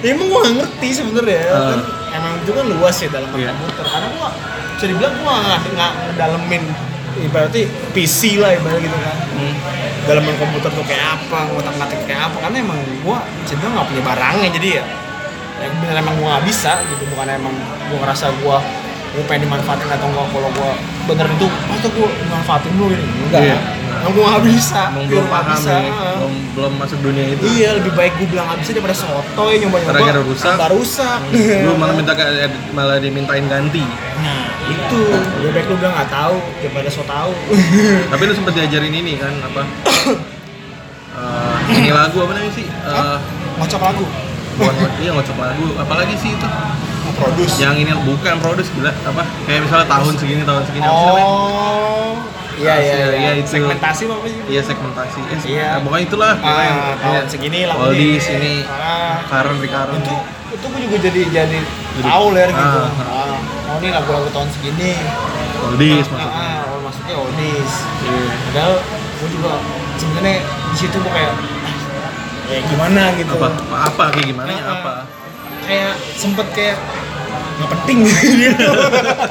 ya 0.00 0.08
emang 0.08 0.26
gue 0.28 0.38
gak 0.40 0.54
ngerti 0.56 0.88
sebenarnya 0.94 1.42
Ah. 1.44 1.58
kan 1.68 1.80
emang 2.12 2.32
itu 2.38 2.50
kan 2.50 2.64
luas 2.66 2.96
ya 2.96 3.08
dalam 3.08 3.28
Iya. 3.32 3.50
komputer. 3.50 3.84
Karena 3.84 4.08
gue 4.08 4.28
bisa 4.70 4.84
dibilang 4.86 5.12
gue 5.12 5.26
nggak 5.26 5.60
nggak 5.74 5.92
ngedalemin 6.06 6.62
ibaratnya 7.20 7.62
PC 7.92 8.38
lah 8.38 8.54
ibaratnya 8.54 8.86
gitu 8.86 8.96
kan. 8.96 9.16
Hmm. 9.36 9.54
dalaman 10.00 10.32
komputer 10.38 10.70
tuh 10.72 10.82
kayak 10.82 11.06
apa 11.12 11.38
ngotak 11.50 11.74
ngatik 11.76 12.00
kayak 12.06 12.22
apa. 12.24 12.36
Karena 12.40 12.56
emang 12.62 12.78
gua 13.02 13.20
bisa 13.42 13.52
bilang 13.58 13.72
nggak 13.74 13.86
punya 13.86 14.02
barangnya 14.02 14.48
jadi 14.54 14.68
ya 14.80 14.84
ya 15.60 15.66
bener 15.76 15.94
emang 15.98 16.14
gua 16.16 16.28
nggak 16.34 16.46
bisa 16.46 16.72
gitu. 16.88 17.02
Bukan 17.10 17.26
emang 17.28 17.54
gua 17.90 17.98
ngerasa 18.00 18.26
gua 18.40 18.58
gua 19.10 19.22
pengen 19.26 19.50
dimanfaatin 19.50 19.88
atau 19.90 20.06
enggak 20.06 20.26
kalau 20.30 20.50
gua 20.54 20.70
bener 21.06 21.26
itu 21.30 21.46
masa 21.66 21.88
gua 21.90 22.08
dimanfaatin 22.08 22.72
dulu 22.78 22.92
ini? 22.94 23.06
Enggak. 23.26 23.42
Iya. 23.42 23.58
emang 24.00 24.12
gua 24.16 24.26
nggak 24.32 24.44
bisa. 24.48 24.80
Emang 24.94 25.04
belum 25.10 25.26
paham 25.28 25.46
bisa. 25.52 25.70
ya 25.76 25.92
belum 26.16 26.32
belum 26.56 26.72
masuk 26.80 26.98
dunia 27.04 27.24
itu. 27.34 27.42
Iya 27.44 27.68
lebih 27.76 27.92
baik 27.92 28.12
gua 28.16 28.28
bilang 28.32 28.46
nggak 28.48 28.60
bisa 28.64 28.70
daripada 28.72 28.96
sotoy 28.96 29.54
nyoba 29.60 29.76
nyoba 29.76 29.90
Terakhir 29.92 30.16
rusak. 30.24 30.46
tambah 30.54 30.68
rusak. 30.72 31.18
Lu 31.66 31.72
malah 31.76 31.94
minta 31.94 32.12
malah 32.72 32.96
dimintain 32.96 33.44
ganti. 33.44 33.84
Nah 34.22 34.42
itu. 34.70 35.00
Lebih 35.42 35.52
baik 35.52 35.66
lu 35.68 35.74
bilang 35.76 35.94
nggak 35.98 36.10
tahu 36.10 36.36
daripada 36.62 36.88
so 36.88 37.02
tahu. 37.04 37.32
Tapi 38.14 38.22
lu 38.24 38.32
sempet 38.32 38.52
diajarin 38.56 38.94
ini 38.94 39.18
kan 39.18 39.34
apa? 39.42 39.62
Eh, 41.10 41.56
ini 41.76 41.90
lagu 41.90 42.16
apa 42.22 42.32
namanya 42.32 42.54
sih? 42.54 42.64
Eh, 42.64 43.18
ngocok 43.58 43.82
lagu. 43.82 44.06
bukan 44.56 44.76
iya 45.00 45.10
ngocok 45.12 45.36
lagu. 45.36 45.66
Apalagi 45.76 46.14
sih 46.16 46.30
itu 46.32 46.46
produce 47.12 47.54
yang 47.56 47.74
ini 47.74 47.92
bukan 47.98 48.34
produce 48.38 48.70
gila 48.70 48.92
apa 49.02 49.22
kayak 49.44 49.60
misalnya 49.62 49.86
tahun 49.86 50.12
segini 50.14 50.42
tahun 50.42 50.62
segini? 50.64 50.86
Oh, 50.86 52.14
iya 52.54 52.74
iya 52.76 52.94
Iya, 52.94 53.06
iya. 53.14 53.30
itu. 53.36 53.48
Segmentasi 53.50 54.02
apa 54.06 54.26
sih? 54.26 54.40
iya 54.48 54.60
segmentasi 54.60 55.20
eh, 55.24 55.38
Iya. 55.48 55.66
nah, 55.70 55.80
pokoknya 55.82 56.04
itulah 56.06 56.32
Ah, 56.36 56.92
tahun 56.96 57.26
segini 57.26 57.60
lah. 57.64 57.74
oldies 57.78 58.24
ini 58.28 58.54
Ah, 58.64 59.24
current 59.24 59.58
recurrent 59.58 59.98
itu 59.98 60.16
itu 60.50 60.66
gue 60.66 60.80
juga 60.82 60.96
jadi 61.00 61.20
jadi 61.30 61.58
Jadi- 61.96 62.04
tahu 62.04 62.26
ler 62.32 62.50
gitu. 62.50 62.58
Ah, 62.58 62.90
Ah, 62.90 63.38
oh 63.66 63.76
ini 63.78 63.88
lagu-lagu 63.88 64.28
tahun 64.28 64.48
segini. 64.50 64.92
oldies 65.62 66.04
Ah, 66.04 66.10
maksudnya 66.10 66.28
ah, 66.28 66.60
oh, 66.66 66.78
maksudnya 66.82 67.14
oldies. 67.16 67.72
Iya. 68.00 68.22
Padahal 68.44 68.74
gue 69.16 69.28
juga 69.30 69.52
sebenarnya 69.96 70.36
di 70.42 70.76
situ 70.76 70.96
gue 70.96 71.12
kayak 71.12 71.32
ya 72.46 72.58
gimana 72.66 73.02
gitu. 73.14 73.30
apa 73.32 73.48
apa 73.70 74.04
kayak 74.10 74.26
gimana 74.28 74.50
ya 74.50 74.58
Ah, 74.58 74.66
ah. 74.66 74.74
apa 74.76 74.92
Kayak 75.70 75.94
sempet 76.12 76.46
kayak 76.50 76.76
nggak 77.56 77.70
penting 77.76 77.98
gitu. 78.02 78.68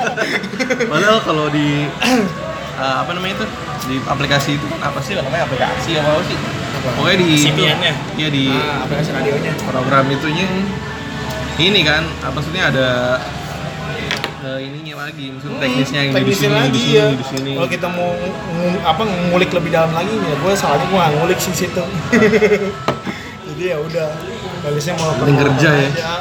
padahal 0.93 1.17
kalau 1.19 1.49
di 1.49 1.89
eh, 2.79 2.95
apa 2.95 3.11
namanya 3.11 3.33
itu 3.35 3.45
di 3.85 3.95
aplikasi 4.05 4.55
itu 4.55 4.65
kan 4.69 4.79
apa 4.85 4.99
sih 5.01 5.17
namanya 5.17 5.43
aplikasi 5.43 5.97
apa 5.97 6.09
apa 6.13 6.23
sih 6.23 6.37
Apa? 6.37 6.87
pokoknya 6.95 7.17
di 7.17 7.27
itu 7.27 7.43
Simiannya? 7.43 7.93
iya 8.15 8.29
di 8.29 8.45
ah, 8.47 8.85
aplikasi 8.85 9.09
radionya. 9.11 9.51
program 9.65 10.05
itunya 10.07 10.45
ini 11.57 11.81
kan 11.81 12.05
apa 12.21 12.31
maksudnya 12.31 12.63
ada 12.69 12.87
eh, 14.45 14.59
ininya 14.61 14.95
lagi 15.01 15.25
maksudnya 15.33 15.57
teknisnya 15.59 15.99
yang 15.99 16.11
di 16.11 16.17
teknisnya 16.21 16.45
sini 16.45 16.55
lagi 16.55 16.69
di 16.69 16.79
sini 16.79 16.93
ya. 16.93 17.05
di 17.11 17.25
sini 17.27 17.51
Kalau 17.57 17.69
kita 17.69 17.87
mau 17.89 18.09
ngu- 18.13 18.83
apa 18.85 19.01
ngulik 19.27 19.51
lebih 19.51 19.69
dalam 19.69 19.91
lagi 19.91 20.13
ya, 20.13 20.35
gue 20.37 20.51
salahnya 20.53 20.85
gue 20.85 21.01
ngulik 21.17 21.39
sih 21.41 21.51
situ. 21.51 21.83
Jadi 23.49 23.63
ya 23.65 23.77
udah, 23.77 24.07
balisnya 24.59 24.93
mau 24.95 25.11
Penting 25.15 25.37
kerja 25.37 25.69
ya. 25.71 25.89
Aja. 25.89 26.11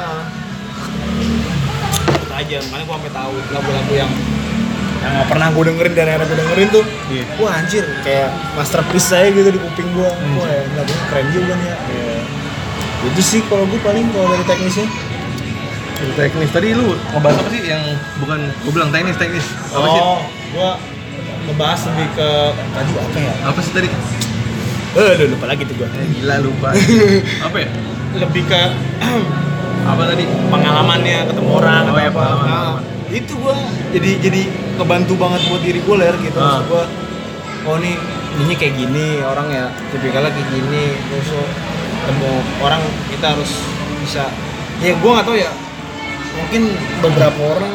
Itu 2.15 2.31
aja, 2.31 2.57
makanya 2.65 2.83
gue 2.83 2.95
sampai 2.95 3.11
tahu 3.11 3.33
lagu-lagu 3.51 3.93
yang 3.95 4.11
yang 4.99 5.15
nggak 5.15 5.27
pernah 5.27 5.47
gue 5.49 5.63
dengerin 5.65 5.93
dan 5.93 6.05
akhirnya 6.09 6.27
gue 6.27 6.37
dengerin 6.37 6.67
tuh 6.69 6.83
Iya. 7.07 7.23
wah 7.39 7.51
anjir 7.55 7.83
kayak 8.01 8.27
masterpiece 8.53 9.07
saya 9.07 9.31
gitu 9.31 9.47
di 9.47 9.57
kuping 9.57 9.87
gue 9.89 10.03
Hmm. 10.05 10.35
wah 10.35 10.43
ya, 10.45 10.61
lagunya 10.73 11.03
keren 11.07 11.27
juga 11.29 11.53
nih 11.53 11.67
ya. 11.67 11.77
Kayak, 11.79 12.21
itu 13.07 13.21
sih 13.23 13.39
kalau 13.47 13.63
gue 13.63 13.79
paling 13.79 14.05
kalau 14.11 14.27
dari 14.29 14.43
teknisnya. 14.45 14.87
Yang 15.99 16.11
teknis. 16.15 16.49
Tadi 16.49 16.67
lu 16.73 16.87
ngebahas 17.09 17.37
apa 17.37 17.49
sih 17.49 17.61
yang 17.65 17.83
bukan 18.19 18.39
gue 18.43 18.71
bilang 18.71 18.89
teknis 18.89 19.15
teknis. 19.15 19.45
Apa 19.69 19.87
sih? 19.87 20.01
Oh 20.01 20.19
gue 20.49 20.69
ngebahas 21.47 21.79
lebih 21.85 22.07
ke 22.13 22.29
tadi 22.69 22.91
apa 22.93 23.17
ya? 23.17 23.33
Apa 23.45 23.59
sih 23.59 23.71
tadi? 23.73 23.89
Eh 24.89 25.09
udah 25.15 25.27
lupa 25.29 25.45
lagi 25.45 25.63
tuh 25.63 25.75
gue 25.75 25.87
eh, 25.87 26.07
gila 26.13 26.35
lupa. 26.41 26.69
Apa 27.47 27.57
ya 27.57 27.69
lebih 28.15 28.43
ke 28.45 28.61
apa 29.91 30.01
tadi 30.05 30.23
pengalamannya 30.49 31.17
ketemu 31.29 31.49
orang 31.55 31.81
Oh, 31.85 31.93
atau 31.93 31.97
ya, 31.97 32.09
apa. 32.09 32.21
pengalaman, 32.25 32.47
Nah, 32.49 32.77
itu 33.09 33.33
gua 33.41 33.55
jadi 33.89 34.09
jadi 34.21 34.41
ngebantu 34.77 35.13
banget 35.17 35.41
buat 35.49 35.61
diri 35.65 35.79
gue 35.81 35.95
ler 35.97 36.15
gitu. 36.21 36.37
Ah. 36.37 36.61
maksud 36.61 36.65
gua 36.69 36.83
oh 37.65 37.75
nih 37.81 37.95
ini 38.39 38.53
kayak 38.53 38.73
gini 38.77 39.07
orang 39.25 39.47
ya 39.49 39.65
tipikalnya 39.89 40.29
kayak 40.29 40.49
gini 40.53 40.83
terus 41.09 41.29
ketemu 41.99 42.31
orang 42.61 42.81
kita 43.09 43.25
harus 43.33 43.51
bisa 43.99 44.29
ya 44.79 44.93
gua 45.01 45.19
nggak 45.19 45.25
tahu 45.25 45.37
ya 45.37 45.51
mungkin 46.37 46.61
beberapa 47.01 47.41
orang 47.57 47.73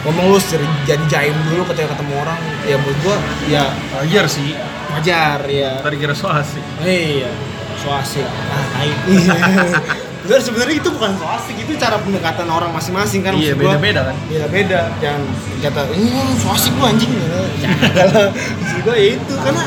ngomong 0.00 0.32
lu 0.32 0.40
jadi, 0.40 0.64
jadi 0.88 1.04
jaim 1.12 1.36
dulu 1.52 1.68
ketika 1.68 1.92
ketemu 1.92 2.12
orang 2.24 2.40
ya 2.64 2.76
buat 2.80 2.96
gua 3.04 3.16
ya 3.46 3.64
wajar 4.00 4.24
sih. 4.24 4.56
wajar 4.90 5.38
ya. 5.46 5.78
Tadi 5.78 5.96
kira 6.00 6.16
so 6.16 6.26
asik. 6.26 6.64
Iya, 6.82 7.30
so 7.80 7.88
asik. 7.90 8.26
Ah, 8.26 8.64
tai. 8.70 8.90
Sebenarnya 10.20 10.44
sebenarnya 10.44 10.76
itu 10.78 10.90
bukan 10.92 11.10
so 11.16 11.26
asik, 11.26 11.56
itu 11.58 11.72
cara 11.74 11.96
pendekatan 11.98 12.46
orang 12.46 12.70
masing-masing 12.70 13.24
kan. 13.24 13.32
iya 13.34 13.50
maksud 13.50 13.64
gua. 13.66 13.72
beda 13.74 13.78
beda 13.80 14.00
kan 14.06 14.16
Beda-beda. 14.28 14.80
Jangan 15.00 15.22
kata 15.58 15.80
ini 15.90 16.08
so 16.36 16.48
asik 16.50 16.72
lu 16.76 16.84
anjing. 16.84 17.10
Jangan 17.64 17.90
kalau 17.90 18.24
maksud 18.30 18.78
gua 18.84 18.94
ya 18.94 19.08
itu 19.16 19.34
karena 19.40 19.62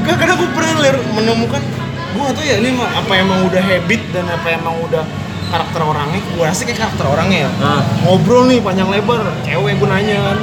gak 0.00 0.16
karena 0.16 0.34
gue 0.34 0.48
pernah 0.50 0.72
ler, 0.78 0.96
menemukan 1.10 1.62
gue 2.10 2.24
tau 2.34 2.42
ya 2.42 2.56
ini 2.58 2.74
mah 2.74 2.90
apa 2.92 3.12
emang 3.14 3.46
udah 3.46 3.62
habit 3.62 4.02
dan 4.10 4.26
apa 4.26 4.46
emang 4.50 4.74
udah 4.82 5.02
karakter 5.46 5.80
orangnya 5.80 6.18
gue 6.20 6.42
rasa 6.42 6.62
kayak 6.62 6.78
karakter 6.78 7.06
orangnya 7.06 7.38
ya 7.46 7.50
Ah. 7.58 7.82
ngobrol 8.02 8.46
nih 8.46 8.58
panjang 8.58 8.90
lebar 8.90 9.22
cewek 9.42 9.78
gue 9.78 9.88
nanya 9.88 10.16
kan 10.18 10.38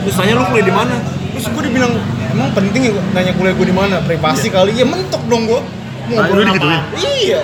terus 0.00 0.16
nanya 0.16 0.32
lu 0.34 0.44
kuliah 0.48 0.64
di 0.64 0.74
mana 0.74 0.94
terus 1.32 1.44
gue 1.46 1.62
dibilang 1.62 1.92
emang 2.28 2.48
penting 2.52 2.88
ya 2.88 2.92
nanya 3.12 3.32
kuliah 3.36 3.52
gue 3.52 3.66
di 3.68 3.76
mana 3.76 4.00
privasi 4.00 4.48
kali 4.48 4.72
ya 4.74 4.84
mentok 4.84 5.20
dong 5.28 5.44
gue 5.44 5.60
Ah, 6.08 6.24
lu 6.24 6.32
ngobrol 6.32 6.44
digituin? 6.46 6.80
apa 6.80 6.96
iya 7.20 7.40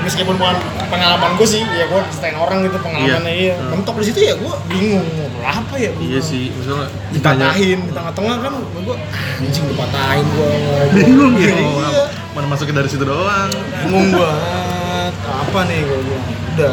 meskipun 0.00 0.36
bukan 0.36 0.56
pengalaman 0.88 1.30
gue 1.34 1.48
sih 1.48 1.64
ya 1.64 1.84
gue 1.84 2.00
ceritain 2.12 2.36
orang 2.36 2.60
gitu 2.60 2.76
pengalamannya 2.76 3.32
Iya. 3.32 3.40
iya, 3.40 3.54
Hmm. 3.56 3.70
mentok 3.72 3.96
di 4.00 4.06
situ 4.06 4.20
ya 4.20 4.34
gue 4.36 4.52
bingung 4.68 5.00
ngobrol 5.16 5.44
apa 5.44 5.74
ya 5.76 5.90
gua 5.92 6.04
iya 6.04 6.20
sih 6.20 6.52
misalnya 6.52 6.86
ditanya 7.08 7.44
dipatahin 7.48 7.78
di 7.80 7.92
tengah-tengah 7.92 8.36
kan 8.38 8.52
gue 8.60 8.96
anjing 9.40 9.64
dipatahin 9.66 10.24
gue 10.28 10.44
ngobrol 10.44 10.88
bingung 10.92 11.32
iya, 11.34 11.48
gitu 11.50 11.64
iya. 11.88 12.04
mana 12.32 12.46
masuknya 12.46 12.74
dari 12.78 12.88
situ 12.88 13.04
doang 13.04 13.50
bingung 13.80 14.08
banget 14.12 15.14
apa 15.24 15.58
nih 15.64 15.78
gue 15.80 15.98
bilang 16.00 16.24
udah 16.54 16.72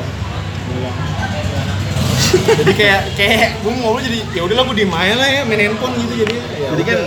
bilang. 0.67 0.97
jadi 2.51 2.73
kayak 2.73 3.01
kayak 3.15 3.49
gue 3.59 3.71
mau 3.71 3.81
ngobrol 3.85 4.03
jadi 4.03 4.19
ya 4.31 4.41
udahlah 4.43 4.63
gue 4.67 4.75
diem 4.75 4.91
aja 4.91 5.15
lah 5.15 5.29
ya 5.29 5.41
main 5.43 5.61
handphone 5.61 5.93
gitu 5.95 6.13
jadi 6.19 6.35
ya 6.35 6.67
jadi 6.75 6.83
kan. 6.83 6.99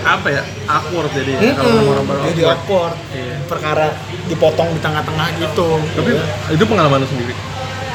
Apa 0.00 0.28
ya? 0.28 0.42
Awkward 0.66 1.10
jadi 1.12 1.30
ya, 1.30 1.40
Mm-mm, 1.44 1.56
kalau 1.56 1.92
orang 1.92 2.04
baru 2.04 2.20
jadi 2.26 2.42
awkward. 2.46 2.58
awkward. 2.92 2.96
Iya. 3.12 3.36
perkara 3.44 3.86
dipotong 4.24 4.68
di 4.70 4.80
tengah-tengah 4.80 5.26
gitu. 5.36 5.68
Tapi 5.92 6.10
Ya. 6.10 6.24
itu 6.50 6.64
pengalaman 6.64 6.98
lu 6.98 7.06
sendiri? 7.06 7.34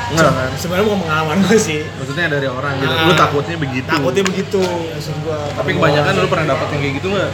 Enggak 0.09 0.31
kan? 0.31 0.49
sebenarnya 0.55 0.85
bukan 0.85 0.99
pengalaman 1.03 1.37
gue 1.43 1.57
sih. 1.59 1.79
Maksudnya 1.95 2.25
dari 2.27 2.47
orang 2.47 2.73
gitu. 2.77 2.89
Ah. 2.91 3.05
lu 3.05 3.13
takutnya 3.13 3.57
begitu? 3.57 3.85
Takutnya 3.87 4.23
begitu 4.23 4.61
maksud 4.89 5.15
gue 5.19 5.37
tapi 5.53 5.69
kebanyakan 5.71 6.11
lu 6.15 6.27
pernah 6.27 6.45
dapet 6.49 6.67
yang 6.67 6.81
kayak 6.81 6.93
gitu 6.97 7.07
nggak? 7.09 7.31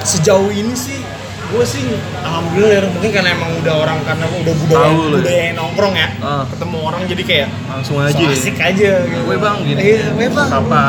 Sejauh 0.00 0.50
ini 0.50 0.70
sih 0.72 1.00
gue 1.44 1.64
sih 1.68 1.84
alhamdulillah 2.18 2.72
ya, 2.72 2.88
mungkin 2.88 3.10
karena 3.12 3.28
emang 3.30 3.52
udah 3.60 3.74
orang 3.76 3.98
karena 4.02 4.24
udah 4.24 4.54
budaya 4.56 4.80
Tahu 4.80 4.96
lu 4.96 5.04
ya. 5.04 5.16
budaya 5.20 5.44
nongkrong 5.52 5.94
ya. 5.94 6.08
Ah. 6.18 6.42
ketemu 6.48 6.76
orang 6.80 7.00
jadi 7.04 7.22
kayak 7.22 7.48
langsung 7.68 7.96
aja 8.00 8.14
so 8.14 8.22
ya. 8.22 8.32
asik 8.32 8.56
aja 8.56 8.90
gitu. 9.04 9.22
Weh 9.24 9.36
bang 9.36 9.56
gini 9.60 9.80
iya 9.84 10.04
weh 10.12 10.28
bang 10.28 10.48
apa 10.50 10.82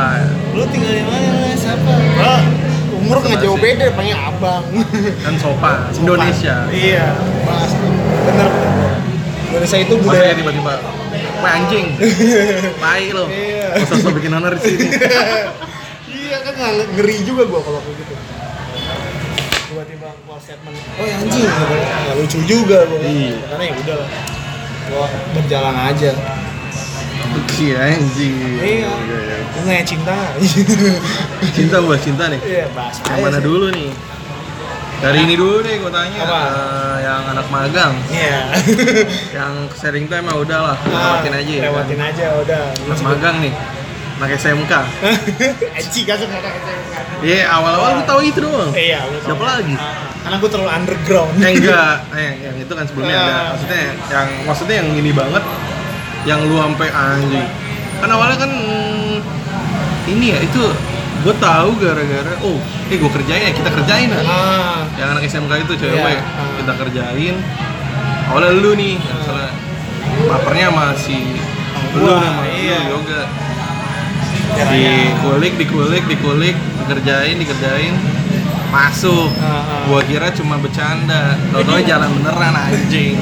lu 0.51 0.63
tinggal 0.69 0.93
di 0.93 1.03
mana 1.03 1.29
siapa? 1.53 1.93
Wah, 2.15 2.41
umur 3.03 3.17
nggak 3.19 3.39
jauh 3.43 3.59
beda 3.59 3.85
panggil 3.91 4.15
abang. 4.15 4.63
Kan 5.19 5.35
sopan 5.43 5.77
Indonesia. 5.99 6.55
Iya 6.71 7.11
bahas 7.43 7.71
bener 7.75 8.47
bener 8.47 8.93
Indonesia 9.51 9.77
itu 9.83 9.93
budaya 9.99 10.31
ya 10.31 10.35
tiba-tiba 10.39 10.73
Wah 11.43 11.59
anjing, 11.59 11.91
tai 12.83 13.11
lo. 13.11 13.27
Iya. 13.27 13.83
Masa 13.83 14.15
bikin 14.15 14.31
honor 14.31 14.55
di 14.55 14.63
sini. 14.63 14.87
iya 16.23 16.39
kan 16.39 16.55
ngeri 16.95 17.19
juga 17.27 17.43
gua 17.51 17.59
kalau 17.59 17.83
kayak 17.83 17.99
gitu. 17.99 18.15
Tiba-tiba 19.67 20.07
gua 20.23 20.39
statement 20.39 20.79
oh 20.79 21.03
ya 21.03 21.15
anjing. 21.19 21.43
Nggak 21.43 22.15
lucu 22.15 22.39
juga 22.47 22.87
gua. 22.87 22.99
Iya. 23.03 23.35
karena 23.43 23.63
ya 23.67 23.73
udah 23.75 23.95
lah 23.99 24.09
gua 24.87 25.07
berjalan 25.35 25.75
aja 25.91 26.11
Iya 27.55 27.77
anjing. 27.91 28.35
iya 28.57 28.89
iya. 28.89 29.37
gua 29.49 29.61
nggak 29.63 29.85
cinta 29.85 30.15
Cinta 31.51 31.77
buat 31.79 31.99
cinta 31.99 32.23
nih. 32.27 32.39
iya 32.41 32.65
bahas 32.71 32.97
Yang 33.03 33.19
mana 33.21 33.37
sih. 33.37 33.43
dulu 33.43 33.67
nih? 33.69 33.89
Dari 34.95 35.19
ini 35.21 35.35
dulu 35.35 35.59
deh 35.59 35.75
gue 35.77 35.91
tanya. 35.91 36.17
Apa? 36.17 36.39
Eh, 36.41 36.97
yang 37.03 37.21
anak 37.27 37.47
magang, 37.49 37.93
iya 38.07 38.47
yang 39.33 39.53
sharing 39.73 40.07
time 40.07 40.23
mah 40.23 40.37
udah 40.37 40.59
lah, 40.63 40.77
lewatin 40.81 41.33
aja 41.33 41.43
ya. 41.43 41.59
kan? 41.59 41.67
lewatin 41.69 41.99
aja 42.01 42.25
udah 42.37 42.63
Anak 42.87 42.99
magang 43.01 43.35
nih, 43.39 43.53
anak 44.17 44.29
SMK. 44.33 44.71
Anjing 45.75 46.03
gak 46.05 46.17
suka 46.17 46.35
anak 46.37 46.53
SMK. 46.57 46.95
Iya 47.19 47.39
awal-awal 47.49 47.89
gue 47.93 48.05
tahu 48.05 48.21
itu 48.21 48.39
doang. 48.39 48.71
Iya, 48.73 48.99
Siapa 49.19 49.43
lagi? 49.45 49.75
Ah, 49.75 50.07
Karena 50.19 50.35
gue 50.39 50.49
terlalu 50.49 50.71
underground. 50.73 51.33
Eh 51.37 51.51
enggak, 51.53 51.95
eh 52.21 52.31
yang 52.41 52.55
itu 52.57 52.71
kan 52.71 52.85
sebelumnya 52.85 53.15
ada. 53.17 53.27
Ah. 53.27 53.43
Maksudnya 53.51 53.81
yang 54.09 54.27
maksudnya 54.45 54.75
yang 54.77 54.89
ini 54.93 55.11
banget, 55.11 55.43
yang 56.23 56.39
lu 56.41 56.55
sampai 56.55 56.87
anjing. 56.89 57.47
Kan 57.99 58.09
awalnya 58.09 58.37
kan 58.37 58.51
mm, 58.51 59.17
ini 60.09 60.25
ya 60.31 60.39
itu 60.39 60.63
gue 61.23 61.35
tahu 61.39 61.79
gara-gara 61.79 62.35
oh 62.43 62.59
eh 62.87 62.99
gue 62.99 63.11
kerjain 63.11 63.41
ya 63.41 63.51
kita 63.51 63.69
kerjain 63.71 64.07
ya. 64.07 64.19
Ah, 64.23 64.83
Yang 64.95 65.09
anak 65.09 65.23
SMK 65.25 65.51
itu 65.61 65.73
cewek 65.79 65.95
Iya. 65.95 66.19
Ah. 66.19 66.51
kita 66.59 66.73
kerjain. 66.75 67.35
Awalnya 68.23 68.51
lu 68.55 68.71
nih, 68.73 68.95
misalnya 68.95 69.51
papernya 70.25 70.67
masih 70.69 71.21
lu 71.93 72.03
Gua, 72.03 72.17
sama 72.17 72.43
iya. 72.49 72.79
lu 72.83 72.97
yoga 72.97 73.21
caranya. 74.53 74.73
dikulik 74.73 75.53
dikulik 75.57 76.03
dikulik 76.07 76.55
dikerjain 76.79 77.35
dikerjain 77.37 77.93
masuk 78.69 79.29
Ah, 79.37 79.61
ah. 79.61 79.81
gua 79.85 80.01
kira 80.01 80.29
cuma 80.31 80.57
bercanda 80.57 81.37
tau 81.51 81.77
jalan 81.79 82.09
beneran 82.17 82.55
anjing 82.55 83.17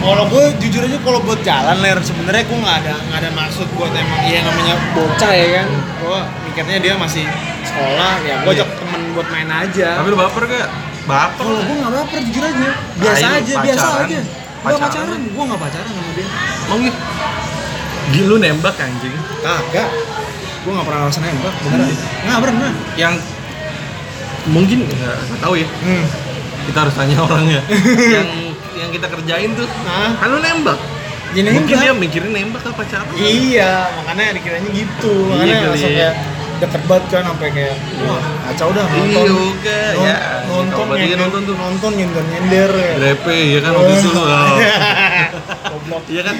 Kalau 0.00 0.24
gue 0.26 0.44
jujur 0.58 0.80
aja 0.82 0.98
kalau 0.98 1.20
buat 1.20 1.40
jalan 1.40 1.76
ler 1.78 1.98
sebenarnya 2.00 2.42
gue 2.42 2.58
nggak 2.58 2.76
ada 2.80 2.94
nggak 2.98 3.18
ada 3.20 3.30
maksud 3.32 3.68
buat 3.70 3.92
emang 3.92 4.20
iya 4.24 4.40
namanya 4.40 4.74
bocah 4.90 5.30
ya 5.30 5.46
kan. 5.54 5.66
Gue 5.98 6.18
mikirnya 6.44 6.78
dia 6.78 6.94
masih 6.94 7.24
sekolah 7.62 8.14
ya 8.20 8.34
gue 8.38 8.48
Iya. 8.48 8.56
ajak 8.58 8.68
temen 8.74 9.00
buat 9.12 9.28
main 9.28 9.48
aja. 9.48 9.88
tapi 9.96 10.08
lu 10.08 10.16
baper 10.16 10.42
gak? 10.46 10.68
baper 11.02 11.42
kalau 11.42 11.60
gue 11.60 11.76
nggak 11.76 11.92
baper 11.94 12.18
jujur 12.22 12.42
aja. 12.42 12.68
Biasa 12.96 13.20
Ayo, 13.22 13.36
aja, 13.36 13.54
biasa 13.58 13.86
pacaran. 13.86 14.06
aja. 14.06 14.20
Gue 14.60 14.76
Pacaran. 14.78 15.20
gue 15.26 15.44
nggak 15.44 15.60
pacaran 15.60 15.90
sama 15.90 16.10
dia. 16.12 16.26
mau 16.66 16.76
gitu 16.78 16.98
Gila 18.10 18.26
lu 18.26 18.36
nembak 18.38 18.74
anjing 18.76 19.14
Kagak. 19.40 19.88
Gue 20.60 20.72
nggak 20.72 20.86
pernah 20.86 21.00
alasan 21.02 21.22
nembak, 21.22 21.54
beneran. 21.60 21.88
Nggak 22.20 22.40
pernah. 22.42 22.70
yang 22.96 23.14
mungkin 24.46 24.78
nggak 24.82 25.38
tahu 25.38 25.54
ya 25.54 25.68
Hmm. 25.78 26.04
kita 26.62 26.78
harus 26.80 26.94
tanya 26.94 27.16
orangnya 27.18 27.60
yang 28.16 28.28
yang 28.80 28.90
kita 28.90 29.06
kerjain 29.06 29.50
tuh 29.52 29.68
Nah, 29.82 30.16
kan 30.16 30.28
lu 30.28 30.38
nembak 30.38 30.78
mungkin 31.30 31.46
nembak. 31.62 31.78
dia 31.78 31.92
mikirin 31.94 32.32
nembak 32.32 32.62
apa 32.64 32.74
pacaran 32.76 33.06
Iya, 33.14 33.72
makanya 34.02 34.34
dikiranya 34.34 34.70
gitu. 34.72 35.14
Iya 35.28 35.30
Makanya 35.30 35.54
kali 35.54 35.68
langsung 35.70 35.92
ya. 35.92 35.98
kayak 36.00 36.14
deket 36.60 36.82
banget 36.84 37.04
kan 37.08 37.22
sampai 37.24 37.48
kayak 37.50 37.74
wah 38.02 38.20
kacau 38.44 38.68
dah 38.70 38.84
nonton. 38.84 39.06
Iya 39.06 39.80
Non- 39.94 40.04
ya. 40.04 40.16
Nonton 40.44 40.84
nyender, 40.90 41.18
nonton 41.18 41.40
tuh. 41.42 41.54
nonton 41.56 41.90
nyender 41.94 42.24
nyender 42.26 42.70
ya. 42.70 42.92
Grepe 42.98 43.36
ya 43.48 43.58
kan 43.60 43.72
waktu 43.72 43.92
itu 43.94 44.08
lu. 44.12 44.22
Goblok. 45.70 46.04
Iya 46.06 46.22
kan? 46.22 46.36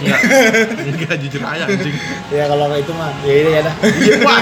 Enggak. 0.00 0.20
Enggak 0.82 1.16
jujur 1.20 1.40
aja 1.42 1.64
anjing. 1.66 1.96
Ya 2.28 2.44
kalau 2.48 2.66
itu 2.74 2.92
mah 2.92 3.10
ya 3.22 3.32
ini 3.36 3.50
ya 3.52 3.60
dah. 3.62 3.74
Iya, 3.80 4.14
wah. 4.20 4.40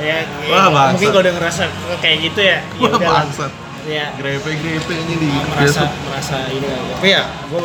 Ya, 0.00 0.18
ya, 0.18 0.18
Wah, 0.48 0.66
bangsat. 0.68 0.90
mungkin 0.96 1.08
kalau 1.10 1.22
udah 1.22 1.34
ngerasa 1.34 1.62
kayak 2.00 2.16
gitu 2.24 2.40
ya. 2.40 2.58
ya 2.58 2.78
Wah, 2.80 2.88
udah 2.90 3.00
bangsat. 3.04 3.52
Ya 3.84 4.08
Grepe-grepe 4.16 4.94
ini 4.96 5.14
di 5.20 5.30
merasa 5.52 5.92
merasa 6.08 6.36
ini 6.48 6.64
tapi 6.64 7.08
ya 7.12 7.28
gue 7.52 7.62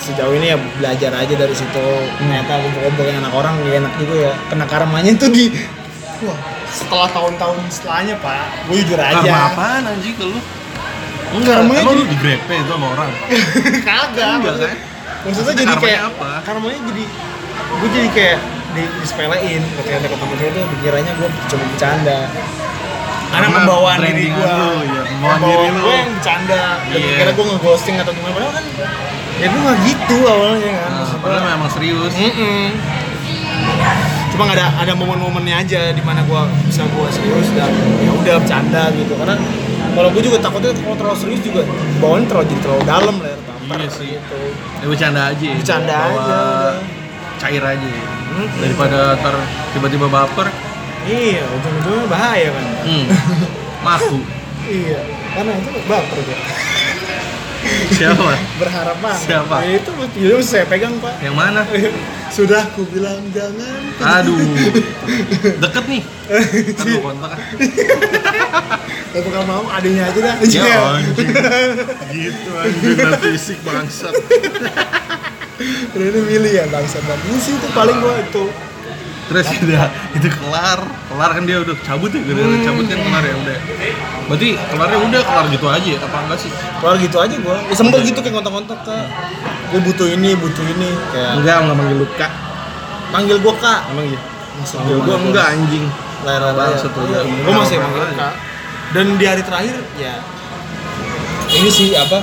sejauh 0.00 0.32
ini 0.38 0.54
ya 0.54 0.56
belajar 0.78 1.10
aja 1.12 1.34
dari 1.34 1.54
situ 1.58 1.86
ternyata 2.16 2.52
kumpul-kumpulin 2.62 3.18
anak 3.18 3.32
orang 3.34 3.54
ya 3.66 3.82
enak 3.82 3.92
juga 3.98 4.14
ya 4.30 4.32
kena 4.46 4.64
karmanya 4.70 5.12
tuh 5.18 5.28
di 5.34 5.50
wah 6.22 6.38
setelah 6.70 7.08
tahun-tahun 7.10 7.56
setelahnya 7.66 8.14
pak 8.22 8.46
gue 8.70 8.78
jujur 8.86 9.00
aja 9.02 9.18
Karma 9.20 9.50
apaan 9.50 9.82
anjing 9.90 10.14
ke 10.14 10.24
lu? 10.24 10.38
Enggak, 11.30 11.62
Karmanya 11.62 11.82
emang 11.82 11.94
lu 11.94 12.04
di 12.10 12.16
grepe 12.18 12.54
itu 12.58 12.70
sama 12.70 12.86
orang? 12.94 13.10
kagak 13.86 14.26
Enggak 14.38 14.54
maksudnya, 14.54 14.70
kan? 14.70 14.78
maksudnya 15.26 15.54
jadi 15.58 15.74
kayak 15.78 16.00
apa? 16.14 16.30
karmanya 16.46 16.78
jadi 16.94 17.04
gue 17.70 17.88
jadi 17.90 18.08
kayak 18.14 18.38
di, 18.70 18.82
disepelein 19.02 19.62
ketika 19.82 19.96
deket 19.98 20.18
sama 20.22 20.34
cewek 20.38 20.50
itu 20.54 20.60
dikiranya 20.78 21.12
gue 21.18 21.28
cuma 21.50 21.64
bercanda 21.74 22.18
karena 23.30 23.46
Karena 23.46 23.56
pembawaan 23.56 23.98
diri 24.02 24.26
gue 24.28 24.54
pembawaan 25.06 25.40
diri 25.40 25.66
lu. 25.68 25.80
gue 25.80 25.94
yang 25.94 26.10
bercanda 26.12 26.62
Iya. 26.90 27.14
kira 27.16 27.30
gue 27.30 27.44
ngeghosting 27.46 27.96
atau 27.96 28.12
gimana 28.12 28.32
padahal 28.34 28.52
kan 28.52 28.64
ya 29.36 29.46
gue 29.46 29.60
gak 29.62 29.78
gitu 29.84 30.16
awalnya 30.24 30.70
kan 30.76 30.90
Nah, 30.92 31.16
padahal 31.16 31.42
memang 31.48 31.70
serius. 31.70 32.12
Mm-mm. 32.12 32.64
Cuma 34.30 34.42
nggak 34.46 34.56
ada 34.56 34.68
ada 34.78 34.92
momen-momennya 34.94 35.56
aja 35.58 35.80
di 35.90 36.00
mana 36.00 36.22
gua 36.22 36.48
bisa 36.64 36.86
gua 36.88 37.08
serius 37.08 37.50
dan 37.52 37.68
ya 37.98 38.10
udah 38.10 38.34
bercanda 38.38 38.88
gitu. 38.90 39.12
Karena 39.14 39.36
kalau 39.90 40.08
gue 40.08 40.22
juga 40.22 40.38
takutnya 40.38 40.70
kalau 40.72 40.96
terlalu 40.96 41.18
serius 41.18 41.40
juga 41.42 41.60
bawaan 41.98 42.24
terlalu 42.24 42.46
jadi 42.48 42.60
terlalu 42.62 42.82
dalam 42.84 43.16
lah. 43.18 43.36
Iya 43.70 43.88
sih. 43.90 44.08
Gitu. 44.10 44.36
Ya 44.80 44.86
bercanda 44.86 45.20
aja. 45.28 45.44
ya. 45.44 45.54
Bercanda 45.54 45.94
aja. 46.00 46.38
Cair 47.38 47.62
aja. 47.62 47.84
ya. 47.86 48.04
Hmm. 48.30 48.48
Daripada 48.56 48.98
ntar 49.16 49.34
tiba-tiba 49.70 50.06
baper, 50.06 50.46
Iya, 51.00 51.42
ujung-ujungnya 51.48 52.06
bahaya 52.06 52.48
kan. 52.52 52.66
hmm, 52.84 53.04
maku. 53.86 54.18
iya, 54.68 55.00
karena 55.32 55.52
itu 55.56 55.70
baper 55.88 56.18
gue. 56.20 56.38
Siapa? 57.92 58.24
Berharap 58.60 58.96
banget. 59.00 59.20
Siapa? 59.20 59.56
Ya, 59.64 59.72
itu 59.76 59.90
itu 60.16 60.36
saya 60.40 60.64
pegang 60.64 60.96
pak. 60.98 61.20
Yang 61.20 61.36
mana? 61.36 61.60
Sudah 62.36 62.62
ku 62.72 62.86
bilang 62.88 63.20
jangan. 63.34 63.80
Aduh, 64.22 64.38
deket 65.60 65.84
nih. 65.90 66.02
Gua 66.78 67.10
kontak. 67.10 67.36
Tapi 69.10 69.28
kalau 69.28 69.46
mau 69.50 69.64
adanya 69.66 70.06
aja 70.08 70.18
dah. 70.22 70.34
Ya 70.40 70.62
Iya. 70.62 70.78
anjing. 70.94 71.30
Gitu 72.08 72.50
anjing 72.54 72.96
fisik 73.18 73.58
bangsat. 73.60 74.14
Ini 75.90 76.20
milih 76.22 76.52
ya 76.54 76.64
bangsa 76.70 77.02
dan 77.02 77.18
ini 77.28 77.36
sih 77.36 77.52
itu 77.52 77.68
paling 77.74 77.98
gua 77.98 78.14
itu 78.16 78.44
Terus 79.30 79.46
udah 79.62 79.86
itu 80.10 80.26
kelar, 80.28 80.78
kelar 81.06 81.30
kan 81.30 81.42
dia 81.44 81.62
udah 81.62 81.70
cabut 81.80 82.10
ya, 82.10 82.18
udah 82.20 82.34
Hmm. 82.42 82.66
cabut 82.66 82.84
kan 82.84 82.98
kelar 82.98 83.22
ya 83.22 83.34
udah. 83.36 83.58
Berarti 84.26 84.48
kelarnya 84.68 84.98
udah 85.00 85.20
kelar 85.22 85.46
gitu 85.48 85.66
aja 85.66 85.88
ya? 85.88 85.98
Apa 86.00 86.16
enggak 86.20 86.38
sih? 86.40 86.50
keluar 86.76 86.96
gitu 86.96 87.16
aja 87.16 87.34
gua 87.38 87.56
ya 87.60 87.74
sempet 87.76 88.00
gitu 88.02 88.18
kayak 88.18 88.34
kontak-kontak 88.34 88.78
kak 88.82 89.04
gua 89.68 89.80
butuh 89.82 90.08
ini 90.08 90.32
butuh 90.34 90.64
ini 90.66 90.88
kayak 91.12 91.30
Enggak, 91.36 91.56
enggak 91.60 91.76
manggil 91.76 91.96
lu 91.98 92.06
kak. 92.10 92.32
panggil 93.12 93.36
gua 93.38 93.54
kak 93.54 93.80
Emang 93.86 94.06
iya? 94.06 94.20
Maksud 94.56 94.76
Manggil 94.80 94.98
gua 94.98 95.16
enggak 95.20 95.46
anjing. 95.46 95.84
layar 96.20 96.42
Bangsat 96.50 96.88
lu, 96.90 97.04
ya. 97.06 97.20
gua 97.20 97.52
masih 97.54 97.76
manggil 97.78 98.02
kak 98.14 98.32
dan 98.90 99.06
di 99.14 99.24
hari 99.24 99.42
terakhir 99.42 99.76
ya 99.94 100.14
ini 101.52 101.68
sih 101.68 101.92
apa 101.92 102.18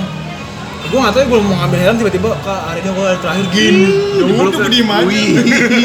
gua 0.86 0.98
nggak 1.02 1.12
tahu 1.12 1.20
ya 1.20 1.26
gua 1.26 1.40
mau 1.42 1.56
ngambil 1.58 1.78
helm 1.82 1.96
tiba-tiba 1.98 2.30
ini 2.72 2.88
gua 2.88 3.04
hari 3.04 3.18
terakhir 3.18 3.46
gini 3.50 3.84
ya 4.16 4.22
udah 4.24 4.46
gua 4.48 4.68
diem 4.70 4.88
aja 4.88 5.04
Wih, 5.04 5.28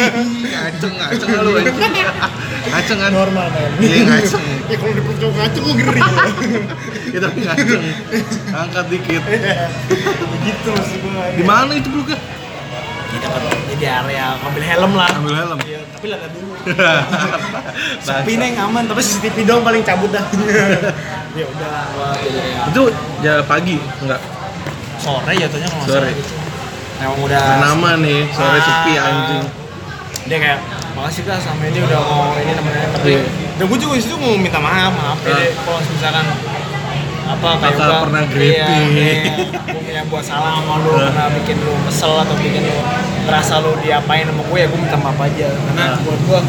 ngaceng, 0.53 0.93
ngaceng 0.95 1.29
lu. 1.43 1.51
Ngaceng 2.63 2.97
kan? 2.97 3.11
normal 3.11 3.45
kan 3.51 3.69
Iya 3.77 4.01
ngaceng. 4.05 4.43
ya 4.63 4.75
kalau 4.77 4.93
dipeluk 4.93 5.17
cowok 5.19 5.33
ngaceng 5.35 5.61
gua 5.61 5.73
ngeri 5.75 5.99
Ya 7.13 7.19
tapi 7.19 7.39
ngaceng. 7.41 7.83
Angkat 8.49 8.85
dikit. 8.87 9.21
gitu 10.39 10.69
maksud 10.71 10.97
gua 11.01 11.23
Di 11.33 11.43
mana 11.43 11.71
itu 11.73 11.89
peluknya? 11.89 12.19
di 13.13 13.21
dekat 13.21 13.41
di 13.77 13.85
area 13.85 14.27
ngambil 14.41 14.63
helm 14.63 14.91
lah 14.97 15.09
Ambil 15.13 15.33
helm. 15.35 15.57
Iya, 15.61 15.79
tapi 15.85 16.05
lihat 16.09 16.31
dulu 16.31 16.53
Nah, 16.73 17.01
Sepi 18.01 18.33
neng 18.35 18.55
aman, 18.55 18.87
tapi 18.87 19.01
CCTV 19.01 19.43
dong 19.43 19.61
paling 19.61 19.83
cabut 19.83 20.09
dah. 20.09 20.23
ya 21.33 21.45
udah, 21.45 21.71
Itu 22.71 22.83
ya 23.19 23.43
pagi, 23.43 23.77
enggak? 23.99 24.17
Sore 24.95 25.33
jatuhnya 25.33 25.67
kalau 25.67 25.85
Sore. 25.87 26.09
gitu. 26.11 26.33
Emang 26.99 27.19
udah 27.19 27.41
nama 27.59 27.89
nih, 27.97 28.21
sore 28.29 28.53
Ah. 28.53 28.63
sepi 28.63 28.93
anjing. 28.95 29.43
Dia 30.23 30.37
kayak 30.39 30.59
makasih 30.93 31.21
kak 31.23 31.37
sama 31.37 31.63
ini 31.63 31.79
udah 31.79 31.99
mau 31.99 32.31
ini 32.33 32.51
namanya 32.53 32.87
tapi 32.93 33.11
Iya. 33.11 33.23
dan 33.53 33.65
gue 33.65 33.77
juga 33.77 33.93
di 33.93 34.03
situ 34.03 34.15
mau 34.15 34.33
minta 34.35 34.55
maaf 34.57 34.93
maaf 34.93 35.17
ya 35.19 35.33
deh 35.33 35.51
kalau 35.59 35.81
misalkan 35.83 36.25
apa 37.25 37.47
kayak 37.55 37.73
Kakak 37.73 37.87
gua- 37.89 38.03
pernah 38.03 38.23
greeting. 38.25 38.87
iya, 38.93 39.15
gue 39.65 39.81
punya 39.81 40.03
buat 40.05 40.21
salah 40.21 40.53
sama 40.55 40.79
lu 40.79 40.93
Ah. 40.93 41.09
pernah 41.09 41.27
bikin 41.33 41.57
lu 41.57 41.73
kesel 41.83 42.13
atau 42.15 42.35
bikin 42.35 42.61
lu 42.61 42.77
merasa 43.25 43.53
lu 43.57 43.73
diapain 43.79 44.23
sama 44.23 44.43
gue 44.43 44.57
ya 44.59 44.67
gue 44.69 44.79
minta 44.79 44.95
maaf 44.95 45.17
aja 45.17 45.47
karena 45.49 45.83
Ah. 45.83 45.99
buat 45.99 46.19
gue 46.21 46.39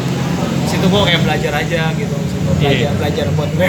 situ 0.65 0.85
gue 0.85 1.01
kayak 1.03 1.21
belajar 1.21 1.51
aja 1.57 1.81
gitu 1.91 2.15
Gua 2.45 2.53
Iya. 2.55 2.93
belajar 2.93 2.93
belajar 2.95 3.25
buat 3.31 3.49
gue 3.51 3.67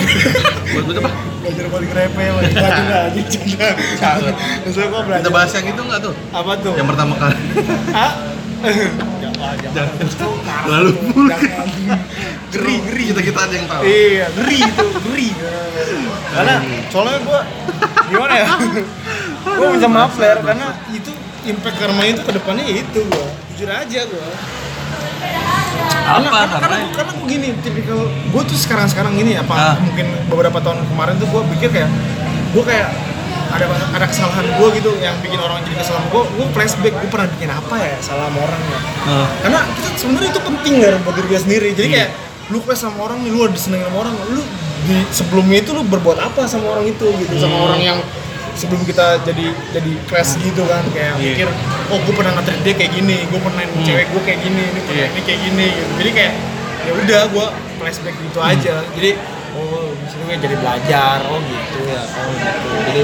Buat 0.68 0.84
buat 0.86 0.96
apa? 0.98 1.10
belajar 1.40 1.64
buat 1.68 1.84
grepe 1.84 2.20
ya 2.20 2.32
belajar 2.32 2.50
juga 2.50 2.68
canda 2.68 2.98
Canda. 3.96 4.30
terus 4.62 4.76
belajar 4.76 5.18
Kita 5.18 5.30
bahas 5.30 5.50
yang 5.50 5.66
itu 5.66 5.80
enggak 5.80 6.00
tuh? 6.02 6.14
apa 6.30 6.52
tuh 6.58 6.74
Yang 6.74 6.88
pertama 6.88 7.12
kali. 7.16 7.36
Hah? 7.96 8.12
jangan 9.16 9.56
jangan. 9.70 10.30
Lalu 10.66 10.90
jangan 11.28 11.68
geri 12.48 12.74
geri 12.82 13.04
Kita 13.06 13.20
kita 13.22 13.40
aja 13.42 13.54
yang 13.54 13.68
tahu. 13.68 13.82
iya 13.84 14.26
geri 14.32 14.58
itu 14.58 14.84
geri 15.02 15.28
karena 16.28 16.54
soalnya 16.88 17.18
gue 17.22 17.40
gimana 18.06 18.34
ya 18.34 18.46
gue 19.46 19.66
minta 19.68 19.88
maaf 19.88 20.12
Ler 20.16 20.38
karena 20.38 20.66
itu 20.90 21.10
impact 21.46 21.76
karma 21.78 22.02
itu 22.04 22.20
ke 22.20 22.32
depannya 22.32 22.64
itu 22.66 23.00
gue 23.02 23.26
jujur 23.48 23.70
aja 23.70 24.00
karena, 24.02 24.20
Apa? 25.86 26.22
karena, 26.22 26.58
karena, 26.58 26.76
karena 26.92 27.12
gue 27.12 27.26
gini 27.26 27.48
tipikal 27.58 27.98
gue 28.06 28.42
tuh 28.44 28.56
sekarang 28.56 28.86
sekarang 28.86 29.12
gini 29.14 29.34
apa 29.34 29.52
Ah. 29.52 29.74
mungkin 29.76 30.06
beberapa 30.26 30.58
tahun 30.58 30.86
kemarin 30.86 31.14
tuh 31.16 31.26
gue 31.26 31.42
pikir 31.56 31.68
kayak 31.70 31.90
gue 32.52 32.62
kayak 32.62 32.88
ada 33.46 33.64
ada 33.92 34.06
kesalahan 34.06 34.42
gue 34.44 34.68
gitu 34.74 34.90
yang 34.98 35.14
bikin 35.18 35.38
orang 35.38 35.62
jadi 35.62 35.78
kesalahan 35.78 36.06
gue 36.08 36.22
gue 36.28 36.46
flashback 36.52 36.94
gue 36.94 37.08
pernah 37.08 37.28
bikin 37.30 37.48
apa 37.48 37.74
ya 37.76 37.96
salah 38.00 38.26
sama 38.26 38.38
orang 38.40 38.60
ya 38.62 38.78
Nah, 39.06 39.28
karena 39.40 39.60
sebenarnya 39.94 40.28
itu 40.28 40.40
penting 40.42 40.74
kan 40.80 40.94
buat 41.00 41.14
diri 41.16 41.28
sendiri 41.36 41.68
jadi 41.72 41.86
Iya. 41.86 41.94
kayak 41.96 42.10
lu 42.46 42.58
clash 42.60 42.80
sama 42.80 42.98
orang 43.02 43.18
lu 43.22 43.38
ada 43.40 43.50
disenengin 43.50 43.86
sama 43.86 43.98
orang 44.00 44.14
lu 44.28 44.42
di 44.84 44.96
sebelumnya 45.10 45.58
itu 45.58 45.70
lu 45.72 45.82
berbuat 45.82 46.18
apa 46.20 46.42
sama 46.44 46.66
orang 46.70 46.86
itu 46.86 47.06
gitu 47.16 47.34
sama 47.36 47.54
Hmm. 47.54 47.66
orang 47.66 47.80
yang 47.80 47.98
sebelum 48.56 48.82
kita 48.82 49.20
jadi 49.22 49.46
jadi 49.70 49.92
clash 50.08 50.40
gitu 50.40 50.64
kan 50.66 50.82
kayak 50.90 51.20
Iya. 51.20 51.32
mikir 51.44 51.48
oh 51.92 51.98
gue 52.00 52.14
pernah 52.16 52.32
nge 52.40 52.52
dia 52.64 52.74
kayak 52.74 52.92
gini 52.96 53.16
gue 53.28 53.40
pernah 53.40 53.62
Hmm. 53.62 53.84
cewek 53.84 54.06
gue 54.10 54.22
kayak 54.24 54.40
gini 54.42 54.62
ini 54.66 54.80
pernah 54.82 54.96
Iya. 54.96 55.06
ini 55.12 55.20
kayak 55.22 55.40
gini 55.44 55.66
gitu 55.70 55.92
jadi 56.00 56.10
kayak 56.16 56.32
ya 56.86 56.92
udah 56.96 57.22
gue 57.30 57.46
flashback 57.78 58.16
gitu 58.16 58.38
Hmm. 58.40 58.50
aja 58.50 58.74
jadi 58.96 59.10
oh 59.56 59.88
sini 60.08 60.22
gue 60.26 60.36
jadi 60.40 60.56
belajar 60.58 61.18
oh 61.28 61.38
gitu 61.44 61.78
ya 61.86 62.02
oh 62.02 62.32
gitu 62.34 62.68
jadi 62.88 63.02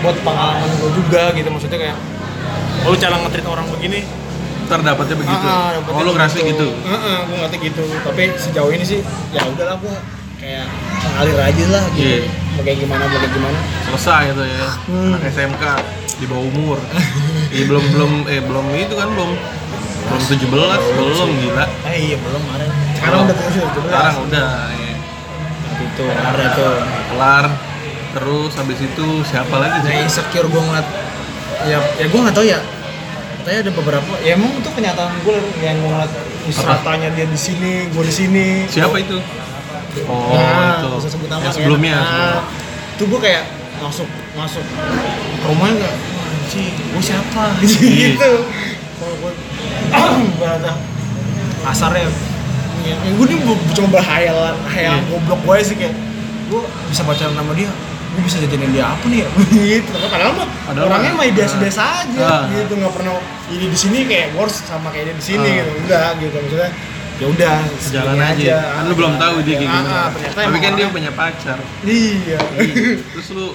buat 0.00 0.16
pengalaman 0.24 0.68
gue 0.80 0.90
juga 0.96 1.22
gitu 1.32 1.48
maksudnya 1.48 1.78
kayak 1.78 1.96
oh 2.84 2.94
cara 2.96 3.14
nge 3.20 3.40
orang 3.46 3.66
begini 3.70 4.00
ntar 4.70 4.86
dapatnya 4.86 5.18
begitu. 5.18 5.46
Ah, 5.50 5.74
dapetnya 5.74 5.98
oh 5.98 6.02
lu 6.06 6.12
ngerasa 6.14 6.36
gitu. 6.46 6.68
Heeh, 6.70 7.18
gue 7.26 7.36
ngerti 7.42 7.56
gitu. 7.58 7.82
Tapi 8.06 8.22
sejauh 8.38 8.70
ini 8.70 8.86
sih 8.86 9.02
ya 9.34 9.42
udahlah 9.42 9.74
gue 9.82 9.94
kayak 10.40 10.66
ngalir 11.14 11.38
aja 11.38 11.64
lah 11.68 11.84
gitu. 11.92 12.02
Iya. 12.02 12.20
Mau 12.50 12.62
kayak 12.64 12.78
gimana, 12.80 13.02
mau 13.04 13.18
kayak 13.18 13.32
gimana. 13.32 13.58
Selesai 13.86 14.22
itu 14.32 14.42
ya. 14.42 14.68
Hmm. 14.88 15.12
Anak 15.12 15.22
SMK 15.28 15.64
di 16.16 16.26
bawah 16.26 16.44
umur. 16.46 16.78
Iya 17.50 17.64
belum 17.66 17.84
belum 17.90 18.12
eh 18.26 18.40
belum 18.40 18.64
itu 18.72 18.94
kan 18.94 19.08
belum 19.10 19.30
belum 20.06 20.22
17 20.22 20.96
belum 20.96 21.28
gila. 21.40 21.64
Eh 21.86 21.96
iya 22.06 22.16
belum 22.16 22.42
ada. 22.50 22.66
Sekarang 22.96 23.20
udah 23.24 23.36
terus 23.36 23.54
udah 23.56 23.82
Sekarang 23.84 24.16
udah 24.24 24.48
ya. 24.70 24.94
Itu 25.80 26.04
ada 26.06 26.44
tuh. 26.54 26.76
kelar 27.10 27.46
terus 28.10 28.52
habis 28.54 28.78
itu 28.78 29.06
siapa 29.22 29.54
lagi 29.54 29.78
Nah 29.80 29.86
sih? 29.86 30.02
insecure 30.02 30.44
gue 30.44 30.58
ngeliat 30.60 30.86
ya 31.62 31.78
ya 31.94 32.06
gue 32.10 32.20
nggak 32.20 32.34
tahu 32.34 32.42
ya 32.42 32.58
katanya 33.38 33.58
ada 33.62 33.72
beberapa 33.72 34.12
ya 34.18 34.34
emang 34.34 34.50
itu 34.50 34.66
kenyataan 34.66 35.14
gue 35.22 35.36
yang 35.62 35.78
ngeliat 35.78 36.10
stratanya 36.50 37.08
dia 37.14 37.22
di 37.24 37.38
sini 37.38 37.86
gue 37.86 38.02
di 38.02 38.10
sini 38.10 38.46
Siapa 38.66 38.98
itu? 38.98 39.22
Oh, 40.06 40.34
nah, 40.34 40.78
itu. 40.78 41.08
sebut 41.08 41.28
nama 41.28 41.40
Yang 41.40 41.46
kan. 41.46 41.56
sebelumnya. 41.58 41.96
Nah, 41.96 42.38
itu 42.94 43.02
gue 43.06 43.20
kayak 43.20 43.44
masuk 43.80 44.08
masuk 44.36 44.64
rumahnya 45.42 45.80
nggak 45.80 45.94
anjing 46.20 46.68
gue 46.68 47.00
siapa 47.00 47.44
Iya. 47.64 48.12
gitu 48.12 48.32
kalau 48.94 49.14
gue 49.16 49.32
berada 50.36 50.72
kasarnya 51.62 52.08
ya, 52.80 52.94
ya 52.94 53.10
gue 53.10 53.26
nih 53.26 53.38
bu- 53.40 53.64
cuma 53.72 53.88
berhayalan 53.90 54.52
hayalan 54.68 55.00
Iya. 55.00 55.08
goblok 55.10 55.40
gue 55.42 55.56
sih 55.64 55.76
kayak 55.76 55.94
gue 56.52 56.60
bisa 56.92 57.02
pacaran 57.02 57.32
sama 57.32 57.52
dia 57.52 57.72
gue 58.10 58.22
bisa 58.22 58.36
jadiin 58.36 58.68
dia 58.68 58.84
apa 58.84 59.04
nih 59.06 59.24
ya 59.24 59.28
gitu 59.72 59.90
padahal 59.96 60.32
mah 60.36 60.48
orangnya 60.76 61.12
mah, 61.14 61.24
mah 61.24 61.32
biasa-biasa 61.32 61.80
aja 62.04 62.20
ah. 62.20 62.42
gitu 62.50 62.72
nggak 62.74 62.92
pernah 62.92 63.16
ini 63.48 63.64
di 63.64 63.78
sini 63.78 63.98
kayak 64.04 64.36
gue 64.36 64.40
harus 64.40 64.56
sama 64.60 64.92
kayak 64.92 65.08
dia 65.08 65.16
di 65.16 65.24
sini 65.24 65.46
Ah. 65.46 65.56
gitu 65.56 65.70
enggak 65.78 66.10
gitu 66.20 66.36
maksudnya 66.36 66.70
ya 67.20 67.26
udah 67.28 67.56
Jalan 67.84 68.16
segini 68.16 68.24
aja. 68.24 68.56
Kan 68.74 68.84
lu 68.86 68.94
belum 68.96 69.14
tahu 69.14 69.34
dia 69.40 69.54
kayak 69.54 69.68
Ah, 69.68 69.76
gimana. 69.76 69.92
ah, 69.94 70.08
ternyata 70.10 70.38
Tapi 70.40 70.58
kan 70.58 70.72
dia 70.74 70.86
punya 70.88 71.12
pacar. 71.12 71.58
iya 71.84 72.38
Terus 73.12 73.28
lu 73.30 73.46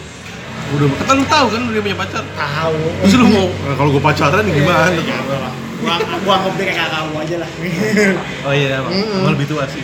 udah 0.68 0.88
kan 1.02 1.16
lu 1.16 1.26
tahu 1.26 1.46
kan 1.48 1.62
dia 1.68 1.82
punya 1.82 1.98
pacar. 1.98 2.24
tahu 2.32 2.78
Terus 3.02 3.14
lu 3.16 3.26
mau 3.28 3.48
"Nah, 3.50 3.76
kalau 3.76 3.90
gue 3.92 4.04
pacaran 4.04 4.44
gimana? 4.44 4.86
Iya, 4.88 5.02
iya, 5.02 5.18
gua 5.22 5.96
gua 6.24 6.36
gua 6.40 6.52
dia 6.54 6.66
kayak 6.68 6.78
kakak 6.80 7.02
gua 7.08 7.20
aja 7.22 7.36
lah 7.38 7.50
Oh 8.42 8.54
iya, 8.54 8.78
Bang. 8.80 8.94
Gua 9.20 9.32
lebih 9.32 9.46
tua 9.46 9.64
sih. 9.68 9.84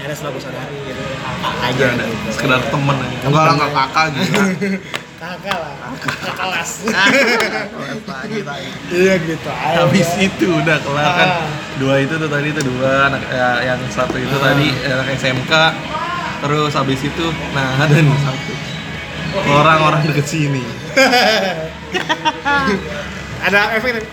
ada 0.00 0.14
setelah 0.16 0.32
gua 0.32 0.42
sadari 0.42 0.76
gitu 0.82 1.02
kakak 1.16 1.52
Aja 1.62 1.84
aja 1.88 2.04
sekedar 2.28 2.60
temen 2.64 2.96
aja. 2.96 3.16
Enggak 3.22 3.42
lah 3.42 3.52
enggak 3.54 3.70
kakak 3.74 4.06
gitu. 4.12 4.32
kakak 5.20 5.52
lah 5.54 5.74
kakak 6.00 6.32
kelas 6.34 6.70
Lagi, 8.10 8.40
lagi. 8.42 8.68
iya 8.90 9.14
gitu 9.18 9.48
Habis 9.50 10.08
itu 10.18 10.46
udah 10.50 10.76
kelar 10.80 11.08
kan. 11.12 11.28
Ah. 11.36 11.48
dua 11.76 11.94
itu 11.98 12.14
tuh 12.14 12.26
tadi 12.26 12.48
tuh 12.50 12.64
dua 12.66 13.06
anak 13.06 13.22
ya, 13.26 13.48
yang 13.62 13.80
satu 13.88 14.16
itu 14.16 14.32
Ah. 14.32 14.42
tadi 14.50 14.68
anak 14.82 15.06
SMK 15.14 15.52
terus 16.40 16.72
habis 16.72 17.00
itu 17.00 17.26
nah 17.52 17.68
ada 17.78 17.92
nih 17.94 18.16
satu 18.18 18.52
orang-orang 19.46 20.00
deket 20.06 20.26
sini 20.26 20.64
Ada 23.40 23.72
efek 23.72 24.04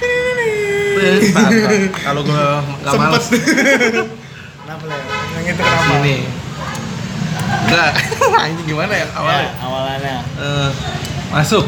Eh, 0.97 1.20
kalau 2.01 2.24
gua 2.24 2.64
nggak 2.82 2.89
Sempet. 2.89 3.05
males 3.05 3.26
Kenapa 3.28 4.86
lah? 4.88 4.97
Yang 5.36 5.45
itu 5.45 5.62
kenapa? 5.62 5.84
sini 5.86 6.16
enggak 7.48 7.91
ini 8.50 8.62
gimana 8.64 8.93
ya 8.93 9.00
Ya, 9.00 9.08
awalnya 9.14 9.50
awalannya. 9.58 10.16
Eh, 10.38 10.70
masuk 11.30 11.66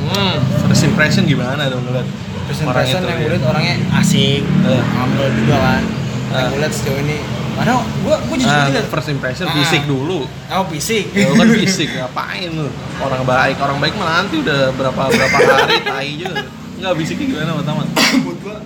hmm, 0.00 0.34
first 0.64 0.84
impression 0.84 1.24
gimana 1.24 1.66
dong 1.66 1.82
ngeliat 1.82 2.06
First 2.44 2.60
orang 2.60 2.72
impression 2.72 2.98
itu, 2.98 3.06
yang 3.06 3.12
ya? 3.12 3.20
gue 3.20 3.30
liat 3.30 3.44
orangnya 3.44 3.74
asik, 3.94 4.40
Eh. 4.40 4.82
humble 4.90 5.28
juga 5.34 5.56
kan. 5.58 5.82
Yang 5.84 6.32
Eh. 6.34 6.48
gue 6.48 6.58
liat 6.58 6.72
sejauh 6.72 6.98
ini, 6.98 7.16
mana 7.52 7.70
gue 7.76 8.16
gue 8.22 8.36
jujur 8.38 8.48
Nah, 8.50 8.64
aja 8.64 8.72
liat. 8.74 8.88
first 8.88 9.08
impression 9.08 9.44
Ah. 9.44 9.54
fisik 9.54 9.82
dulu 9.84 10.18
Oh 10.48 10.64
fisik. 10.66 11.04
ya 11.10 11.28
kan 11.28 11.46
fisik 11.50 11.88
ngapain 11.90 12.48
lu 12.48 12.66
orang 12.98 13.22
baik 13.22 13.56
orang 13.58 13.78
baik 13.78 13.94
mah 13.94 14.08
nanti 14.16 14.38
udah 14.38 14.72
berapa 14.72 15.02
berapa 15.08 15.36
hari 15.36 15.76
tai 15.92 16.10
juga 16.14 16.40
nggak 16.78 16.94
fisiknya 16.96 17.26
gimana 17.28 17.50
pertama 17.54 17.80
Buat 18.22 18.38
gue, 18.38 18.56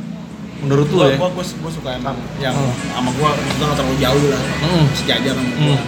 menurut 0.60 0.86
lu 0.86 0.98
ya 1.02 1.16
gue 1.16 1.30
gue 1.34 1.70
suka 1.72 1.90
emang 1.92 2.14
yang 2.38 2.54
Hmm. 2.54 2.70
sama 2.94 3.10
kita 3.10 3.62
nggak 3.64 3.76
terlalu 3.76 3.96
jauh 3.98 4.26
lah, 4.28 4.42
Hmm. 4.60 4.84
sejajar 4.92 5.32
sama 5.34 5.50
gue. 5.50 5.74
Hmm. 5.74 5.82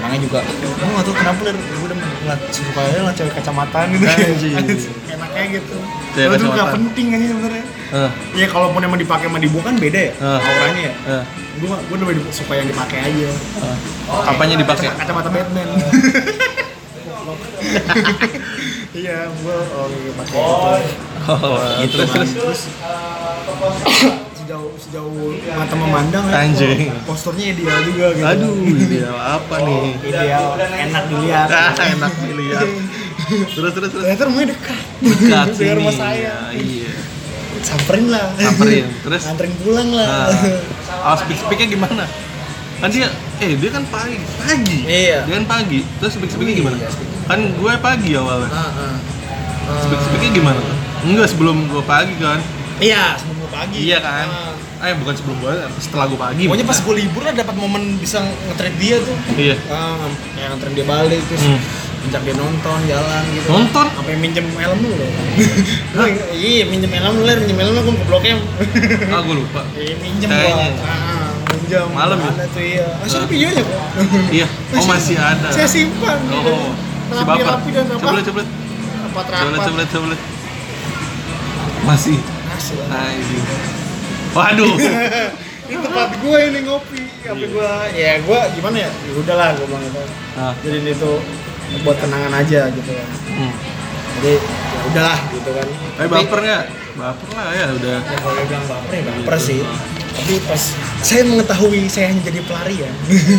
Orangnya 0.00 0.20
juga, 0.22 0.38
gue 0.40 0.64
nggak 0.72 1.04
tahu 1.04 1.14
kenapa 1.14 1.40
ler, 1.44 1.56
gue 1.56 1.84
udah 1.84 1.96
ngeliat 1.96 2.40
suka 2.48 2.80
aja 2.80 2.98
ngeliat 2.98 3.14
cewek 3.14 3.32
kacamataan 3.36 3.86
gitu. 3.92 4.04
Enaknya 5.12 5.44
gitu. 5.52 5.76
Cewek 6.10 6.26
nggak 6.32 6.40
kacamataan. 6.40 6.72
penting 6.80 7.06
aja 7.10 7.26
sebenarnya. 7.28 7.64
Eh, 7.90 8.10
Ya 8.34 8.46
kalaupun 8.46 8.80
emang 8.80 8.96
dipakai 8.96 9.26
sama 9.26 9.36
dibuka 9.36 9.68
kan 9.68 9.76
beda 9.76 10.00
ya, 10.00 10.12
Eh. 10.14 10.38
auranya 10.40 10.82
ya. 10.82 10.94
eh, 11.12 11.24
Gue 11.58 11.68
gue 11.68 11.96
lebih 12.00 12.24
suka 12.32 12.52
yang 12.56 12.64
dipakai 12.66 12.98
aja. 13.02 13.28
eh. 13.28 13.76
apanya 14.24 14.56
dipakai 14.56 14.88
Kacamata 14.90 15.28
Batman. 15.28 15.68
Iya, 18.90 19.30
gue 19.30 19.56
oh 19.70 19.86
pakai 20.18 20.34
itu. 20.34 20.90
oh, 21.30 21.58
Gitu, 21.78 21.96
terus 22.02 22.30
terus 22.32 22.60
sejauh 24.50 24.74
sejauh 24.74 25.14
mata 25.54 25.74
memandang 25.78 26.26
ya, 26.26 26.42
Anjing. 26.42 26.90
oh, 26.90 27.06
posturnya 27.06 27.54
ideal 27.54 27.78
juga 27.86 28.06
gitu. 28.10 28.26
aduh 28.26 28.54
ideal 28.66 29.14
apa 29.14 29.54
nih 29.62 29.82
Ideal, 30.02 30.44
enak 30.58 31.04
dilihat. 31.06 31.48
ah, 31.54 31.70
enak 31.78 32.12
dilihat 32.18 32.66
terus 33.54 33.72
terus 33.72 33.88
terus 33.88 34.02
Ternyata 34.02 34.22
rumahnya 34.26 34.48
dekat. 34.50 34.80
dekat 34.98 35.46
sini 35.56 35.70
rumah 35.72 35.94
saya. 35.94 36.18
Ya, 36.18 36.36
iya 36.50 36.92
Samperin 37.60 38.06
lah. 38.08 38.26
Samperin, 38.34 38.84
terus? 39.06 39.22
Anterin 39.22 39.52
pulang 39.60 39.90
lah. 39.92 40.08
nah, 40.26 41.06
oh, 41.06 41.14
speak 41.14 41.38
speaknya 41.38 41.66
gimana 41.70 42.04
kan 42.80 42.88
dia 42.88 43.06
eh 43.38 43.54
dia 43.54 43.70
kan 43.70 43.84
pagi 43.86 44.18
pagi 44.40 44.78
Iya. 44.82 45.28
dia 45.28 45.34
kan 45.36 45.46
pagi 45.46 45.86
terus 46.02 46.10
speak 46.10 46.26
speaknya 46.26 46.58
gimana 46.58 46.74
Iya, 46.74 46.90
speak. 46.90 47.08
kan 47.28 47.38
gue 47.54 47.72
pagi 47.78 48.10
awalnya 48.18 48.50
Ah, 48.50 48.66
ah. 48.66 48.94
speak 49.78 50.00
speaknya 50.02 50.30
gimana 50.34 50.58
tuh 50.58 50.76
enggak 51.06 51.28
sebelum 51.28 51.70
gue 51.70 51.82
pagi 51.84 52.18
kan 52.18 52.42
Iya, 52.80 53.12
sebelum 53.14 53.39
pagi. 53.60 53.78
iya 53.82 53.98
kan 53.98 54.26
Ah. 54.26 54.54
eh 54.82 54.94
bukan 54.94 55.12
sebelum 55.12 55.36
gue 55.38 55.52
setelah 55.78 56.04
gue 56.06 56.16
pagi 56.16 56.44
Pokoknya 56.44 56.64
pas 56.64 56.78
gue 56.78 56.94
libur 56.96 57.20
lah 57.20 57.32
dapat 57.32 57.54
momen 57.54 57.82
bisa 57.96 58.18
nge-treat 58.20 58.74
dia 58.76 58.96
tuh. 58.98 59.16
iya 59.36 59.56
Ah, 59.66 60.00
kayak 60.32 60.46
nganterin 60.50 60.74
dia 60.74 60.86
balik 60.86 61.20
terus 61.22 61.42
Hmm. 61.42 61.60
ngajak 62.00 62.22
dia 62.22 62.34
nonton 62.34 62.78
jalan 62.86 63.22
gitu. 63.30 63.48
Nonton? 63.50 63.86
Sampai 63.92 64.16
minjem 64.16 64.46
helm 64.50 64.80
dulu. 64.80 65.04
Lu 65.94 66.04
iya, 66.32 66.64
minjem 66.64 66.88
helm 66.90 67.14
lu, 67.14 67.22
Ler. 67.22 67.36
minjem 67.38 67.58
helm 67.58 67.76
gua 67.76 67.92
ke 67.92 68.04
Blok 68.04 68.24
M. 68.24 68.40
ah 69.06 69.20
gue 69.20 69.36
lupa 69.36 69.60
Iya, 69.76 69.94
minjem 69.98 70.28
Kayaknya. 70.28 70.68
gua. 70.72 70.88
Ah, 70.88 71.28
minjem. 71.50 71.86
Malam 71.92 72.16
ya? 72.18 72.30
Ada 72.30 72.44
tuh 72.48 72.62
iya. 72.64 72.86
Masih 72.98 73.16
ada 73.16 73.26
videonya 73.28 73.62
kok. 73.62 73.80
iya 74.32 74.46
oh 74.48 74.84
masih 74.86 75.14
ada 75.14 75.48
Saya 75.50 75.68
simpan. 75.68 76.18
oh 76.30 76.72
si 77.10 77.20
bapak 77.20 77.36
Rapi-rapi 77.36 77.68
dan 77.70 77.84
apa? 77.86 78.00
coba 78.00 78.20
coba 78.22 78.40
Rapat-rapat. 79.02 79.44
coba 79.44 79.56
coba 79.60 79.82
coba 79.84 80.16
masih 81.82 82.16
Asli. 82.60 82.76
anjing 82.92 83.44
waduh 84.36 84.74
Ini 85.70 85.78
tempat 85.86 86.10
gue 86.18 86.38
ini 86.50 86.58
ngopi. 86.66 86.98
Tapi 87.22 87.46
gue, 87.46 87.70
ya 87.94 88.18
gue 88.18 88.38
gimana 88.58 88.76
ya? 88.82 88.90
Ya 88.90 89.12
udahlah 89.14 89.54
gue 89.54 89.70
bilang 89.70 89.86
itu. 89.86 90.02
ah 90.34 90.50
Jadi 90.66 90.82
itu 90.82 91.12
buat 91.86 91.94
kenangan 92.02 92.32
aja 92.34 92.66
gitu 92.74 92.90
kan. 92.90 93.08
hmm. 93.30 93.52
Jadi 94.18 94.34
ya 94.50 94.80
udahlah 94.90 95.18
gitu 95.30 95.50
kan. 95.54 95.66
tapi 95.94 96.08
baper 96.10 96.38
nggak 96.42 96.64
baper 96.98 97.28
lah 97.38 97.48
ya 97.54 97.66
udah 97.70 97.96
Ya 98.02 98.16
kalau 98.18 98.34
dia 98.34 98.46
bilang 98.50 98.66
baper 98.66 98.92
ya 98.98 99.02
baper 99.14 99.34
sih. 99.38 99.62
Tapi 100.10 100.34
pas 100.42 100.62
saya 101.06 101.22
mengetahui 101.22 101.86
saya 101.86 102.10
hanya 102.10 102.22
jadi 102.26 102.40
pelarian. 102.50 102.92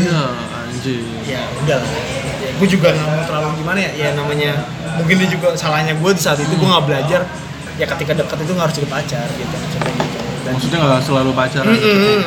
ya 0.07 0.23
anjing 0.55 1.03
ya 1.27 1.41
udahlah. 1.67 1.89
Ya, 2.39 2.51
gue 2.55 2.67
juga 2.71 2.95
nggak 2.95 3.07
mau 3.11 3.23
terlalu 3.27 3.47
gimana 3.59 3.79
ya. 3.83 3.91
Ya 3.91 4.09
namanya 4.15 4.51
mungkin 4.95 5.19
dia 5.19 5.27
juga 5.27 5.51
salahnya 5.59 5.99
gue 5.99 6.11
di 6.15 6.21
saat 6.23 6.39
itu 6.39 6.55
gue 6.55 6.63
nggak 6.71 6.87
belajar. 6.87 7.27
Ya 7.81 7.85
ketika 7.89 8.13
dekat 8.13 8.37
itu 8.45 8.51
nggak 8.53 8.65
harus 8.69 8.75
jadi 8.77 8.89
pacar 8.93 9.27
gitu. 9.33 9.55
Maksudnya 9.57 9.91
gitu. 9.97 10.17
Dan 10.45 10.51
maksudnya 10.53 10.77
nggak 10.85 11.01
selalu 11.01 11.31
pacaran 11.33 11.73
Mm-mm. 11.73 12.21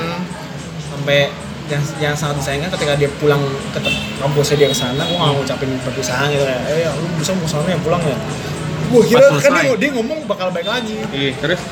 sampai 0.90 1.30
yang 1.64 1.82
yang 1.96 2.14
sangat 2.18 2.44
disayangkan 2.44 2.70
ketika 2.76 2.92
dia 2.98 3.08
pulang 3.22 3.40
ke 3.72 3.80
kampusnya 4.20 4.56
dia 4.60 4.68
ke 4.68 4.76
sana, 4.76 5.00
gue 5.00 5.16
nggak 5.16 5.32
ngucapin 5.32 5.70
perpisahan 5.80 6.28
gitu 6.28 6.44
kayak, 6.44 6.60
eh 6.68 6.78
ya 6.84 6.90
lu 6.92 7.08
bisa 7.16 7.32
mau 7.32 7.48
sana 7.48 7.72
ya 7.72 7.78
pulang 7.80 8.02
ya. 8.04 8.18
Gue 8.92 9.00
kira 9.08 9.32
kan 9.40 9.50
dia, 9.64 9.72
dia 9.80 9.90
ngomong 9.96 10.28
bakal 10.28 10.52
baik 10.52 10.68
lagi. 10.68 11.00
iya 11.14 11.32
terus 11.40 11.62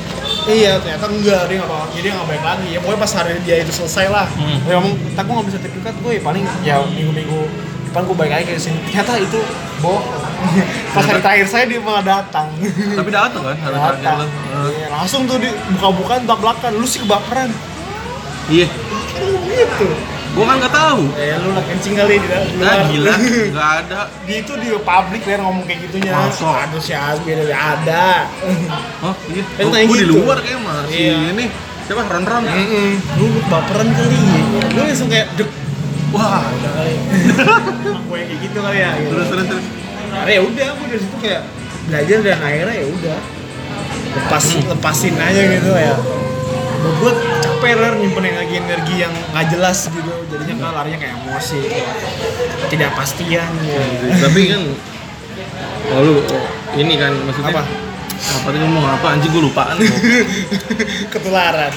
Iya, 0.42 0.74
ternyata 0.82 1.06
enggak, 1.06 1.46
dia 1.46 1.54
nggak 1.62 1.70
bakal, 1.70 1.86
jadi 1.94 2.06
nggak 2.18 2.28
baik 2.34 2.42
lagi. 2.42 2.68
Ya 2.74 2.78
pokoknya 2.82 3.00
pas 3.06 3.12
hari 3.14 3.30
dia 3.46 3.56
itu 3.62 3.70
selesai 3.70 4.10
lah. 4.10 4.26
Hmm. 4.34 4.58
Dia 4.66 4.74
ngomong, 4.74 4.94
tak 5.14 5.22
gue 5.22 5.34
nggak 5.38 5.48
bisa 5.54 5.58
terdekat, 5.62 5.94
gue 6.02 6.12
ya 6.18 6.22
paling 6.24 6.44
ya 6.66 6.74
minggu-minggu 6.82 7.40
depan 7.93 8.03
gue 8.03 8.16
baik 8.16 8.32
lagi 8.32 8.45
ke 8.49 8.59
sini. 8.59 8.80
Ternyata 8.82 9.12
itu 9.20 9.38
bohong. 9.78 10.05
pas 10.97 11.05
hari 11.05 11.20
terakhir 11.20 11.47
saya 11.47 11.64
dia 11.66 11.78
malah 11.78 12.03
datang. 12.03 12.49
tapi 12.90 13.11
datang 13.11 13.43
kan 13.45 13.55
hari 13.55 13.70
terakhir 13.70 14.01
datang. 14.01 14.16
lu 14.18 14.26
Eh, 14.26 14.70
Iya, 14.74 14.86
langsung 14.90 15.20
tuh 15.24 15.36
di 15.36 15.47
buka-bukaan 15.70 16.24
tak 16.24 16.38
belakang. 16.38 16.72
Lu 16.74 16.84
sih 16.84 16.99
kebaperan. 16.99 17.53
iya 18.49 18.66
Kan 18.66 19.28
gitu. 19.47 19.86
gua 20.32 20.45
kan 20.47 20.57
nggak 20.59 20.72
tahu 20.72 21.01
Eh 21.14 21.36
lu 21.36 21.53
lah 21.53 21.62
kencing 21.62 21.95
kali 21.95 22.16
di 22.16 22.26
dalam. 22.26 22.49
ah 22.59 22.80
gila 22.82 23.12
nggak 23.53 23.70
ada 23.78 24.01
Di 24.24 24.32
itu 24.40 24.53
di 24.57 24.68
publik 24.74 25.22
dia 25.22 25.36
ngomong 25.38 25.62
kayak 25.62 25.80
gitunya. 25.86 26.11
Masa? 26.11 26.66
Aduh 26.66 26.80
si 26.80 26.90
Asbi 26.90 27.36
ada 27.38 27.53
ada. 27.76 28.07
oh 29.01 29.14
iya 29.28 29.45
Kan 29.55 29.68
gua, 29.68 29.78
gua 29.78 29.95
di 29.95 30.03
gitu. 30.03 30.14
luar 30.16 30.38
kayak 30.40 30.59
mah 30.59 30.80
si 30.86 30.97
Iya. 30.99 31.16
ini 31.30 31.45
siapa 31.82 32.03
Ron 32.03 32.24
Ron 32.24 32.45
Heeh. 32.47 32.90
Lu 33.14 33.26
baperan 33.47 33.88
kali. 33.90 34.16
Lu 34.72 34.80
langsung 34.80 35.07
kayak 35.07 35.28
dek. 35.36 35.51
Wah 36.12 36.44
Udah 36.46 36.70
kali. 36.76 36.94
Gue 38.06 38.16
yang 38.20 38.28
kayak 38.28 38.40
gitu 38.40 38.58
kali 38.60 38.78
ya. 38.78 38.90
Gitu. 38.94 39.10
terus 39.10 39.28
terus 39.28 39.46
terus 39.48 39.64
Akhirnya 40.12 40.34
ya 40.36 40.42
udah, 40.44 40.66
gue 40.76 40.86
dari 40.92 41.00
situ 41.00 41.16
kayak 41.18 41.42
belajar 41.82 42.18
dan 42.20 42.38
akhirnya 42.38 42.74
ya 42.76 42.86
udah 42.86 43.18
lepas 44.12 44.44
lepasin 44.68 45.14
aja 45.16 45.42
gitu 45.48 45.70
ya. 45.72 45.94
Buat 46.82 46.94
gue 47.00 47.12
capek 47.40 47.72
lah 47.78 47.90
nyimpen 47.96 48.24
energi 48.26 48.54
energi 48.58 48.94
yang 49.00 49.12
nggak 49.32 49.46
jelas 49.48 49.86
gitu, 49.86 50.12
jadinya 50.28 50.54
kan 50.60 50.70
larinya 50.82 50.98
kayak 50.98 51.14
emosi, 51.16 51.60
tidak 52.68 52.90
pastian 52.92 53.46
gitu. 53.62 54.04
tapi 54.18 54.40
kan 54.50 54.62
lu 56.02 56.12
oh, 56.18 56.44
ini 56.74 56.94
kan 56.98 57.12
maksudnya 57.22 57.54
Apa? 57.54 57.62
apa 58.22 58.46
tadi 58.46 58.58
ngomong 58.62 58.84
apa 58.86 59.06
anjing 59.14 59.30
gua 59.30 59.42
lupaan. 59.46 59.76
Ketularan. 61.14 61.72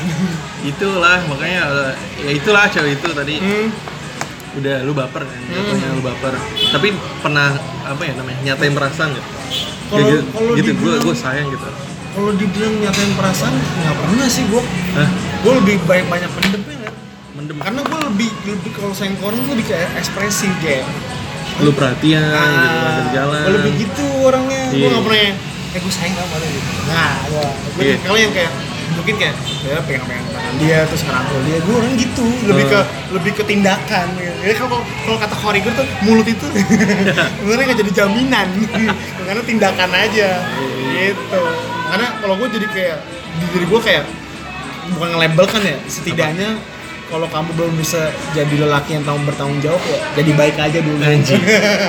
itulah 0.61 1.21
makanya 1.25 1.61
ya 2.17 2.31
itulah 2.33 2.65
cewek 2.67 2.97
itu 2.97 3.09
tadi 3.13 3.36
Hmm. 3.38 3.67
Udah 4.55 4.75
lu 4.81 4.91
baper 4.91 5.21
kan 5.21 5.39
jatuhnya 5.45 5.87
lu 5.91 6.01
baper 6.01 6.33
tapi 6.69 6.87
pernah 7.19 7.51
apa 7.83 8.01
ya 8.01 8.13
namanya 8.15 8.39
nyatain 8.43 8.71
perasaan 8.71 9.09
gitu 9.11 9.29
Kalau- 9.85 10.01
gitu, 10.01 10.23
kalau 10.31 10.51
gitu 10.55 10.71
gue 10.73 10.93
gue 10.97 11.15
sayang 11.15 11.47
gitu 11.49 11.67
Kalau 12.15 12.31
dibilang 12.31 12.73
nyatain 12.79 13.11
perasaan 13.13 13.51
nggak 13.51 13.95
pernah 13.97 14.23
sih 14.25 14.47
gue. 14.47 14.63
Hah? 14.95 15.09
Gue 15.43 15.53
lebih 15.59 15.75
banyak 15.83 16.07
banyak 16.07 16.31
pendem 16.31 16.61
ya. 16.65 16.91
mendem 17.35 17.57
Karena 17.59 17.81
gue 17.83 17.99
lebih 18.07 18.29
lebih 18.47 18.71
kalau 18.71 18.95
sayang 18.95 19.19
orang 19.19 19.35
tuh 19.37 19.51
lebih 19.51 19.67
kayak 19.67 19.89
ekspresif 19.99 20.47
kayak 20.63 20.87
lu 21.59 21.69
perhatian 21.69 22.23
gitu 22.23 22.77
kan 22.79 22.91
dari 22.95 23.09
jalan 23.11 23.41
Gue 23.41 23.53
lebih 23.59 23.73
gitu 23.77 24.03
orangnya. 24.21 24.63
Gue 24.65 24.79
Iya. 24.79 24.87
gak 24.89 25.03
pernah 25.03 25.19
yang, 25.21 25.35
eh 25.69 25.79
gue 25.83 25.93
sayang 25.93 26.15
sama 26.15 26.35
dia 26.39 26.49
gitu. 26.49 26.69
Nah, 26.87 27.13
gue 27.21 27.43
gue 27.51 27.83
Iya. 27.83 27.95
kalau 28.01 28.17
yang 28.17 28.31
kayak 28.31 28.51
mungkin 28.95 29.15
kayak 29.15 29.35
ya 29.61 29.77
pengen-pengen 29.83 30.25
tangan 30.31 30.53
dia 30.57 30.79
terus 30.87 31.01
ngerangkul 31.03 31.39
dia. 31.43 31.57
Gue 31.61 31.75
orang 31.75 31.93
gitu 31.95 32.25
lebih 32.47 32.65
ke 32.67 32.79
Hmm. 32.79 33.13
lebih 33.15 33.31
ke 33.35 33.43
tindakan. 33.43 34.07
Jadi 34.15 34.53
kalau 34.55 34.79
kalau 35.03 35.17
kata 35.19 35.35
Khorigur 35.35 35.71
tuh 35.75 35.85
mulut 36.01 36.27
itu 36.27 36.47
sebenarnya 37.39 37.63
nggak 37.71 37.79
jadi 37.83 37.91
jaminan. 37.93 38.47
Karena 39.27 39.41
tindakan 39.43 39.89
aja. 39.91 40.29
Iya. 40.41 41.11
gitu. 41.11 41.43
Karena 41.85 42.07
kalau 42.17 42.35
gue 42.39 42.47
jadi 42.55 42.67
kayak 42.71 42.97
di 43.35 43.45
diri 43.51 43.65
gue 43.67 43.81
kayak 43.83 44.03
bukan 44.95 45.07
nge-label 45.11 45.45
kan 45.45 45.61
ya 45.61 45.77
setidaknya 45.85 46.49
kalau 47.16 47.32
kamu 47.32 47.49
belum 47.55 47.74
bisa 47.80 48.11
jadi 48.36 48.68
lelaki 48.68 48.99
yang 48.99 49.07
tahu 49.07 49.16
bertanggung 49.24 49.63
jawab 49.63 49.80
ya 49.88 50.03
jadi 50.20 50.32
baik 50.36 50.55
aja 50.59 50.80
dulu. 50.84 50.99
Anjing. 50.99 51.39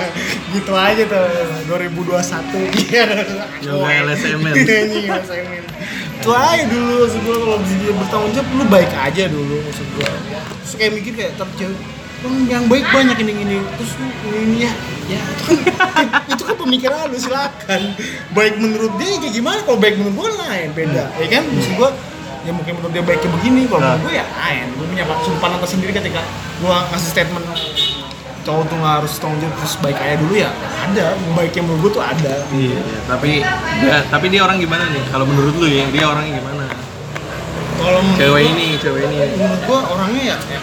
gitu 0.55 0.73
aja 0.73 1.03
tuh 1.03 1.27
2021 1.67 2.87
iya 2.87 3.05
Yoga. 3.67 3.91
Anjing, 4.07 4.07
LSMN. 4.07 4.55
itu 6.17 6.31
aja 6.31 6.65
dulu 6.71 6.93
maksud 7.03 7.21
gue 7.27 7.37
kalau 7.43 7.59
bisa 7.59 7.75
dia 7.83 7.93
bertanggung 7.99 8.33
jawab 8.39 8.49
lu 8.55 8.65
baik 8.71 8.93
aja 8.95 9.23
dulu 9.27 9.57
maksud 9.67 9.87
gue 9.99 10.11
terus 10.63 10.75
kayak 10.79 10.93
mikir 10.95 11.13
kayak 11.19 11.33
"Hmm, 12.27 12.49
yang 12.49 12.65
baik 12.67 12.87
banyak 12.91 13.17
ini 13.23 13.33
ini. 13.45 13.57
Terus 13.77 13.93
ini, 14.01 14.11
ini 14.41 14.57
ya. 14.65 14.73
Ya. 15.07 15.23
Itu 15.47 15.53
kan 15.95 16.07
itu 16.27 16.43
kan 16.43 16.57
pemikiran 16.59 17.13
lu 17.13 17.19
silakan. 17.21 17.93
Baik 18.33 18.57
menurut 18.59 18.97
dia 18.99 19.15
ya 19.15 19.19
kayak 19.21 19.35
gimana 19.37 19.59
kalau 19.63 19.79
baik 19.79 19.95
menurut 20.01 20.17
gue 20.25 20.31
lain 20.41 20.69
beda. 20.73 21.05
Ya 21.21 21.27
kan? 21.29 21.43
Maksud 21.47 21.73
gue 21.77 21.91
ya 22.47 22.53
mungkin 22.53 22.73
menurut 22.73 22.93
dia 22.93 23.03
baiknya 23.03 23.31
begini 23.33 23.61
kalau 23.67 23.81
Nah. 23.81 23.89
menurut 23.93 24.07
gue 24.07 24.15
ya 24.15 24.25
lain 24.33 24.67
gue 24.73 24.87
punya 24.87 25.05
sudut 25.21 25.39
pandang 25.39 25.61
tersendiri 25.61 25.93
ketika 25.93 26.21
gue 26.57 26.77
ngasih 26.87 27.09
statement 27.11 27.45
cowok 28.41 28.65
tuh 28.65 28.77
nggak 28.77 28.95
harus 28.97 29.13
tanggung 29.17 29.39
jawab 29.41 29.55
terus 29.57 29.75
baik 29.77 29.99
aja 29.99 30.15
dulu 30.17 30.35
ya 30.37 30.51
ada 30.81 31.05
baiknya 31.35 31.63
menurut 31.63 31.81
gue 31.83 31.93
tuh 31.93 32.05
ada 32.05 32.35
Iya, 32.49 32.79
iya. 32.79 32.99
tapi 33.05 33.31
ya, 33.83 33.97
tapi 34.07 34.27
dia 34.29 34.41
orang 34.41 34.57
gimana 34.57 34.87
nih? 34.87 35.03
Kalau 35.09 35.27
menurut 35.27 35.55
lu 35.57 35.67
ya, 35.67 35.83
dia 35.85 36.07
orangnya 36.07 36.39
gimana? 36.39 36.65
kalau 37.77 38.01
Cewek 38.15 38.31
gua- 38.33 38.41
ini, 38.49 38.67
cewek 38.79 39.03
ini. 39.05 39.17
menurut 39.37 39.63
gua 39.65 39.81
orangnya 39.91 40.23
ya, 40.25 40.37
ya, 40.49 40.61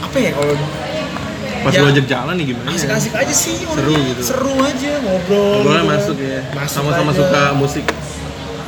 apa 0.00 0.16
ya 0.18 0.30
kalau 0.32 0.54
Pas 1.60 1.70
Ya. 1.70 1.84
lu 1.84 1.92
ajak 1.92 2.06
jalan 2.06 2.34
nih 2.34 2.46
gimana? 2.50 2.72
asik-asik 2.72 3.12
aja 3.12 3.34
sih 3.36 3.52
Seru 3.60 3.92
gitu. 3.92 4.22
seru 4.24 4.52
aja 4.58 4.90
ngobrol 4.98 5.60
Ngobrolnya 5.60 5.76
gitu. 5.78 5.92
masuk 5.92 6.16
ya. 6.18 6.40
Masuk 6.50 6.72
Sama-sama 6.74 7.12
suka 7.12 7.42
musik. 7.52 7.84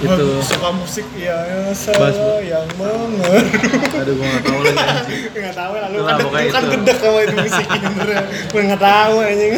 Itu. 0.02 0.26
suka 0.42 0.68
musik 0.72 1.06
ya, 1.14 1.36
ya 1.38 1.58
Bahas- 1.62 1.78
saya 1.78 2.42
yang 2.42 2.66
mengerti 2.74 3.94
Aduh, 3.94 4.14
gua 4.14 4.26
gak 4.28 4.42
tau 4.42 4.58
lagi. 4.58 5.16
nggak 5.32 5.54
tahu 5.54 5.72
lah 5.72 5.86
lu 5.86 5.96
Itulah, 5.96 6.16
kan 6.18 6.42
kan 6.50 6.62
itu. 6.62 6.72
gedek 6.72 6.98
sama 6.98 7.18
itu 7.20 7.34
musik 7.38 7.66
bener 7.70 8.22
gue 8.44 8.60
nggak 8.64 8.82
tahu 8.82 9.14
anjing 9.20 9.52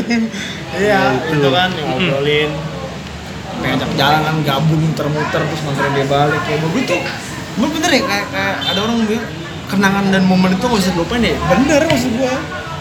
iya 0.75 1.01
itu. 1.15 1.35
itu 1.35 1.49
kan 1.51 1.69
yang 1.73 1.87
ngobrolin 1.89 2.51
ngajak 3.57 3.91
jalan 3.95 4.21
kan 4.23 4.37
gabung 4.43 4.81
muter-muter 4.83 5.41
terus 5.43 5.61
nganterin 5.63 5.93
dia 5.95 6.07
balik 6.07 6.41
kayak 6.45 6.61
begitu 6.63 6.97
Emang 7.55 7.71
bener 7.73 7.87
ya 7.89 8.03
kayak, 8.03 8.27
kayak 8.29 8.55
ada 8.67 8.79
orang 8.81 8.97
bilang 9.01 9.27
kenangan 9.65 10.05
dan 10.11 10.23
momen 10.25 10.51
itu 10.53 10.65
nggak 10.65 10.77
bisa 10.77 10.91
dilupain 10.91 11.23
ya 11.23 11.35
bener 11.47 11.81
maksud 11.83 12.13
gua 12.15 12.35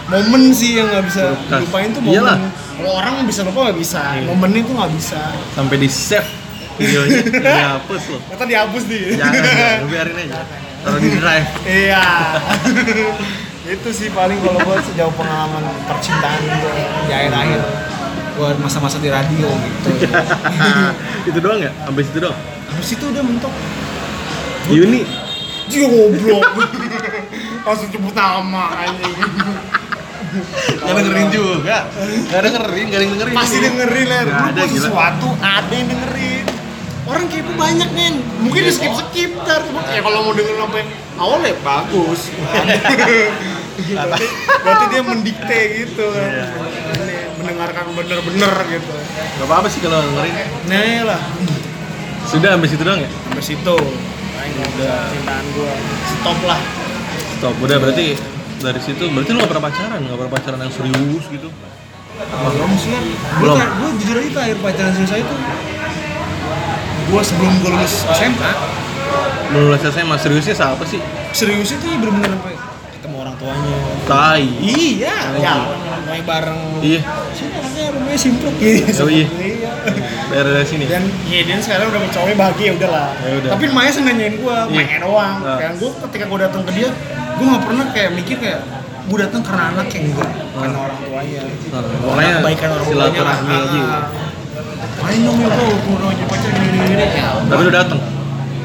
momen 0.06 0.42
sih 0.52 0.70
yang 0.76 0.86
nggak 0.86 1.04
bisa 1.06 1.22
Lukas. 1.24 1.48
dilupain 1.56 1.88
tuh 1.88 2.02
momen 2.02 2.14
Iyalah. 2.14 2.38
kalau 2.74 2.92
orang 2.92 3.12
bisa 3.24 3.40
lupa 3.40 3.58
nggak 3.64 3.78
bisa 3.78 4.00
Iya. 4.12 4.26
momen 4.28 4.50
itu 4.52 4.70
nggak 4.70 4.92
bisa 4.92 5.20
Sampai 5.50 5.76
di 5.78 5.88
save 5.88 6.28
videonya, 6.76 7.20
dihapus 7.28 8.02
loh. 8.10 8.20
kata 8.34 8.44
dihapus 8.44 8.82
di 8.90 8.98
Jangan, 9.14 9.82
lu 9.82 9.86
biarin 9.90 10.16
aja. 10.18 10.42
Taruh 10.84 11.00
di 11.00 11.08
drive. 11.16 11.48
Iya. 11.64 12.04
itu 13.74 13.88
sih 13.96 14.12
paling 14.12 14.36
kalau 14.44 14.60
buat 14.60 14.84
sejauh 14.84 15.14
pengalaman 15.16 15.64
percintaan 15.88 16.36
gue 16.44 16.74
di 17.08 17.12
akhir-akhir 17.16 17.60
buat 18.36 18.56
masa-masa 18.60 19.00
di 19.00 19.08
radio 19.08 19.48
gitu. 19.48 19.88
itu 21.32 21.38
doang 21.40 21.62
ya? 21.62 21.70
Sampai 21.86 22.02
situ 22.04 22.18
doang. 22.20 22.36
Habis 22.68 22.88
itu 22.92 23.04
udah 23.08 23.22
mentok. 23.22 23.54
Yuni, 24.68 25.02
Dia 25.70 25.86
goblok. 25.88 26.44
Langsung 27.64 27.88
sebut 27.88 28.12
nama 28.12 28.84
anjing. 28.84 29.16
Gak 30.82 30.92
dengerin 30.98 31.28
juga. 31.32 31.76
Gak 32.28 32.42
dengerin, 32.44 32.86
gak 32.90 33.00
dengerin. 33.00 33.34
Pasti 33.38 33.56
dengerin. 33.62 34.06
Nggak 34.28 34.50
ada, 34.52 34.62
sesuatu 34.68 35.28
ada 35.40 35.72
yang 35.72 35.88
dengerin. 35.88 36.44
Orang 37.04 37.28
kepo 37.28 37.52
banyak 37.60 37.90
nen. 37.92 38.14
Mungkin 38.40 38.60
di 38.64 38.72
skip 38.72 38.92
skip 38.96 39.30
ntar. 39.44 39.60
Ya 39.92 40.00
kalau 40.00 40.24
mau 40.24 40.32
denger 40.32 40.56
sampai 40.56 40.82
awal 41.20 41.40
ya 41.44 41.54
bagus. 41.60 42.20
berarti, 43.84 44.26
berarti 44.64 44.84
dia 44.88 45.02
mendikte 45.04 45.60
gitu 45.84 46.04
kan. 46.08 46.30
Iya. 46.32 46.46
Mendengarkan 47.36 47.84
bener-bener 47.92 48.54
gitu. 48.72 48.94
Gak 49.12 49.46
apa-apa 49.46 49.68
sih 49.68 49.80
kalau 49.84 50.00
dengerin. 50.00 50.34
Nah 50.72 51.12
lah. 51.12 51.20
Sudah 52.24 52.56
sampai 52.56 52.68
situ 52.72 52.82
doang 52.82 53.00
ya? 53.04 53.10
Sampai 53.28 53.44
situ. 53.44 53.76
Udah. 54.44 55.00
Cintaan 55.12 55.44
gua. 55.52 55.72
Stop 56.08 56.38
lah. 56.48 56.60
Stop, 57.36 57.54
udah 57.60 57.76
berarti 57.76 58.16
dari 58.64 58.80
situ 58.80 59.04
berarti 59.12 59.30
lu 59.36 59.44
gak 59.44 59.50
pernah 59.52 59.64
pacaran, 59.68 60.00
gak 60.08 60.16
pernah 60.16 60.32
pacaran 60.32 60.58
yang 60.64 60.72
serius 60.72 61.24
gitu. 61.28 61.48
Belum 62.16 62.70
sih? 62.80 62.96
Belum. 63.42 63.56
Gue 63.60 63.90
jujur 64.00 64.16
aja 64.16 64.30
terakhir 64.32 64.58
pacaran 64.64 64.92
selesai 64.96 65.20
itu 65.20 65.36
gue 67.04 67.20
sebelum 67.22 67.52
gue 67.58 67.70
lulus 67.70 67.94
SMA 68.10 68.50
Lulus 69.52 69.82
SMA 69.84 70.16
seriusnya 70.16 70.52
siapa 70.52 70.82
sih? 70.84 70.98
serius 71.30 71.70
itu 71.70 71.84
ya 71.84 71.96
bener-bener 71.96 72.30
sampai 72.32 72.54
ketemu 72.90 73.16
orang 73.18 73.34
tuanya 73.36 73.76
Tai. 74.04 74.44
iya 74.58 75.16
Iya. 75.32 75.54
ya 75.86 75.96
main 76.04 76.22
bareng 76.22 76.60
Iya. 76.80 77.00
sini 77.30 77.52
anaknya 77.52 77.84
rumahnya 77.90 78.18
simpluk 78.18 78.54
gitu 78.56 79.02
Oh, 79.02 79.08
iya. 79.08 79.26
iya 79.30 79.70
dari 80.32 80.64
sini. 80.64 80.84
dan 80.86 81.02
iya 81.24 81.40
dia 81.42 81.56
sekarang 81.58 81.86
udah 81.88 82.00
cowoknya 82.08 82.36
bahagia 82.36 82.70
udah 82.74 82.90
lah 82.90 83.08
Ya 83.18 83.32
udah. 83.36 83.50
tapi 83.52 83.64
Maya 83.68 83.90
sengajain 83.90 84.34
gue 84.36 84.56
Iya. 84.64 84.74
main 84.74 85.00
doang 85.00 85.36
Nah. 85.40 85.56
kayak 85.56 85.72
gue 85.76 85.90
ketika 86.02 86.24
gue 86.24 86.38
datang 86.40 86.62
ke 86.62 86.72
dia 86.72 86.88
gue 87.34 87.44
nggak 87.44 87.62
pernah 87.62 87.84
kayak 87.90 88.10
mikir 88.12 88.36
kayak 88.38 88.60
gue 89.04 89.18
datang 89.20 89.42
karena 89.42 89.64
anak 89.70 89.86
yang 89.90 90.04
enggak 90.08 90.30
karena 90.50 90.68
Nah. 90.70 90.80
orang 90.82 90.98
tuanya 91.00 91.40
Nah, 91.44 91.80
pokoknya 92.00 92.32
kebaikan 92.36 92.68
orang 92.70 92.84
tuanya 92.84 93.04
silaturahmi 93.04 93.54
aja. 93.54 93.82
Ah. 94.94 95.02
main 95.02 95.20
dong 95.20 95.36
ya 95.36 95.48
bro 95.48 95.66
udah 95.90 96.08
jadi 96.10 96.24
pacar 96.26 96.50
gini 96.52 96.78
gini 96.80 97.06
ya 97.12 97.28
Tapi 97.42 97.60
udah 97.62 97.74
dateng. 97.76 98.00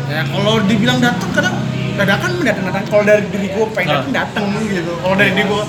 ya 0.08 0.22
kalau 0.26 0.54
dibilang 0.64 1.00
datang 1.00 1.30
kadang 1.32 1.56
dadakan 1.96 2.30
datang 2.40 2.64
datang 2.66 2.84
kalau 2.88 3.04
dari 3.04 3.24
diri 3.28 3.48
gue 3.50 3.66
pengen 3.72 3.90
Ah. 3.92 4.02
datang 4.04 4.46
datang 4.48 4.66
gitu 4.66 4.94
kalau 4.96 5.16
dari 5.16 5.32
diri 5.32 5.46
gue 5.46 5.64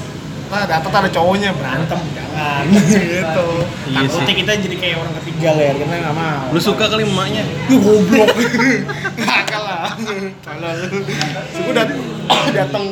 ah 0.50 0.66
dapat 0.66 0.90
ada 0.92 1.08
cowoknya 1.08 1.50
berantem 1.52 2.00
jangan 2.10 2.62
gitu 2.66 3.46
Iya 3.86 4.02
takutnya 4.02 4.26
sih. 4.26 4.34
kita 4.36 4.50
jadi 4.60 4.76
kayak 4.76 4.96
orang 4.98 5.14
ketiga 5.16 5.48
lah 5.52 5.62
ya 5.62 5.72
kita 5.76 5.94
nggak 5.96 6.16
mau 6.16 6.50
Lu 6.50 6.58
suka 6.60 6.84
kali 6.86 7.02
emaknya? 7.04 7.42
lu 7.68 7.76
goblok 7.78 8.28
kakak 9.30 9.60
lah 9.60 9.94
kalau 10.42 10.70
lu 11.60 11.70
dat 11.70 11.88
datang 12.50 12.84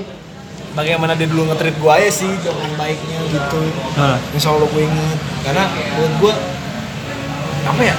bagaimana 0.70 1.12
dia 1.12 1.26
dulu 1.26 1.42
nge-treat 1.46 1.74
gue 1.74 1.90
aja 1.92 2.10
sih 2.12 2.30
dengan 2.30 2.70
baiknya 2.76 3.18
gitu 3.26 3.60
yang 3.98 4.38
selalu 4.38 4.66
gue 4.68 4.82
inget 4.84 5.18
karena 5.42 5.64
buat 5.96 6.12
gue 6.14 6.32
apa 7.64 7.82
ya? 7.82 7.94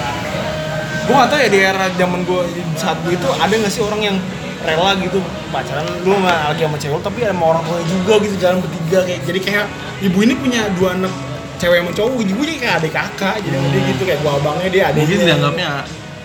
Gue 1.10 1.14
gak 1.18 1.30
tau 1.34 1.40
ya 1.42 1.50
di 1.50 1.60
era 1.60 1.86
zaman 1.98 2.22
gue 2.22 2.42
saat 2.78 2.98
gue 3.02 3.18
itu 3.18 3.28
ada 3.34 3.50
gak 3.50 3.72
sih 3.74 3.82
orang 3.82 4.02
yang 4.14 4.18
rela 4.62 4.92
gitu 5.02 5.20
pacaran? 5.50 5.88
Lu 6.06 6.20
nggak 6.20 6.40
lagi 6.54 6.62
sama 6.68 6.78
cewek 6.78 7.02
tapi 7.02 7.20
sama 7.26 7.44
orang 7.56 7.64
tuanya 7.66 7.86
juga 7.90 8.14
gitu 8.22 8.36
jalan 8.38 8.58
bertiga 8.62 9.00
kayak 9.08 9.22
jadi 9.26 9.40
kayak 9.40 9.66
ibu 10.06 10.18
ini 10.22 10.34
punya 10.38 10.62
dua 10.78 10.90
anak 11.00 11.14
cewek 11.60 11.78
sama 11.84 11.92
cowok 11.96 12.12
ibu 12.24 12.42
nya 12.46 12.56
kayak 12.60 12.74
adik 12.84 12.94
kakak 12.96 13.36
jadi 13.44 13.56
sama 13.58 13.68
dia 13.72 13.82
gitu 13.92 14.02
kayak 14.08 14.20
gua 14.24 14.32
abangnya 14.40 14.70
dia 14.72 14.84
adiknya. 14.92 15.08
Mungkin 15.08 15.28
dianggapnya 15.28 15.70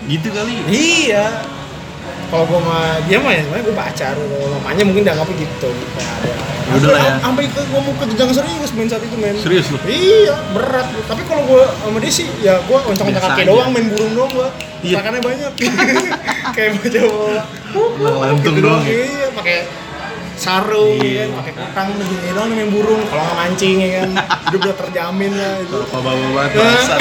gitu 0.05 0.29
kali. 0.37 0.55
iya 0.69 1.27
kalau 2.35 2.45
gua 2.45 2.59
sama 2.59 2.79
dia 3.07 3.17
mah 3.17 3.31
ya 3.31 3.41
sebenarnya 3.41 3.65
gua 3.65 3.77
pacar 3.79 4.15
kalau 4.19 4.49
mamanya 4.53 4.83
mungkin 4.83 5.03
dianggapnya 5.03 5.37
gitu 5.39 5.71
Ya 6.65 6.81
udah 6.81 6.91
lah 6.91 7.03
ya. 7.05 7.13
sampai 7.21 7.45
ke 7.45 7.61
gua 7.69 7.77
mau 7.79 7.93
ke 7.93 8.05
jenjang 8.09 8.33
serius 8.33 8.71
main 8.73 8.89
saat 8.89 9.05
itu 9.05 9.15
main 9.15 9.37
Serius 9.37 9.69
lu? 9.69 9.77
Iya, 9.85 10.33
berat. 10.51 10.89
Tapi 11.05 11.23
kalau 11.29 11.45
gua 11.45 11.69
sama 11.77 12.01
dia 12.01 12.09
sih, 12.11 12.25
ya 12.41 12.57
gua 12.65 12.81
oncong-oncong 12.83 13.21
Biasa 13.21 13.37
kaki 13.37 13.45
doang, 13.45 13.69
main 13.69 13.87
burung 13.87 14.13
doang 14.17 14.31
gua. 14.33 14.49
Iya. 14.81 14.97
Makannya 14.97 15.21
banyak. 15.21 15.53
Kayak 16.57 16.71
baca 16.75 17.01
bola. 17.05 17.43
Ulang 17.77 18.17
lantung 18.17 18.55
Gitu 18.57 18.65
doang 18.65 18.81
ya? 18.81 18.97
Iya, 18.97 19.27
pakai 19.37 19.57
sarung, 20.35 20.97
Iya. 20.97 21.05
ya 21.05 21.21
kan, 21.21 21.31
pakai 21.39 21.53
kutang, 21.55 21.89
begini 21.95 22.29
doang 22.33 22.49
main 22.51 22.71
burung. 22.73 23.01
Kalau 23.07 23.23
nggak 23.23 23.39
mancing 23.39 23.77
ya 23.79 23.89
kan, 23.95 24.09
hidup 24.49 24.61
udah 24.65 24.77
terjamin 24.81 25.33
lah 25.37 25.53
itu. 25.61 25.79
Apa 25.85 25.99
bawa 26.01 26.27
banget 26.33 26.51
Nah, 26.51 26.65
basah. 26.65 26.99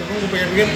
Cuma 0.00 0.12
gue 0.16 0.28
pengen-pengen 0.32 0.68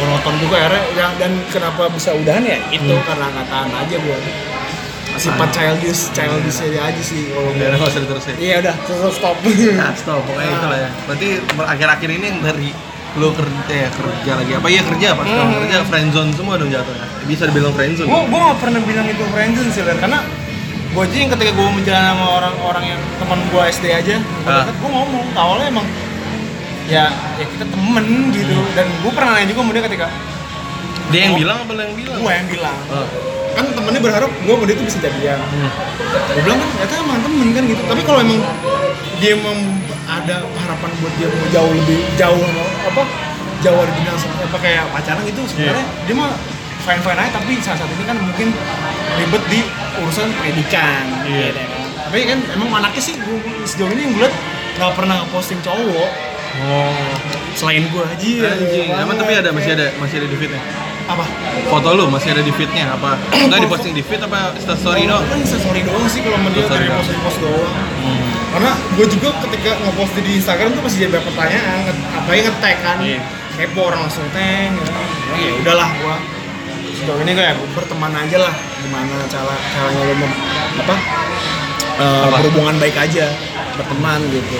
monoton 0.00 0.34
juga 0.38 0.56
akhirnya 0.58 0.82
ya, 0.92 1.06
dan 1.16 1.32
kenapa 1.48 1.82
bisa 1.88 2.10
udahan 2.12 2.42
ya 2.42 2.58
itu 2.70 2.88
Hmm. 2.88 3.04
karena 3.04 3.26
nggak 3.28 3.46
tahan 3.46 3.70
aja 3.76 3.96
gua 3.98 4.16
sifat 5.12 5.48
childish 5.52 6.02
childish 6.10 6.58
aja 6.62 6.88
sih 6.98 7.28
kalau 7.28 7.52
Udah, 7.52 7.66
nggak 7.70 7.86
usah 7.86 8.00
diterusin. 8.00 8.34
iya 8.40 8.54
udah 8.58 8.74
terus 8.80 9.14
stop 9.14 9.36
Nah, 9.76 9.92
stop, 9.92 10.20
pokoknya 10.24 10.48
itu 10.50 10.66
lah 10.66 10.78
ya. 10.78 10.90
Berarti 11.04 11.28
akhir-akhir 11.58 12.08
ini 12.10 12.24
yang 12.26 12.38
dari 12.40 12.68
lu 13.10 13.28
kerja 13.30 13.74
ya 13.76 13.90
kerja 13.90 14.32
lagi 14.38 14.52
apa 14.54 14.66
iya 14.66 14.82
kerja 14.82 15.08
pas 15.12 15.26
kamu 15.26 15.42
Hmm. 15.42 15.54
kerja 15.60 15.76
friendzone 15.84 16.30
semua 16.30 16.54
dong 16.54 16.70
jatuhnya 16.70 17.02
bisa 17.26 17.42
dibilang 17.44 17.74
friendzone 17.74 18.06
gue 18.06 18.20
gue 18.24 18.40
gak 18.40 18.58
pernah 18.62 18.80
bilang 18.80 19.02
itu 19.04 19.22
friendzone 19.26 19.66
sih 19.68 19.82
Ler. 19.82 19.98
karena 19.98 20.22
gue 20.88 21.02
aja 21.02 21.16
yang 21.16 21.30
ketika 21.30 21.50
gue 21.52 21.68
menjalani 21.68 22.06
sama 22.08 22.26
orang-orang 22.32 22.84
yang 22.86 23.00
teman 23.18 23.38
gue 23.44 23.62
SD 23.68 23.84
aja 23.90 24.14
Ah. 24.42 24.62
gue 24.64 24.88
ngomong 24.88 25.26
awalnya 25.34 25.66
emang 25.68 25.86
ya 26.90 27.06
ya 27.38 27.46
kita 27.46 27.64
temen 27.70 28.04
gitu. 28.34 28.56
Dan 28.74 28.86
gue 29.00 29.12
pernah 29.14 29.30
nanya 29.38 29.46
juga 29.48 29.60
sama 29.62 29.72
dia 29.72 29.84
ketika 29.86 30.06
dia 31.10 31.20
yang 31.26 31.34
bilang 31.34 31.58
apa 31.62 31.72
yang 31.74 31.94
bilang? 31.94 32.18
gue 32.18 32.32
yang 32.34 32.48
bilang. 32.50 32.78
Oh. 32.90 33.06
kan 33.50 33.66
temennya 33.66 33.98
berharap 33.98 34.30
gue 34.30 34.52
sama 34.54 34.64
dia 34.66 34.76
tuh 34.78 34.86
bisa 34.86 34.98
jadian. 35.02 35.38
Hmm. 35.38 35.70
gue 36.34 36.42
bilang 36.42 36.58
kan 36.58 36.68
ternyata 36.70 36.94
emang 36.98 37.18
temen 37.22 37.48
kan 37.54 37.62
gitu. 37.66 37.82
Tapi 37.86 38.02
kalau 38.02 38.20
emang 38.22 38.40
dia 39.22 39.30
emang 39.36 39.58
ada 40.10 40.36
harapan 40.42 40.90
buat 40.98 41.12
dia 41.18 41.28
mau 41.30 41.46
jauh 41.54 41.72
lebih 41.72 41.98
jauh 42.18 42.42
apa 42.82 43.02
jauh 43.60 43.76
dari 43.84 44.02
sama- 44.16 44.40
apa 44.42 44.56
kayak 44.58 44.84
pacaran 44.90 45.22
gitu 45.28 45.42
sebenarnya 45.46 45.86
dia 46.08 46.14
mah 46.18 46.30
fine 46.82 47.02
fine 47.02 47.18
aja. 47.18 47.30
Tapi 47.38 47.52
saat 47.62 47.78
saat 47.78 47.90
ini 47.90 48.04
kan 48.06 48.16
mungkin 48.18 48.48
ribet 49.18 49.42
di 49.50 49.60
urusan 50.00 50.26
pendidikan. 50.38 51.04
Iya. 51.26 51.50
gitu 51.54 51.58
ya 51.58 51.66
kan. 51.68 51.78
tapi 52.10 52.18
kan 52.26 52.38
emang 52.58 52.82
anaknya 52.82 53.02
sih 53.02 53.14
gua, 53.22 53.38
sejauh 53.62 53.90
ini 53.94 54.02
yang 54.02 54.12
gue 54.18 54.22
liat 54.26 54.34
nggak 54.80 54.92
pernah 54.98 55.22
posting 55.30 55.60
cowok 55.62 56.10
oh 56.60 56.90
selain 57.52 57.84
gue 57.84 58.02
aja 58.02 58.30
anjing 58.52 58.88
emang 58.90 59.16
tapi 59.16 59.32
ada 59.34 59.50
masih 59.50 59.72
ada 59.72 59.86
masih 59.96 60.16
ada 60.18 60.28
di 60.28 60.36
fitnya 60.36 60.62
apa 61.06 61.24
Foto 61.66 61.88
lu 61.92 62.06
masih 62.06 62.30
ada 62.30 62.38
di 62.38 62.50
feednya 62.50 62.86
apa? 62.88 63.18
Enggak 63.34 63.66
diposting 63.66 63.90
di 63.90 63.98
feed 63.98 64.22
apa 64.22 64.54
story 64.54 65.10
doang? 65.10 65.26
Kan 65.26 65.42
story 65.42 65.82
doang 65.82 66.06
sih 66.06 66.22
kalau 66.22 66.38
kayak 66.38 66.70
doang. 66.86 66.94
post 66.96 67.10
post 67.20 67.38
doang 67.40 67.72
Hmm. 68.00 68.30
karena 68.50 68.70
gue 68.94 69.06
juga 69.10 69.28
ketika 69.42 69.70
ngepost 69.76 70.14
di 70.16 70.32
Instagram 70.38 70.70
tuh 70.72 70.82
masih 70.82 71.04
ada 71.04 71.18
pertanyaan 71.20 71.78
nge- 71.84 72.02
apalagi 72.14 72.40
nge-tag 72.44 72.76
kan 72.80 72.96
Iya. 73.02 73.20
kepo 73.56 73.80
orang 73.84 74.00
langsung 74.06 74.24
tag 74.30 74.70
gitu. 74.70 74.90
ya 75.36 75.50
udahlah 75.60 75.88
gua 75.98 76.16
sejauh 76.94 77.20
ini 77.20 77.32
kayak 77.34 77.54
berteman 77.70 78.12
aja 78.14 78.36
lah 78.40 78.54
gimana 78.76 79.14
cara 79.26 79.54
caranya 79.68 80.02
lo 80.06 80.14
apa, 80.16 80.94
eh, 81.98 82.22
Apa? 82.24 82.36
berhubungan 82.38 82.76
baik 82.78 82.96
aja 82.96 83.26
berteman 83.74 84.20
gitu 84.30 84.56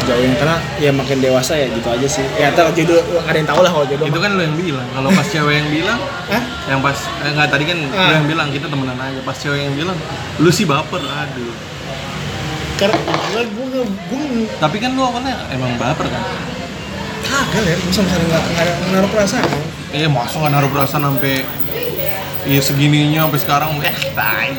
sejauh 0.00 0.22
ini 0.22 0.34
karena 0.34 0.56
ya 0.76 0.90
makin 0.90 1.18
dewasa 1.18 1.52
ya 1.52 1.66
gitu 1.68 1.88
aja 1.88 2.08
sih 2.08 2.24
ya 2.34 2.50
ntar 2.50 2.70
jodoh 2.70 2.98
ada 3.20 3.34
yang 3.34 3.46
tahu 3.46 3.60
lah 3.60 3.70
kalau 3.70 3.86
jodoh 3.86 4.06
Itu 4.06 4.18
kan 4.18 4.30
lu 4.32 4.42
yang 4.42 4.54
bilang. 4.54 4.86
Kalau 4.90 5.08
pas 5.10 5.26
cewek 5.26 5.54
yang 5.56 5.68
bilang, 5.68 5.98
Hah? 6.26 6.42
yang 6.66 6.80
pas 6.80 6.96
eh, 7.20 7.30
enggak 7.30 7.48
tadi 7.48 7.64
kan 7.64 7.78
Ah. 7.90 8.10
yang 8.14 8.24
bilang 8.24 8.48
kita 8.48 8.66
temenan 8.66 8.96
aja. 8.96 9.20
Pas 9.20 9.34
cewek 9.34 9.60
yang 9.62 9.74
bilang, 9.74 9.96
lu 10.36 10.50
sih 10.50 10.64
baper. 10.64 11.00
Aduh. 11.00 11.52
karena 12.76 12.96
gue 12.96 13.42
gue 13.44 13.82
gue 14.08 14.22
Tapi 14.56 14.76
kan 14.78 14.90
lu 14.92 15.02
awalnya 15.02 15.36
emang 15.48 15.76
baper 15.76 16.06
kan? 16.06 16.22
kagak 17.20 17.62
ya 17.62 17.76
gue 17.76 17.92
sama 17.92 18.08
sekali 18.08 18.24
nggak 18.26 18.42
nggak 18.48 18.66
menaruh 18.88 19.10
perasaan 19.10 19.44
Eh, 19.92 20.08
masa 20.08 20.36
nggak 20.38 20.50
naruh 20.50 20.70
perasaan 20.70 21.02
sampai 21.04 21.44
Iya 22.42 22.60
segininya 22.60 23.28
sampai 23.28 23.36
sekarang 23.38 23.70
eh 23.84 23.92
tai. 24.10 24.56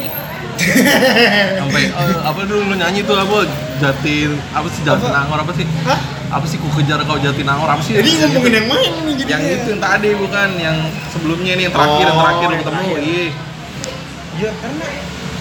sampai 1.60 1.84
eh, 1.90 2.18
apa 2.22 2.40
dulu 2.44 2.62
lu 2.68 2.76
nyanyi 2.76 3.02
tuh 3.02 3.16
apa 3.16 3.46
jatin 3.78 4.36
apa 4.52 4.68
sih 4.70 4.82
jatin 4.84 5.10
Apa? 5.10 5.20
angor 5.24 5.40
apa 5.42 5.52
sih? 5.54 5.66
Hah? 5.84 6.00
apa 6.32 6.46
sih 6.48 6.56
ku 6.58 6.72
kejar 6.72 7.04
kau 7.04 7.20
jatin 7.20 7.44
angor 7.44 7.68
apa 7.68 7.82
sih? 7.84 7.94
Jadi 7.94 8.08
Yang 8.16 8.32
ngomongin 8.32 8.54
yang 8.56 8.68
main 8.72 8.92
nih 9.04 9.14
jadi 9.20 9.30
yang 9.30 9.42
itu 9.44 9.68
yang 9.70 9.82
tadi 9.82 10.10
bukan 10.16 10.50
yang 10.58 10.78
sebelumnya 11.10 11.54
nih 11.56 11.64
yang 11.68 11.74
terakhir 11.76 12.04
yang 12.04 12.16
Oh, 12.16 12.22
terakhir 12.24 12.46
lu 12.48 12.52
yang 12.52 12.62
ketemu 12.62 12.80
terakhir. 12.80 13.02
iya. 13.04 13.28
Ya 14.40 14.50
karena 14.58 14.86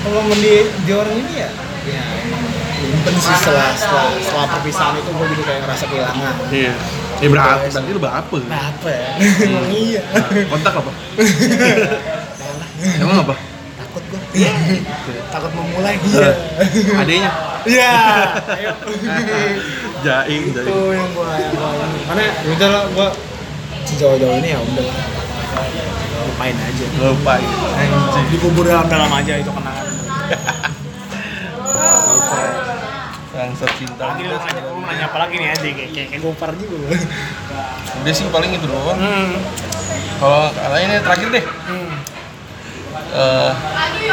kalau 0.01 0.21
di, 0.35 0.55
di 0.67 0.93
orang 0.93 1.15
ini 1.15 1.33
ya 1.39 1.49
ya 1.81 2.03
emang 2.27 2.43
nyimpen 2.81 3.15
sih 3.17 3.35
setelah 3.39 3.71
setelah, 3.73 4.07
setelah 4.19 4.47
perpisahan 4.51 4.95
itu 4.97 5.11
gue 5.11 5.27
jadi 5.31 5.43
kayak 5.45 5.61
ngerasa 5.65 5.85
kehilangan. 5.87 6.35
Iya. 6.51 6.73
Ya 7.21 7.29
berarti 7.29 7.67
berarti 7.71 7.91
lu 7.93 8.01
baper 8.01 8.43
nah 8.49 8.63
apa 8.73 8.89
ya 8.89 9.09
emang 9.45 9.67
iya. 9.85 10.03
Kontak 10.49 10.73
apa? 10.75 10.91
Emang 12.81 13.19
apa 13.21 13.35
takut 14.31 14.62
gue 15.07 15.20
takut 15.31 15.53
memulai. 15.55 15.95
Iya. 15.99 16.31
adanya 16.97 17.31
iya. 17.66 17.93
Ayo 18.57 18.72
jaing 20.01 20.43
itu 20.49 20.61
jaing 20.64 20.97
yang 20.97 21.11
ini 21.12 22.01
karena 22.09 22.22
ya 22.24 22.51
udah 22.57 22.68
lah 22.72 22.83
gue 22.89 23.09
sejauh-jauh 23.91 24.37
ini 24.41 24.49
ya 24.55 24.59
udah 24.62 24.85
lah. 24.87 24.97
Lupain 26.20 26.57
aja. 26.57 26.85
Lupain. 27.01 27.49
Anjing. 27.76 28.26
Dikubur 28.33 28.64
dalam-dalam 28.64 29.11
aja 29.12 29.33
itu 29.41 29.51
kenangan. 29.51 29.87
Bangsat 33.35 33.72
cinta. 33.76 34.05
Lagi 34.05 34.22
lu 34.28 34.37
nanya, 34.37 34.62
lu 34.68 34.81
nanya 34.85 35.05
apa 35.09 35.18
lagi 35.26 35.35
nih 35.41 35.49
aja 35.53 35.64
kayak 35.64 35.91
kayak, 35.97 36.20
gopar 36.20 36.53
juga. 36.57 36.97
Udah 38.05 38.12
sih 38.12 38.24
paling 38.28 38.51
itu 38.53 38.66
doang. 38.68 38.99
Hmm. 39.01 39.33
kalau 40.20 40.53
kalian 40.53 40.93
ini 40.93 41.01
terakhir 41.01 41.28
deh. 41.33 41.45
Hmm. 41.45 41.91
Eh 44.03 44.12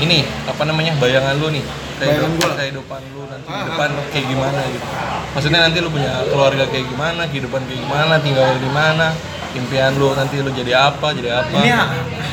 ini 0.00 0.18
apa 0.44 0.62
namanya 0.62 0.92
bayangan 0.96 1.36
lu 1.36 1.48
nih 1.50 1.64
Bayangan 1.94 2.18
kehidupan, 2.26 2.40
gua. 2.42 2.58
kehidupan 2.58 3.00
lu 3.08 3.22
nanti 3.24 3.46
Ah, 3.46 3.54
ke 3.54 3.66
depan 3.68 3.88
kayak 4.10 4.26
gimana 4.26 4.60
gitu 4.66 4.86
maksudnya 5.32 5.60
nanti 5.62 5.78
lu 5.78 5.88
punya 5.88 6.12
keluarga 6.26 6.64
kayak 6.66 6.86
gimana 6.86 7.22
kehidupan 7.26 7.60
kayak 7.62 7.80
gimana 7.80 8.14
tinggal 8.18 8.48
di 8.56 8.70
mana 8.70 9.06
impian 9.52 9.92
lu 9.94 10.08
nanti 10.12 10.34
lu 10.38 10.50
jadi 10.50 10.72
apa 10.82 11.06
jadi 11.12 11.30
apa 11.36 11.52
ini 11.54 11.68
ya 11.68 11.82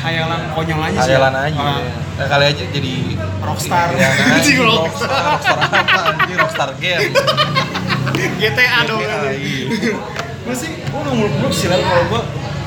hayalan 0.00 0.40
konyol 0.50 0.80
aja 0.80 0.98
sih 0.98 1.12
hayalan 1.12 1.32
ya. 1.32 1.42
aja 1.46 1.60
Ah. 1.60 1.78
ya. 2.16 2.24
kali 2.26 2.44
aja 2.46 2.64
jadi 2.66 2.94
Rockstar. 3.40 3.86
aja. 3.94 4.08
Anjing, 4.30 4.58
rockstar 4.58 5.20
rockstar 5.28 5.58
apa 5.60 6.00
anjing 6.10 6.36
rockstar 6.36 6.68
game 6.76 7.08
GTA 8.36 8.78
dong 8.84 9.00
GTA, 9.00 9.32
iya. 9.32 9.92
gue 10.40 10.54
sih 10.54 10.70
gue 10.74 10.98
udah 10.98 11.12
muluk-muluk 11.14 11.52
sih 11.52 11.68
lah 11.68 11.78
kalau 11.78 12.04
gue 12.06 12.20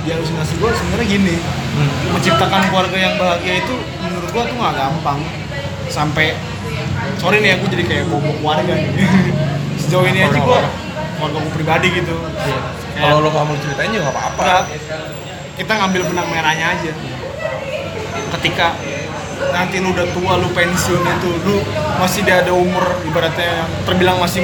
di 0.03 0.09
halusinasi 0.09 0.53
gue 0.55 0.70
sebenarnya 0.72 1.07
gini 1.09 1.36
Hmm. 1.74 1.89
menciptakan 2.14 2.70
keluarga 2.70 2.93
yang 2.95 3.18
bahagia 3.18 3.57
itu 3.57 3.76
gue 4.34 4.42
tuh 4.44 4.56
nggak 4.58 4.74
gampang. 4.74 5.20
Sampai 5.88 6.34
sorry 7.22 7.38
nih 7.40 7.56
aku 7.56 7.70
jadi 7.70 7.84
kayak 7.86 8.06
bobok 8.10 8.38
warga 8.42 8.74
nih. 8.74 8.90
Sejauh 9.82 10.06
ini 10.10 10.26
aja 10.26 10.40
gue 10.42 10.60
keluarga 11.18 11.38
gue 11.40 11.54
pribadi 11.54 11.88
gitu. 11.94 12.16
Kayak- 12.98 13.14
kalau 13.14 13.30
nggak 13.30 13.46
mau 13.46 13.58
ceritain 13.62 13.90
juga 13.94 14.04
nggak 14.10 14.16
apa-apa. 14.18 14.46
Kita 15.54 15.72
ngambil 15.78 16.02
benang 16.10 16.28
merahnya 16.34 16.66
aja. 16.74 16.92
Ketika 18.34 18.74
nanti 19.54 19.78
lu 19.78 19.94
udah 19.94 20.08
tua 20.16 20.34
lu 20.42 20.50
pensiun 20.50 21.04
itu 21.04 21.30
lu 21.46 21.62
masih 22.02 22.26
ada 22.26 22.50
umur 22.50 22.82
ibaratnya 23.06 23.62
yang 23.62 23.70
terbilang 23.86 24.18
masih 24.18 24.42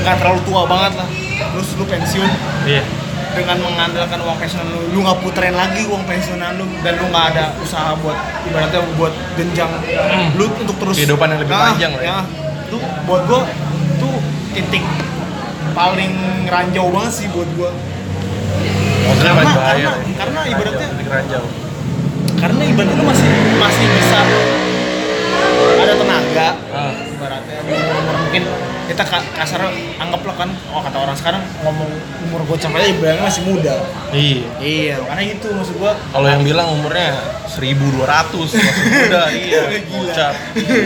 nggak 0.00 0.16
terlalu 0.16 0.40
tua 0.48 0.64
banget 0.64 1.04
lah. 1.04 1.08
Terus 1.52 1.68
lu 1.76 1.84
pensiun. 1.84 2.30
Iya 2.64 2.84
dengan 3.30 3.56
mengandalkan 3.62 4.18
uang 4.26 4.36
pensiunan 4.42 4.66
lu 4.66 4.80
lu 4.90 4.98
nggak 5.06 5.18
puterin 5.22 5.54
lagi 5.54 5.82
uang 5.86 6.02
pensiunan 6.04 6.50
lu 6.58 6.66
dan 6.82 6.92
lu 6.98 7.06
nggak 7.10 7.26
ada 7.34 7.44
usaha 7.62 7.94
buat 8.02 8.18
ibaratnya 8.46 8.80
buat 8.98 9.12
jenjang 9.38 9.70
lu 10.34 10.44
untuk 10.50 10.76
terus 10.82 10.94
Kehidupan 10.98 11.26
yang 11.30 11.40
lebih 11.42 11.54
Nah, 11.54 11.64
panjang 11.72 11.92
lah 11.94 12.02
ya. 12.02 12.18
tuh 12.70 12.82
buat 13.06 13.22
gua 13.30 13.40
tuh 13.98 14.16
titik 14.54 14.84
paling 15.70 16.12
ranjau 16.50 16.86
banget 16.90 17.12
sih 17.14 17.26
buat 17.30 17.48
gua 17.54 17.70
maksudnya 19.00 19.32
karena 19.32 19.52
bahaya 19.54 19.78
karena, 19.78 19.90
ya. 19.90 20.16
karena 20.18 20.40
ibaratnya 20.50 20.88
ranjau 21.08 21.44
karena 22.40 22.62
ibaratnya 22.66 22.96
lu 22.98 23.04
masih 23.06 23.28
masih 23.58 23.86
bisa 23.94 24.20
ada 25.80 25.94
tenaga 25.96 26.48
ah. 26.72 26.92
ibaratnya 26.94 27.58
mungkin 28.20 28.42
kita 28.90 29.02
ka- 29.02 29.22
kasar 29.32 29.70
anggaplah 29.96 30.34
kan 30.36 30.50
oh 30.68 30.82
kata 30.82 30.98
orang 30.98 31.14
sekarang 31.14 31.38
ngomong 31.60 31.86
umur 32.24 32.42
gocap 32.44 32.74
aja 32.74 32.90
ibaratnya 32.90 33.22
masih 33.22 33.42
muda 33.44 33.74
iya 34.10 34.42
iya 34.58 34.94
makanya 34.98 35.32
itu 35.32 35.46
maksud 35.48 35.74
gua 35.76 35.94
Kalau 36.10 36.26
yang 36.26 36.42
bilang 36.42 36.66
umurnya 36.72 37.14
1200 37.46 38.02
masih 38.50 38.58
muda, 38.90 39.22
iya, 39.36 39.62
bocah. 39.86 40.32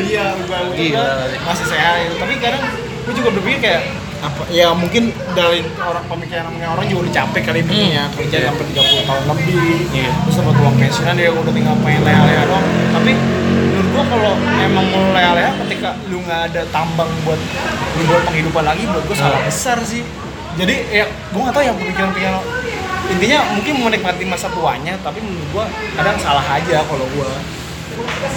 iya 0.05 0.25
Gila. 0.71 1.07
masih 1.43 1.67
sehat 1.67 1.97
itu 2.03 2.15
tapi 2.15 2.33
kadang 2.37 2.61
gua 3.01 3.13
juga 3.15 3.29
berpikir 3.33 3.61
kayak 3.63 3.83
apa 4.21 4.41
ya 4.49 4.73
mungkin 4.73 5.13
dari 5.35 5.61
orang 5.79 6.05
pemikiran 6.07 6.45
namanya 6.47 6.69
orang 6.73 6.85
juga 6.87 7.01
udah 7.03 7.15
capek 7.15 7.43
kali 7.43 7.61
begini 7.61 7.89
ya 7.93 8.05
kerja 8.11 8.37
Iya. 8.39 8.49
sampai 8.49 8.65
30 8.71 9.05
tahun 9.05 9.23
lebih 9.27 9.55
Iya. 9.93 10.11
terus 10.19 10.37
dapat 10.39 10.55
uang 10.59 10.75
pensiunan 10.79 11.15
dia 11.15 11.31
udah 11.31 11.53
tinggal 11.53 11.77
pengen 11.81 12.03
leha-leha 12.03 12.43
doang 12.47 12.65
tapi 12.91 13.13
gua 13.95 14.05
kalau 14.05 14.33
emang 14.59 14.85
mau 14.85 15.03
leha-leha 15.13 15.51
ketika 15.63 15.91
lu 16.05 16.19
nggak 16.21 16.41
ada 16.51 16.63
tambang 16.69 17.07
buat 17.23 17.39
lu 17.95 18.03
buat 18.05 18.23
penghidupan 18.27 18.65
lagi 18.65 18.83
buat 18.85 19.05
gua 19.05 19.17
salah 19.17 19.41
besar 19.41 19.79
sih 19.81 20.03
jadi 20.55 20.75
ya 20.93 21.05
gua 21.31 21.41
nggak 21.45 21.55
tahu 21.55 21.63
ya 21.63 21.73
pemikiran-pemikiran 21.73 22.35
intinya 23.07 23.39
mungkin 23.53 23.73
mau 23.77 23.85
menikmati 23.87 24.25
masa 24.25 24.49
tuanya 24.49 24.99
tapi 24.99 25.19
menurut 25.21 25.49
gua 25.51 25.65
kadang 25.95 26.17
salah 26.19 26.45
aja 26.51 26.83
kalau 26.83 27.07
gua 27.13 27.31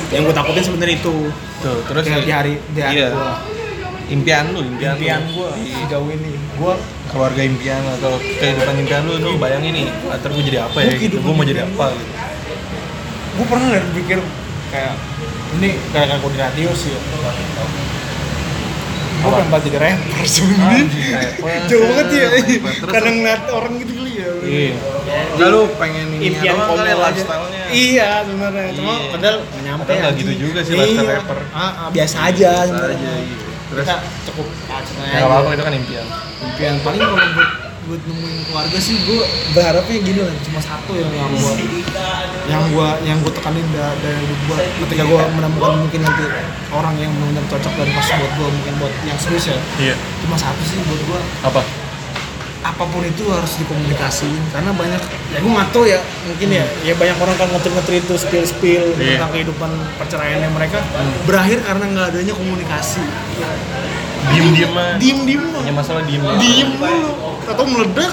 yang 0.09 0.21
gua 0.23 0.35
takutin 0.35 0.63
sebenarnya 0.63 0.95
itu 0.95 1.15
Tuh, 1.57 1.81
terus 1.89 2.05
di, 2.05 2.13
di 2.21 2.29
hari 2.29 2.53
di 2.69 2.79
hari 2.79 2.93
Iya. 2.95 3.09
gua 3.09 3.33
impian 4.07 4.45
lu, 4.53 4.61
impian, 4.61 4.93
impian 4.93 5.19
lu. 5.25 5.33
gua 5.35 5.49
Iya. 5.57 5.75
sejauh 5.83 6.07
ini 6.07 6.31
gua 6.55 6.73
keluarga 7.07 7.41
impian 7.41 7.81
atau 7.97 8.13
kehidupan 8.19 8.75
impian 8.77 9.01
lu 9.03 9.17
lu 9.17 9.31
bayangin 9.35 9.73
nih, 9.73 9.87
ntar 10.11 10.29
gue 10.29 10.43
jadi 10.43 10.59
apa 10.63 10.77
ya 10.77 10.91
Gua 10.91 11.01
gitu, 11.01 11.15
gue 11.17 11.33
mau 11.33 11.43
jadi 11.43 11.61
apa 11.63 11.85
gitu. 11.91 12.13
gue 13.33 13.45
pernah 13.47 13.67
lihat 13.71 13.87
pikir 13.93 14.19
kayak 14.67 14.93
ini 15.55 15.69
kayak 15.89 16.17
gue 16.17 16.31
di 16.31 16.39
radio 16.39 16.69
sih 16.73 16.91
ya. 16.91 16.99
gue 19.17 19.27
pengen 19.27 19.49
banget 19.49 19.63
jadi 19.65 19.77
rapper 19.81 20.21
sebenernya 20.23 20.83
jauh 21.69 21.83
banget 21.89 22.07
ya 22.11 22.27
kadang 22.85 23.15
ngeliat 23.17 23.43
orang 23.49 23.73
gitu 23.77 23.91
kali 23.93 24.11
ya 24.13 24.29
Iya. 24.37 24.71
Enggak 25.33 25.49
lu 25.49 25.61
pengen 25.75 26.05
ini 26.13 26.25
impian 26.29 26.53
doang 26.53 26.69
kali 26.69 26.79
konyol 26.79 26.99
aja 26.99 27.11
lifestyle-nya. 27.11 27.63
iya 27.69 28.09
sebenarnya 28.23 28.69
cuma 28.71 28.93
Iya. 28.93 29.09
padahal 29.11 29.37
nyampe 29.59 29.91
nggak 29.91 30.13
gitu 30.15 30.33
juga 30.37 30.59
sih 30.61 30.73
lifestyle 30.73 31.09
rapper. 31.09 31.39
ah, 31.49 31.59
ah, 31.59 31.87
biasa 31.89 32.17
aja 32.23 32.51
Biasa 32.53 32.67
sebenarnya. 32.69 32.95
aja, 32.95 33.11
iya. 33.17 33.37
Terus 33.67 33.83
kita 33.83 33.95
cukup 34.23 34.47
ya 34.47 34.77
nggak 35.11 35.25
apa-apa 35.25 35.49
itu 35.49 35.63
kan 35.65 35.73
impian. 35.75 36.05
impian 36.39 36.75
paling 36.79 37.01
kalau 37.01 37.17
buat 37.87 38.01
nemuin 38.03 38.37
keluarga 38.45 38.77
sih 38.77 38.99
gue 38.99 39.21
berharapnya 39.51 39.97
gini 39.97 40.19
lah 40.19 40.35
cuma 40.41 40.59
satu 40.59 40.91
yang 40.91 41.07
yang 41.09 41.31
gue 41.31 41.53
yang 42.45 42.63
gue 42.67 42.87
yang 43.05 43.17
gue 43.17 43.31
tekanin 43.31 43.63
da- 43.71 43.95
dari 43.97 44.19
gue 44.27 44.57
ketika 44.83 45.03
gue 45.03 45.21
menemukan 45.33 45.73
mungkin 45.79 45.99
nanti 46.01 46.23
orang 46.69 46.95
yang 46.95 47.11
benar-benar 47.13 47.47
cocok 47.47 47.73
dan 47.73 47.87
pas 47.89 48.07
buat 48.13 48.31
gue 48.33 48.47
mungkin 48.51 48.73
buat 48.77 48.93
yang 49.03 49.15
serius 49.17 49.45
ya 49.47 49.57
Iya. 49.79 49.95
cuma 50.19 50.35
satu 50.35 50.61
sih 50.61 50.75
buat 50.83 51.01
gue 51.01 51.19
Apa? 51.43 51.61
apa 52.59 52.83
pun 52.83 52.99
itu 52.99 53.23
harus 53.25 53.55
dikomunikasiin 53.55 54.43
karena 54.51 54.75
banyak 54.75 54.99
ya 55.31 55.39
gue 55.39 55.47
nggak 55.47 55.69
tahu 55.71 55.87
ya 55.87 55.99
mungkin 56.27 56.49
ya 56.51 56.65
ya 56.83 56.93
banyak 56.93 57.15
orang 57.15 57.35
kan 57.37 57.47
ngetir-ngetir 57.49 58.03
itu 58.03 58.13
spill 58.13 58.43
spill 58.43 58.83
Iya. 58.93 59.15
tentang 59.15 59.31
kehidupan 59.31 59.69
perceraiannya 59.95 60.49
mereka 60.51 60.83
berakhir 61.23 61.63
karena 61.63 61.85
nggak 61.87 62.05
adanya 62.11 62.33
komunikasi 62.35 62.99
mah. 62.99 63.23
diem 64.99 65.23
diem 65.23 65.41
Hanya 65.55 65.71
masalah 65.71 66.03
diem. 66.03 66.19
diem 66.35 66.69
mulu 66.75 67.36
atau 67.47 67.63
meledak. 67.63 68.11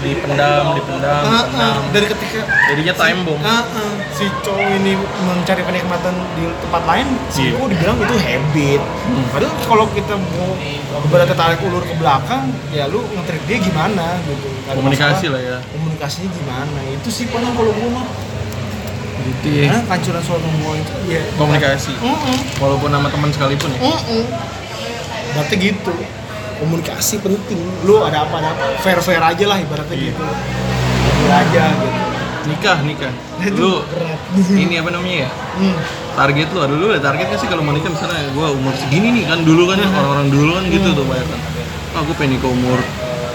Dipendam 0.00 0.64
dipendam 0.80 1.22
Ah, 1.22 1.28
ah. 1.28 1.44
dipendam 1.44 1.74
dari 1.92 2.06
ketika 2.08 2.40
jadinya 2.72 2.94
time 2.96 3.20
bomb. 3.28 3.40
Ah, 3.44 3.62
ah, 3.62 3.92
si 4.16 4.24
cowok 4.40 4.68
ini 4.80 4.92
mencari 5.28 5.62
kenikmatan 5.62 6.14
di 6.34 6.44
tempat 6.64 6.82
lain 6.88 7.06
si 7.28 7.52
cowok 7.52 7.68
dibilang 7.68 7.96
itu 8.00 8.16
habit. 8.16 8.80
Padahal 9.30 9.52
kalau 9.68 9.84
kita 9.92 10.14
mau 10.16 10.50
ibaratnya 11.04 11.36
tarik 11.36 11.60
ulur 11.60 11.84
ke 11.84 11.94
belakang 12.00 12.48
ya 12.72 12.88
lu 12.88 13.04
nge-treat 13.12 13.42
dia 13.44 13.58
gimana 13.60 14.16
gitu. 14.24 14.48
Ada 14.66 14.76
komunikasi 14.80 15.26
masalah. 15.28 15.32
lah 15.36 15.40
ya. 15.44 15.56
Komunikasinya 15.76 16.28
gimana? 16.32 16.78
Itu 16.96 17.08
sih 17.12 17.24
paling 17.28 17.52
kalau 17.52 17.72
gue 17.76 17.90
mah. 17.92 18.08
Gitu 19.26 19.48
ya. 19.52 19.64
Karena 19.68 19.82
kancuran 19.90 20.22
soal 20.24 20.40
itu 20.40 20.92
ya 21.10 21.22
komunikasi. 21.36 21.92
Mm-mm. 21.98 22.36
walaupun 22.62 22.88
sama 22.88 23.08
teman 23.12 23.30
sekalipun 23.34 23.68
ya. 23.76 23.80
Mm-mm. 23.84 24.24
berarti 25.36 25.54
gitu 25.60 25.92
komunikasi 26.56 27.18
penting. 27.18 27.60
Lu 27.82 28.00
ada 28.00 28.22
apa 28.22 28.34
ada 28.38 28.48
apa 28.50 28.64
fair 28.80 28.98
fair 29.00 29.20
aja 29.20 29.44
lah 29.44 29.58
ibaratnya 29.58 29.92
Iya. 29.92 30.10
gitu. 30.10 30.22
Fair 30.22 31.32
aja 31.32 31.64
gitu. 31.72 31.98
Nikah 32.46 32.78
nikah. 32.82 33.12
Itu 33.36 33.58
lu 33.58 33.72
berat. 33.82 34.20
ini 34.54 34.74
apa 34.78 34.90
namanya 34.90 35.26
ya? 35.26 35.30
Hmm. 35.56 35.76
target 36.16 36.48
lu 36.48 36.60
ada 36.62 36.72
lu 36.72 36.86
ada 36.88 37.00
target 37.02 37.26
nggak 37.28 37.40
sih 37.42 37.48
kalau 37.48 37.60
mau 37.60 37.72
nikah? 37.72 37.90
Misalnya 37.90 38.22
gue 38.30 38.46
umur 38.54 38.72
segini 38.72 39.08
nih 39.12 39.24
kan 39.26 39.42
dulu 39.42 39.68
kan 39.68 39.76
orang-orang 39.82 40.28
dulu 40.28 40.50
kan 40.54 40.64
gitu 40.66 40.88
tuh 40.92 41.04
banyak 41.04 41.26
kan 41.26 41.40
ah 41.92 42.02
gue 42.04 42.14
pengen 42.14 42.36
nikah 42.36 42.48
umur 42.48 42.78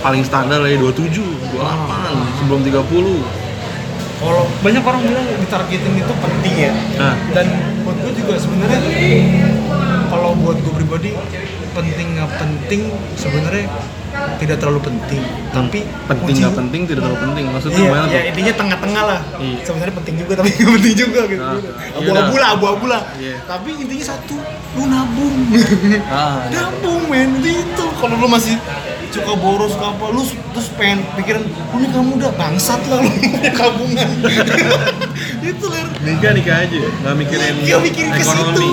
paling 0.01 0.21
standar 0.21 0.57
lah 0.57 0.69
ya 0.69 0.77
27, 0.77 1.13
28, 1.13 2.41
sebelum 2.41 2.61
30 2.61 3.21
kalau 4.17 4.45
banyak 4.61 4.81
orang 4.81 5.01
bilang 5.01 5.25
ditargetin 5.35 5.93
itu 5.93 6.13
penting 6.15 6.55
ya. 6.55 6.73
Nah 6.95 7.13
dan 7.33 7.45
buat 7.81 7.97
gue 7.99 8.13
juga 8.15 8.33
sebenarnya 8.37 8.79
kalau 10.07 10.37
buat 10.37 10.57
gue 10.57 10.73
pribadi 10.73 11.11
penting 11.71 12.07
nggak 12.13 12.31
penting 12.35 12.81
sebenarnya 13.15 13.65
tidak 14.37 14.59
terlalu 14.59 14.81
penting 14.83 15.21
tapi 15.49 15.79
penting 16.03 16.27
kunci- 16.27 16.43
nggak 16.43 16.55
penting 16.57 16.81
tidak 16.83 17.01
terlalu 17.01 17.19
penting 17.23 17.45
maksudnya 17.47 17.79
Iya, 17.79 17.87
gimana 17.87 18.03
ya 18.03 18.11
tuh 18.11 18.21
intinya 18.27 18.53
tengah-tengah 18.59 19.03
lah. 19.07 19.19
Iya. 19.39 19.57
Sebenarnya 19.63 19.95
penting 19.95 20.15
juga 20.19 20.33
tapi 20.35 20.49
nggak 20.51 20.73
penting 20.75 20.95
juga 20.97 21.21
gitu. 21.25 21.41
Nah, 21.41 21.59
abu-abu 21.95 22.35
lah, 22.35 22.49
abu-abu 22.51 22.85
lah. 22.85 23.01
Iya. 23.15 23.35
Tapi 23.43 23.69
intinya 23.73 24.05
satu, 24.05 24.35
lu 24.75 24.83
nabung. 24.85 25.35
ah 26.11 26.43
nabung 26.49 27.01
men, 27.07 27.39
itu 27.39 27.85
kalau 27.97 28.15
lu 28.15 28.27
masih 28.27 28.55
suka 29.11 29.33
boros 29.33 29.71
suka 29.71 29.87
apa, 29.89 30.05
lu 30.09 30.21
terus 30.27 30.67
pengen 30.75 31.07
pikiran, 31.15 31.41
lu 31.47 31.77
nih 31.79 31.89
kamu 31.89 32.11
udah 32.15 32.31
bangsat 32.35 32.81
lah 32.87 32.99
lu 33.03 33.09
punya 33.11 33.51
tabungan. 33.51 34.09
itu 35.41 35.65
ler. 35.67 35.87
nikah 36.01 36.31
nikah 36.31 36.57
aja 36.61 36.77
nggak 37.01 37.15
mikirin 37.15 37.53
Gak 37.63 37.81
mikirin 37.81 38.11
ke 38.11 38.23
situ. 38.23 38.67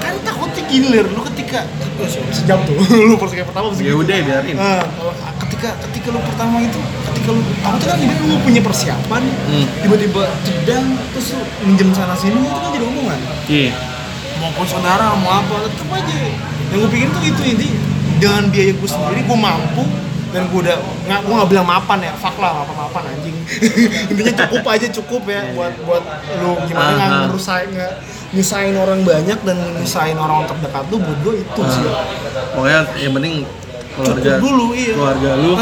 Kan 0.00 0.14
takutnya 0.22 0.62
gini 0.66 0.86
ler, 0.88 1.06
lu 1.06 1.22
ketika 1.50 1.66
eh, 1.98 2.30
sejam 2.30 2.58
tuh, 2.62 2.78
lu 2.78 3.18
pas 3.18 3.26
kayak 3.26 3.42
pertama 3.44 3.74
ya 3.74 3.92
udah 3.92 4.16
biarin 4.22 4.54
Nah, 4.54 4.86
kalau 4.86 5.12
ketika 5.42 5.68
ketika 5.82 6.08
lu 6.08 6.20
pertama 6.22 6.56
itu, 6.62 6.78
ketika 7.04 7.28
lu 7.28 7.40
aku 7.60 7.76
tuh 7.76 7.86
kan 7.86 7.98
jadi 7.98 8.14
lu 8.22 8.36
punya 8.40 8.62
persiapan, 8.62 9.22
Hmm. 9.44 9.66
tiba-tiba 9.82 10.22
jedang 10.40 10.86
terus 11.10 11.34
lu 11.34 11.42
minjem 11.66 11.90
sana 11.90 12.14
sini 12.14 12.38
itu 12.38 12.54
kan 12.54 12.70
jadi 12.70 12.86
omongan. 12.86 13.18
iya 13.50 13.72
Maupun 14.38 14.64
saudara 14.64 15.12
mau 15.16 15.36
apa 15.36 15.66
tetap 15.66 15.90
aja. 15.90 16.16
Yang 16.70 16.78
gue 16.78 16.90
pikir 16.90 17.08
tuh 17.10 17.22
itu 17.26 17.42
ini 17.50 17.68
dengan 18.16 18.46
biaya 18.46 18.72
gue 18.72 18.88
sendiri 18.88 19.20
gue 19.20 19.38
mampu 19.38 19.82
dan 20.30 20.46
gue 20.46 20.60
udah 20.62 20.76
nggak 21.04 21.20
gue 21.22 21.34
nggak 21.34 21.50
bilang 21.50 21.66
mapan 21.66 21.98
ya 22.00 22.12
fuck 22.14 22.36
lah 22.38 22.50
mapan 22.54 22.76
mapan 22.80 23.02
anjing. 23.10 23.36
Intinya 24.10 24.32
cukup 24.46 24.64
aja 24.68 24.86
cukup 24.90 25.22
ya 25.26 25.42
buat 25.52 25.74
buat 25.82 26.02
lu. 26.38 26.50
Gimana 26.66 26.90
nggak 26.94 27.10
ngerusain 27.26 27.68
nggak 27.70 27.92
nyusahin 28.30 28.76
orang 28.78 29.00
banyak 29.02 29.38
dan 29.42 29.56
nyusahin 29.74 30.14
orang 30.14 30.46
terdekat 30.46 30.84
lu 30.86 30.96
buat 30.98 31.18
gue 31.20 31.34
itu 31.42 31.62
sih. 31.66 31.82
Pokoknya 32.54 32.80
yang 32.96 33.12
penting 33.12 33.34
keluarga 33.90 34.30
Cukup 34.30 34.42
dulu, 34.46 34.66
iya. 34.72 34.92
keluarga 34.94 35.30
lu 35.36 35.52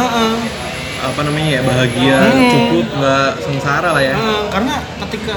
apa 0.99 1.21
namanya 1.23 1.51
ya 1.51 1.63
bahagia 1.63 2.19
Hmm. 2.19 2.51
cukup 2.51 2.87
nggak 2.93 3.31
sengsara 3.41 3.89
lah 3.95 4.03
ya. 4.03 4.15
Karena 4.51 4.75
ketika 5.07 5.35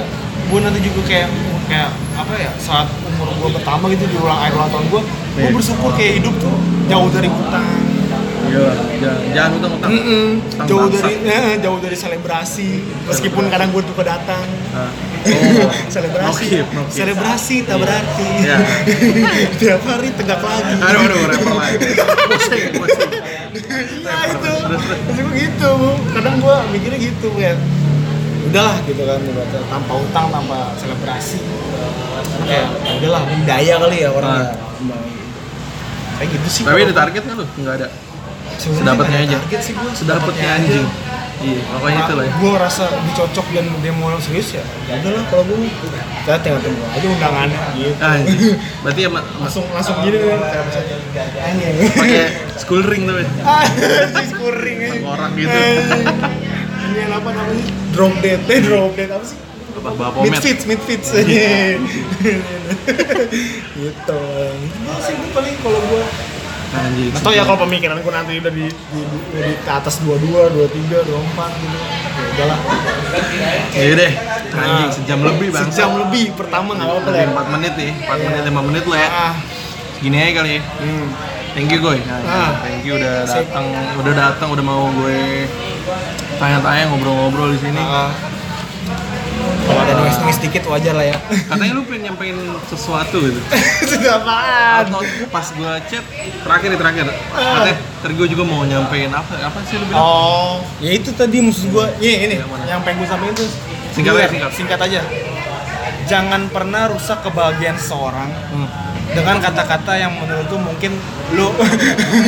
gue 0.49 0.59
nanti 0.59 0.79
juga 0.81 1.01
kayak 1.07 1.29
kayak 1.71 1.89
apa 2.17 2.33
ya 2.35 2.51
saat 2.59 2.91
umur 3.07 3.31
gue 3.31 3.49
pertama 3.55 3.87
gitu 3.87 4.03
di 4.03 4.17
ulang 4.19 4.35
akhir 4.35 4.59
ulang 4.59 4.67
tahun 4.67 4.85
gue 4.91 5.01
gue 5.07 5.39
Iya. 5.39 5.55
bersyukur 5.55 5.91
kayak 5.95 6.13
hidup 6.19 6.35
tuh 6.35 6.51
jauh 6.91 7.07
dari 7.07 7.31
hutang 7.31 7.63
Iya, 8.51 8.67
jangan, 8.99 9.21
jangan 9.31 9.51
utang 9.55 9.71
utang. 9.73 9.91
Mm-mm. 9.91 10.25
Utang 10.43 10.67
jauh 10.67 10.79
bangsa. 10.85 10.99
dari 10.99 11.13
eh, 11.23 11.55
jauh 11.57 11.79
dari 11.79 11.95
selebrasi 11.95 12.69
meskipun 13.05 13.43
kadang 13.47 13.69
gue 13.71 13.83
juga 13.85 14.03
datang 14.09 14.45
Ah. 14.71 14.91
Oh. 15.21 15.69
selebrasi 15.85 16.25
Nokip, 16.49 16.67
nokip. 16.73 16.91
selebrasi 16.91 17.55
tak 17.61 17.77
berarti 17.77 18.29
Iya. 18.41 18.57
tiap 19.61 19.81
hari 19.85 20.09
tegak 20.11 20.41
lagi 20.41 20.73
Aduh, 20.75 20.97
aduh, 20.99 21.21
rapper 21.27 21.53
lagi. 21.53 21.89
Pusing, 22.27 22.63
pusing. 22.73 23.11
ya 24.01 24.17
itu 24.27 24.53
terus 24.65 24.83
gue 25.15 25.33
gitu 25.37 25.71
kadang 26.09 26.35
gue 26.37 26.55
mikirnya 26.71 26.99
gitu 26.99 27.27
ya 27.37 27.53
udahlah 28.43 28.77
gitu 28.81 28.97
kan 28.99 29.19
ibaratnya 29.21 29.61
tanpa 29.69 29.93
utang 29.95 30.25
tanpa 30.27 30.57
selebrasi 30.75 31.37
kayak 32.41 32.67
ya 32.81 32.91
udahlah 32.97 33.21
budaya 33.23 33.73
kali 33.77 33.97
ya 33.99 34.09
orang 34.09 34.31
Ah. 34.33 34.41
ya 34.41 34.97
kayak 36.17 36.29
gitu 36.33 36.47
sih 36.49 36.63
Tapi 36.63 36.79
ada 36.81 36.95
target 36.97 37.21
nggak 37.23 37.37
lu? 37.37 37.45
Nggak 37.57 37.75
ada. 37.77 37.87
Sedapatnya 38.61 39.19
aja. 39.19 39.37
target 39.39 39.61
sih 39.61 39.73
gue 39.73 39.89
Sedapatnya 39.91 40.49
anjing. 40.55 40.85
Iya, 41.41 41.57
pokoknya 41.67 41.99
itu 41.99 42.13
lah 42.13 42.21
ya. 42.21 42.33
gue 42.37 42.53
rasa 42.53 42.85
dicocok 43.01 43.45
dan 43.49 43.65
dia 43.81 43.89
mau 43.89 44.13
serius 44.21 44.53
ya 44.53 44.61
ya 44.85 45.01
udahlah 45.01 45.25
kalau 45.25 45.41
gue 45.43 45.73
kita 46.21 46.37
tinggal 46.37 46.61
tunggu 46.61 46.85
aja 46.87 47.07
undangannya 47.09 47.59
gitu 47.73 47.97
Ah, 47.97 48.13
anjing. 48.13 48.39
Berarti 48.85 49.01
sama 49.01 49.19
langsung 49.41 49.65
langsung 49.67 49.95
gini 50.05 50.21
kan 50.21 50.37
pakai 51.97 52.25
school 52.55 52.85
ring 52.85 53.09
tuh. 53.09 53.17
ah 53.41 53.65
si 54.13 54.29
kuring 54.31 54.77
aja 54.79 54.93
Tengkorak 54.93 55.31
gitu. 55.33 55.49
Ini 55.49 56.97
yang 56.99 57.11
apa 57.11 57.29
namanya 57.31 57.63
drop 57.89 58.13
dead 58.21 58.41
eh 58.45 58.59
drop 58.61 58.93
dead 58.93 59.09
apa 59.09 59.25
sih 59.25 59.37
Apa 59.71 59.89
bawa 59.89 60.21
mid 60.21 60.29
pomet? 60.29 60.41
fits 60.43 60.63
mid 60.67 60.81
fits 60.83 61.09
gitu 61.17 61.25
itu 63.73 64.19
sih 65.01 65.13
gue 65.15 65.29
paling 65.31 65.55
kalau 65.57 65.81
gue 65.81 66.03
Anjing. 66.71 67.11
atau 67.11 67.31
ya 67.31 67.43
kalau 67.43 67.59
pemikiran 67.61 67.99
gue 67.99 68.13
nanti 68.13 68.33
udah 68.37 68.47
di, 68.49 68.65
di, 68.65 69.01
di, 69.03 69.17
di 69.35 69.53
ke 69.57 69.67
atas 69.69 69.99
22, 69.99 70.23
23, 70.55 71.03
24 71.03 71.11
gitu 71.57 71.75
ya 71.75 71.87
udahlah 72.31 72.59
Iya 73.73 73.93
deh. 73.93 74.11
Anjing 74.51 74.79
Nah, 74.81 74.91
sejam 74.93 75.19
lebih 75.21 75.47
bang. 75.49 75.63
sejam 75.65 75.89
lebih 75.97 76.25
pertama 76.33 76.73
nggak 76.73 76.87
apa-apa 76.87 77.09
Lebih 77.09 77.27
lah 77.29 77.43
4 77.43 77.53
menit 77.53 77.73
nih, 77.75 77.91
4 77.97 78.07
Iya. 78.09 78.23
menit 78.25 78.41
5 78.45 78.61
menit 78.63 78.83
lah 78.85 78.97
ya. 78.97 79.09
ah 79.09 79.33
Gini 79.99 80.15
aja 80.17 80.31
kali 80.33 80.49
ya. 80.49 80.61
hmm. 80.77 81.05
Thank 81.51 81.67
you 81.69 81.79
Goy. 81.79 81.99
Nah, 81.99 82.19
Ah. 82.23 82.51
Thank 82.61 82.81
you 82.81 82.95
udah 82.95 83.13
datang, 83.21 83.65
udah 83.97 84.13
datang, 84.15 84.47
udah 84.49 84.63
mau 84.63 84.87
gue 84.89 85.43
tanya-tanya 86.37 86.83
ngobrol-ngobrol 86.87 87.51
di 87.51 87.59
sini. 87.59 87.75
Ah. 87.77 88.07
Kalau 89.71 89.81
ada 89.81 89.93
noise-noise 89.95 90.39
dikit 90.41 90.63
wajar 90.67 90.91
lah 90.91 91.05
ya 91.05 91.17
Katanya 91.47 91.73
lu 91.73 91.83
pengen 91.83 92.01
nyampein 92.05 92.35
sesuatu 92.65 93.17
gitu. 93.17 93.39
itu 93.87 93.95
apaan 94.05 94.83
Atau 94.85 94.99
pas 95.27 95.47
gue 95.47 95.71
chat 95.87 96.03
terakhir 96.41 96.67
nih 96.67 96.77
terakhir. 96.77 97.05
Katanya 97.07 97.75
ntar 97.97 98.11
gue 98.11 98.27
juga 98.27 98.43
mau 98.43 98.61
nyampein 98.61 99.07
apa 99.09 99.33
apa 99.39 99.57
sih 99.63 99.75
lu 99.75 99.85
bilang? 99.85 99.97
Oh, 99.97 100.53
ya 100.77 100.91
itu 100.91 101.09
tadi 101.11 101.39
maksud 101.39 101.69
gua. 101.69 101.87
Iya 101.97 102.27
ini 102.27 102.35
Yang 102.35 102.49
mana? 102.49 102.63
yang 102.67 102.81
pengen 102.81 102.97
gua 102.99 103.07
sampaikan 103.07 103.33
itu. 103.33 103.45
Singkat 103.91 104.11
aja, 104.13 104.27
singkat. 104.27 104.51
Singkat 104.51 104.79
aja. 104.81 104.99
Jangan 106.03 106.41
pernah 106.47 106.83
rusak 106.87 107.21
kebahagiaan 107.21 107.77
seseorang 107.77 108.27
Hmm. 108.49 108.67
dengan 109.11 109.37
kata-kata 109.39 109.93
yang 109.93 110.11
menurut 110.13 110.47
lu 110.47 110.57
mungkin 110.61 110.91
lu 111.31 111.47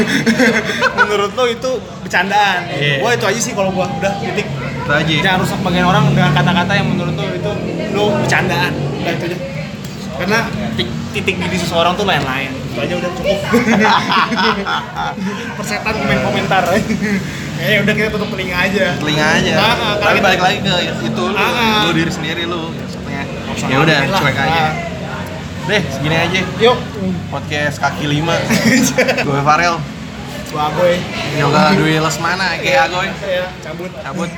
menurut 1.00 1.32
lu 1.32 1.44
itu 1.50 1.72
bercandaan. 2.02 2.70
Iya. 2.70 3.00
Gua 3.00 3.10
itu 3.14 3.26
aja 3.26 3.40
sih 3.42 3.54
kalau 3.54 3.72
gua 3.72 3.88
udah 3.90 4.14
titik. 4.20 4.48
Itu 4.84 4.92
aja. 4.92 5.14
Jangan 5.24 5.40
rusak 5.40 5.58
kebahagiaan 5.64 5.88
orang 5.88 6.04
dengan 6.12 6.32
kata-kata 6.36 6.72
yang 6.76 6.88
menurut 6.92 7.16
lu 7.16 7.24
itu 7.32 7.52
lu 7.96 8.04
bercandaan. 8.20 8.72
Udah 8.76 9.14
itu 9.16 9.26
aja. 9.32 9.38
Karena 10.14 10.40
titik, 11.12 11.36
diri 11.42 11.58
seseorang 11.58 11.98
tuh 11.98 12.06
lain-lain. 12.06 12.52
Itu 12.54 12.80
aja 12.84 12.94
udah 13.00 13.12
cukup. 13.18 13.38
Persetan 15.58 15.94
komen-komentar. 15.98 16.64
Eh 17.54 17.80
udah 17.80 17.94
kita 17.96 18.10
tutup 18.12 18.28
telinga 18.34 18.58
aja. 18.60 18.98
Telinga 18.98 19.28
aja. 19.40 19.54
Ah, 19.56 19.64
ah, 19.64 19.94
Tapi 20.02 20.20
kalau 20.20 20.26
balik 20.26 20.42
lagi 20.42 20.58
ke 20.66 20.74
itu 21.06 21.24
lu, 21.32 21.38
Ah, 21.38 21.48
ah. 21.48 21.82
lu 21.88 21.92
diri 21.96 22.12
sendiri 22.12 22.44
lu. 22.44 22.76
Ya 23.70 23.78
udah, 23.80 24.00
cuek 24.10 24.36
aja. 24.36 24.64
Deh, 25.70 25.82
segini 25.96 26.18
aja. 26.18 26.40
Yuk. 26.60 26.78
Podcast 27.32 27.78
kaki 27.80 28.10
lima. 28.10 28.36
gue 29.30 29.42
Farel. 29.48 29.80
Gua 30.52 30.62
Agoy. 30.70 30.98
Yoga 31.40 31.72
Dwi 31.78 32.04
Lesmana, 32.04 32.58
kayak 32.60 32.92
Agoy. 32.92 33.08
Ya, 33.22 33.48
cabut. 33.64 33.92
Cabut. 34.02 34.30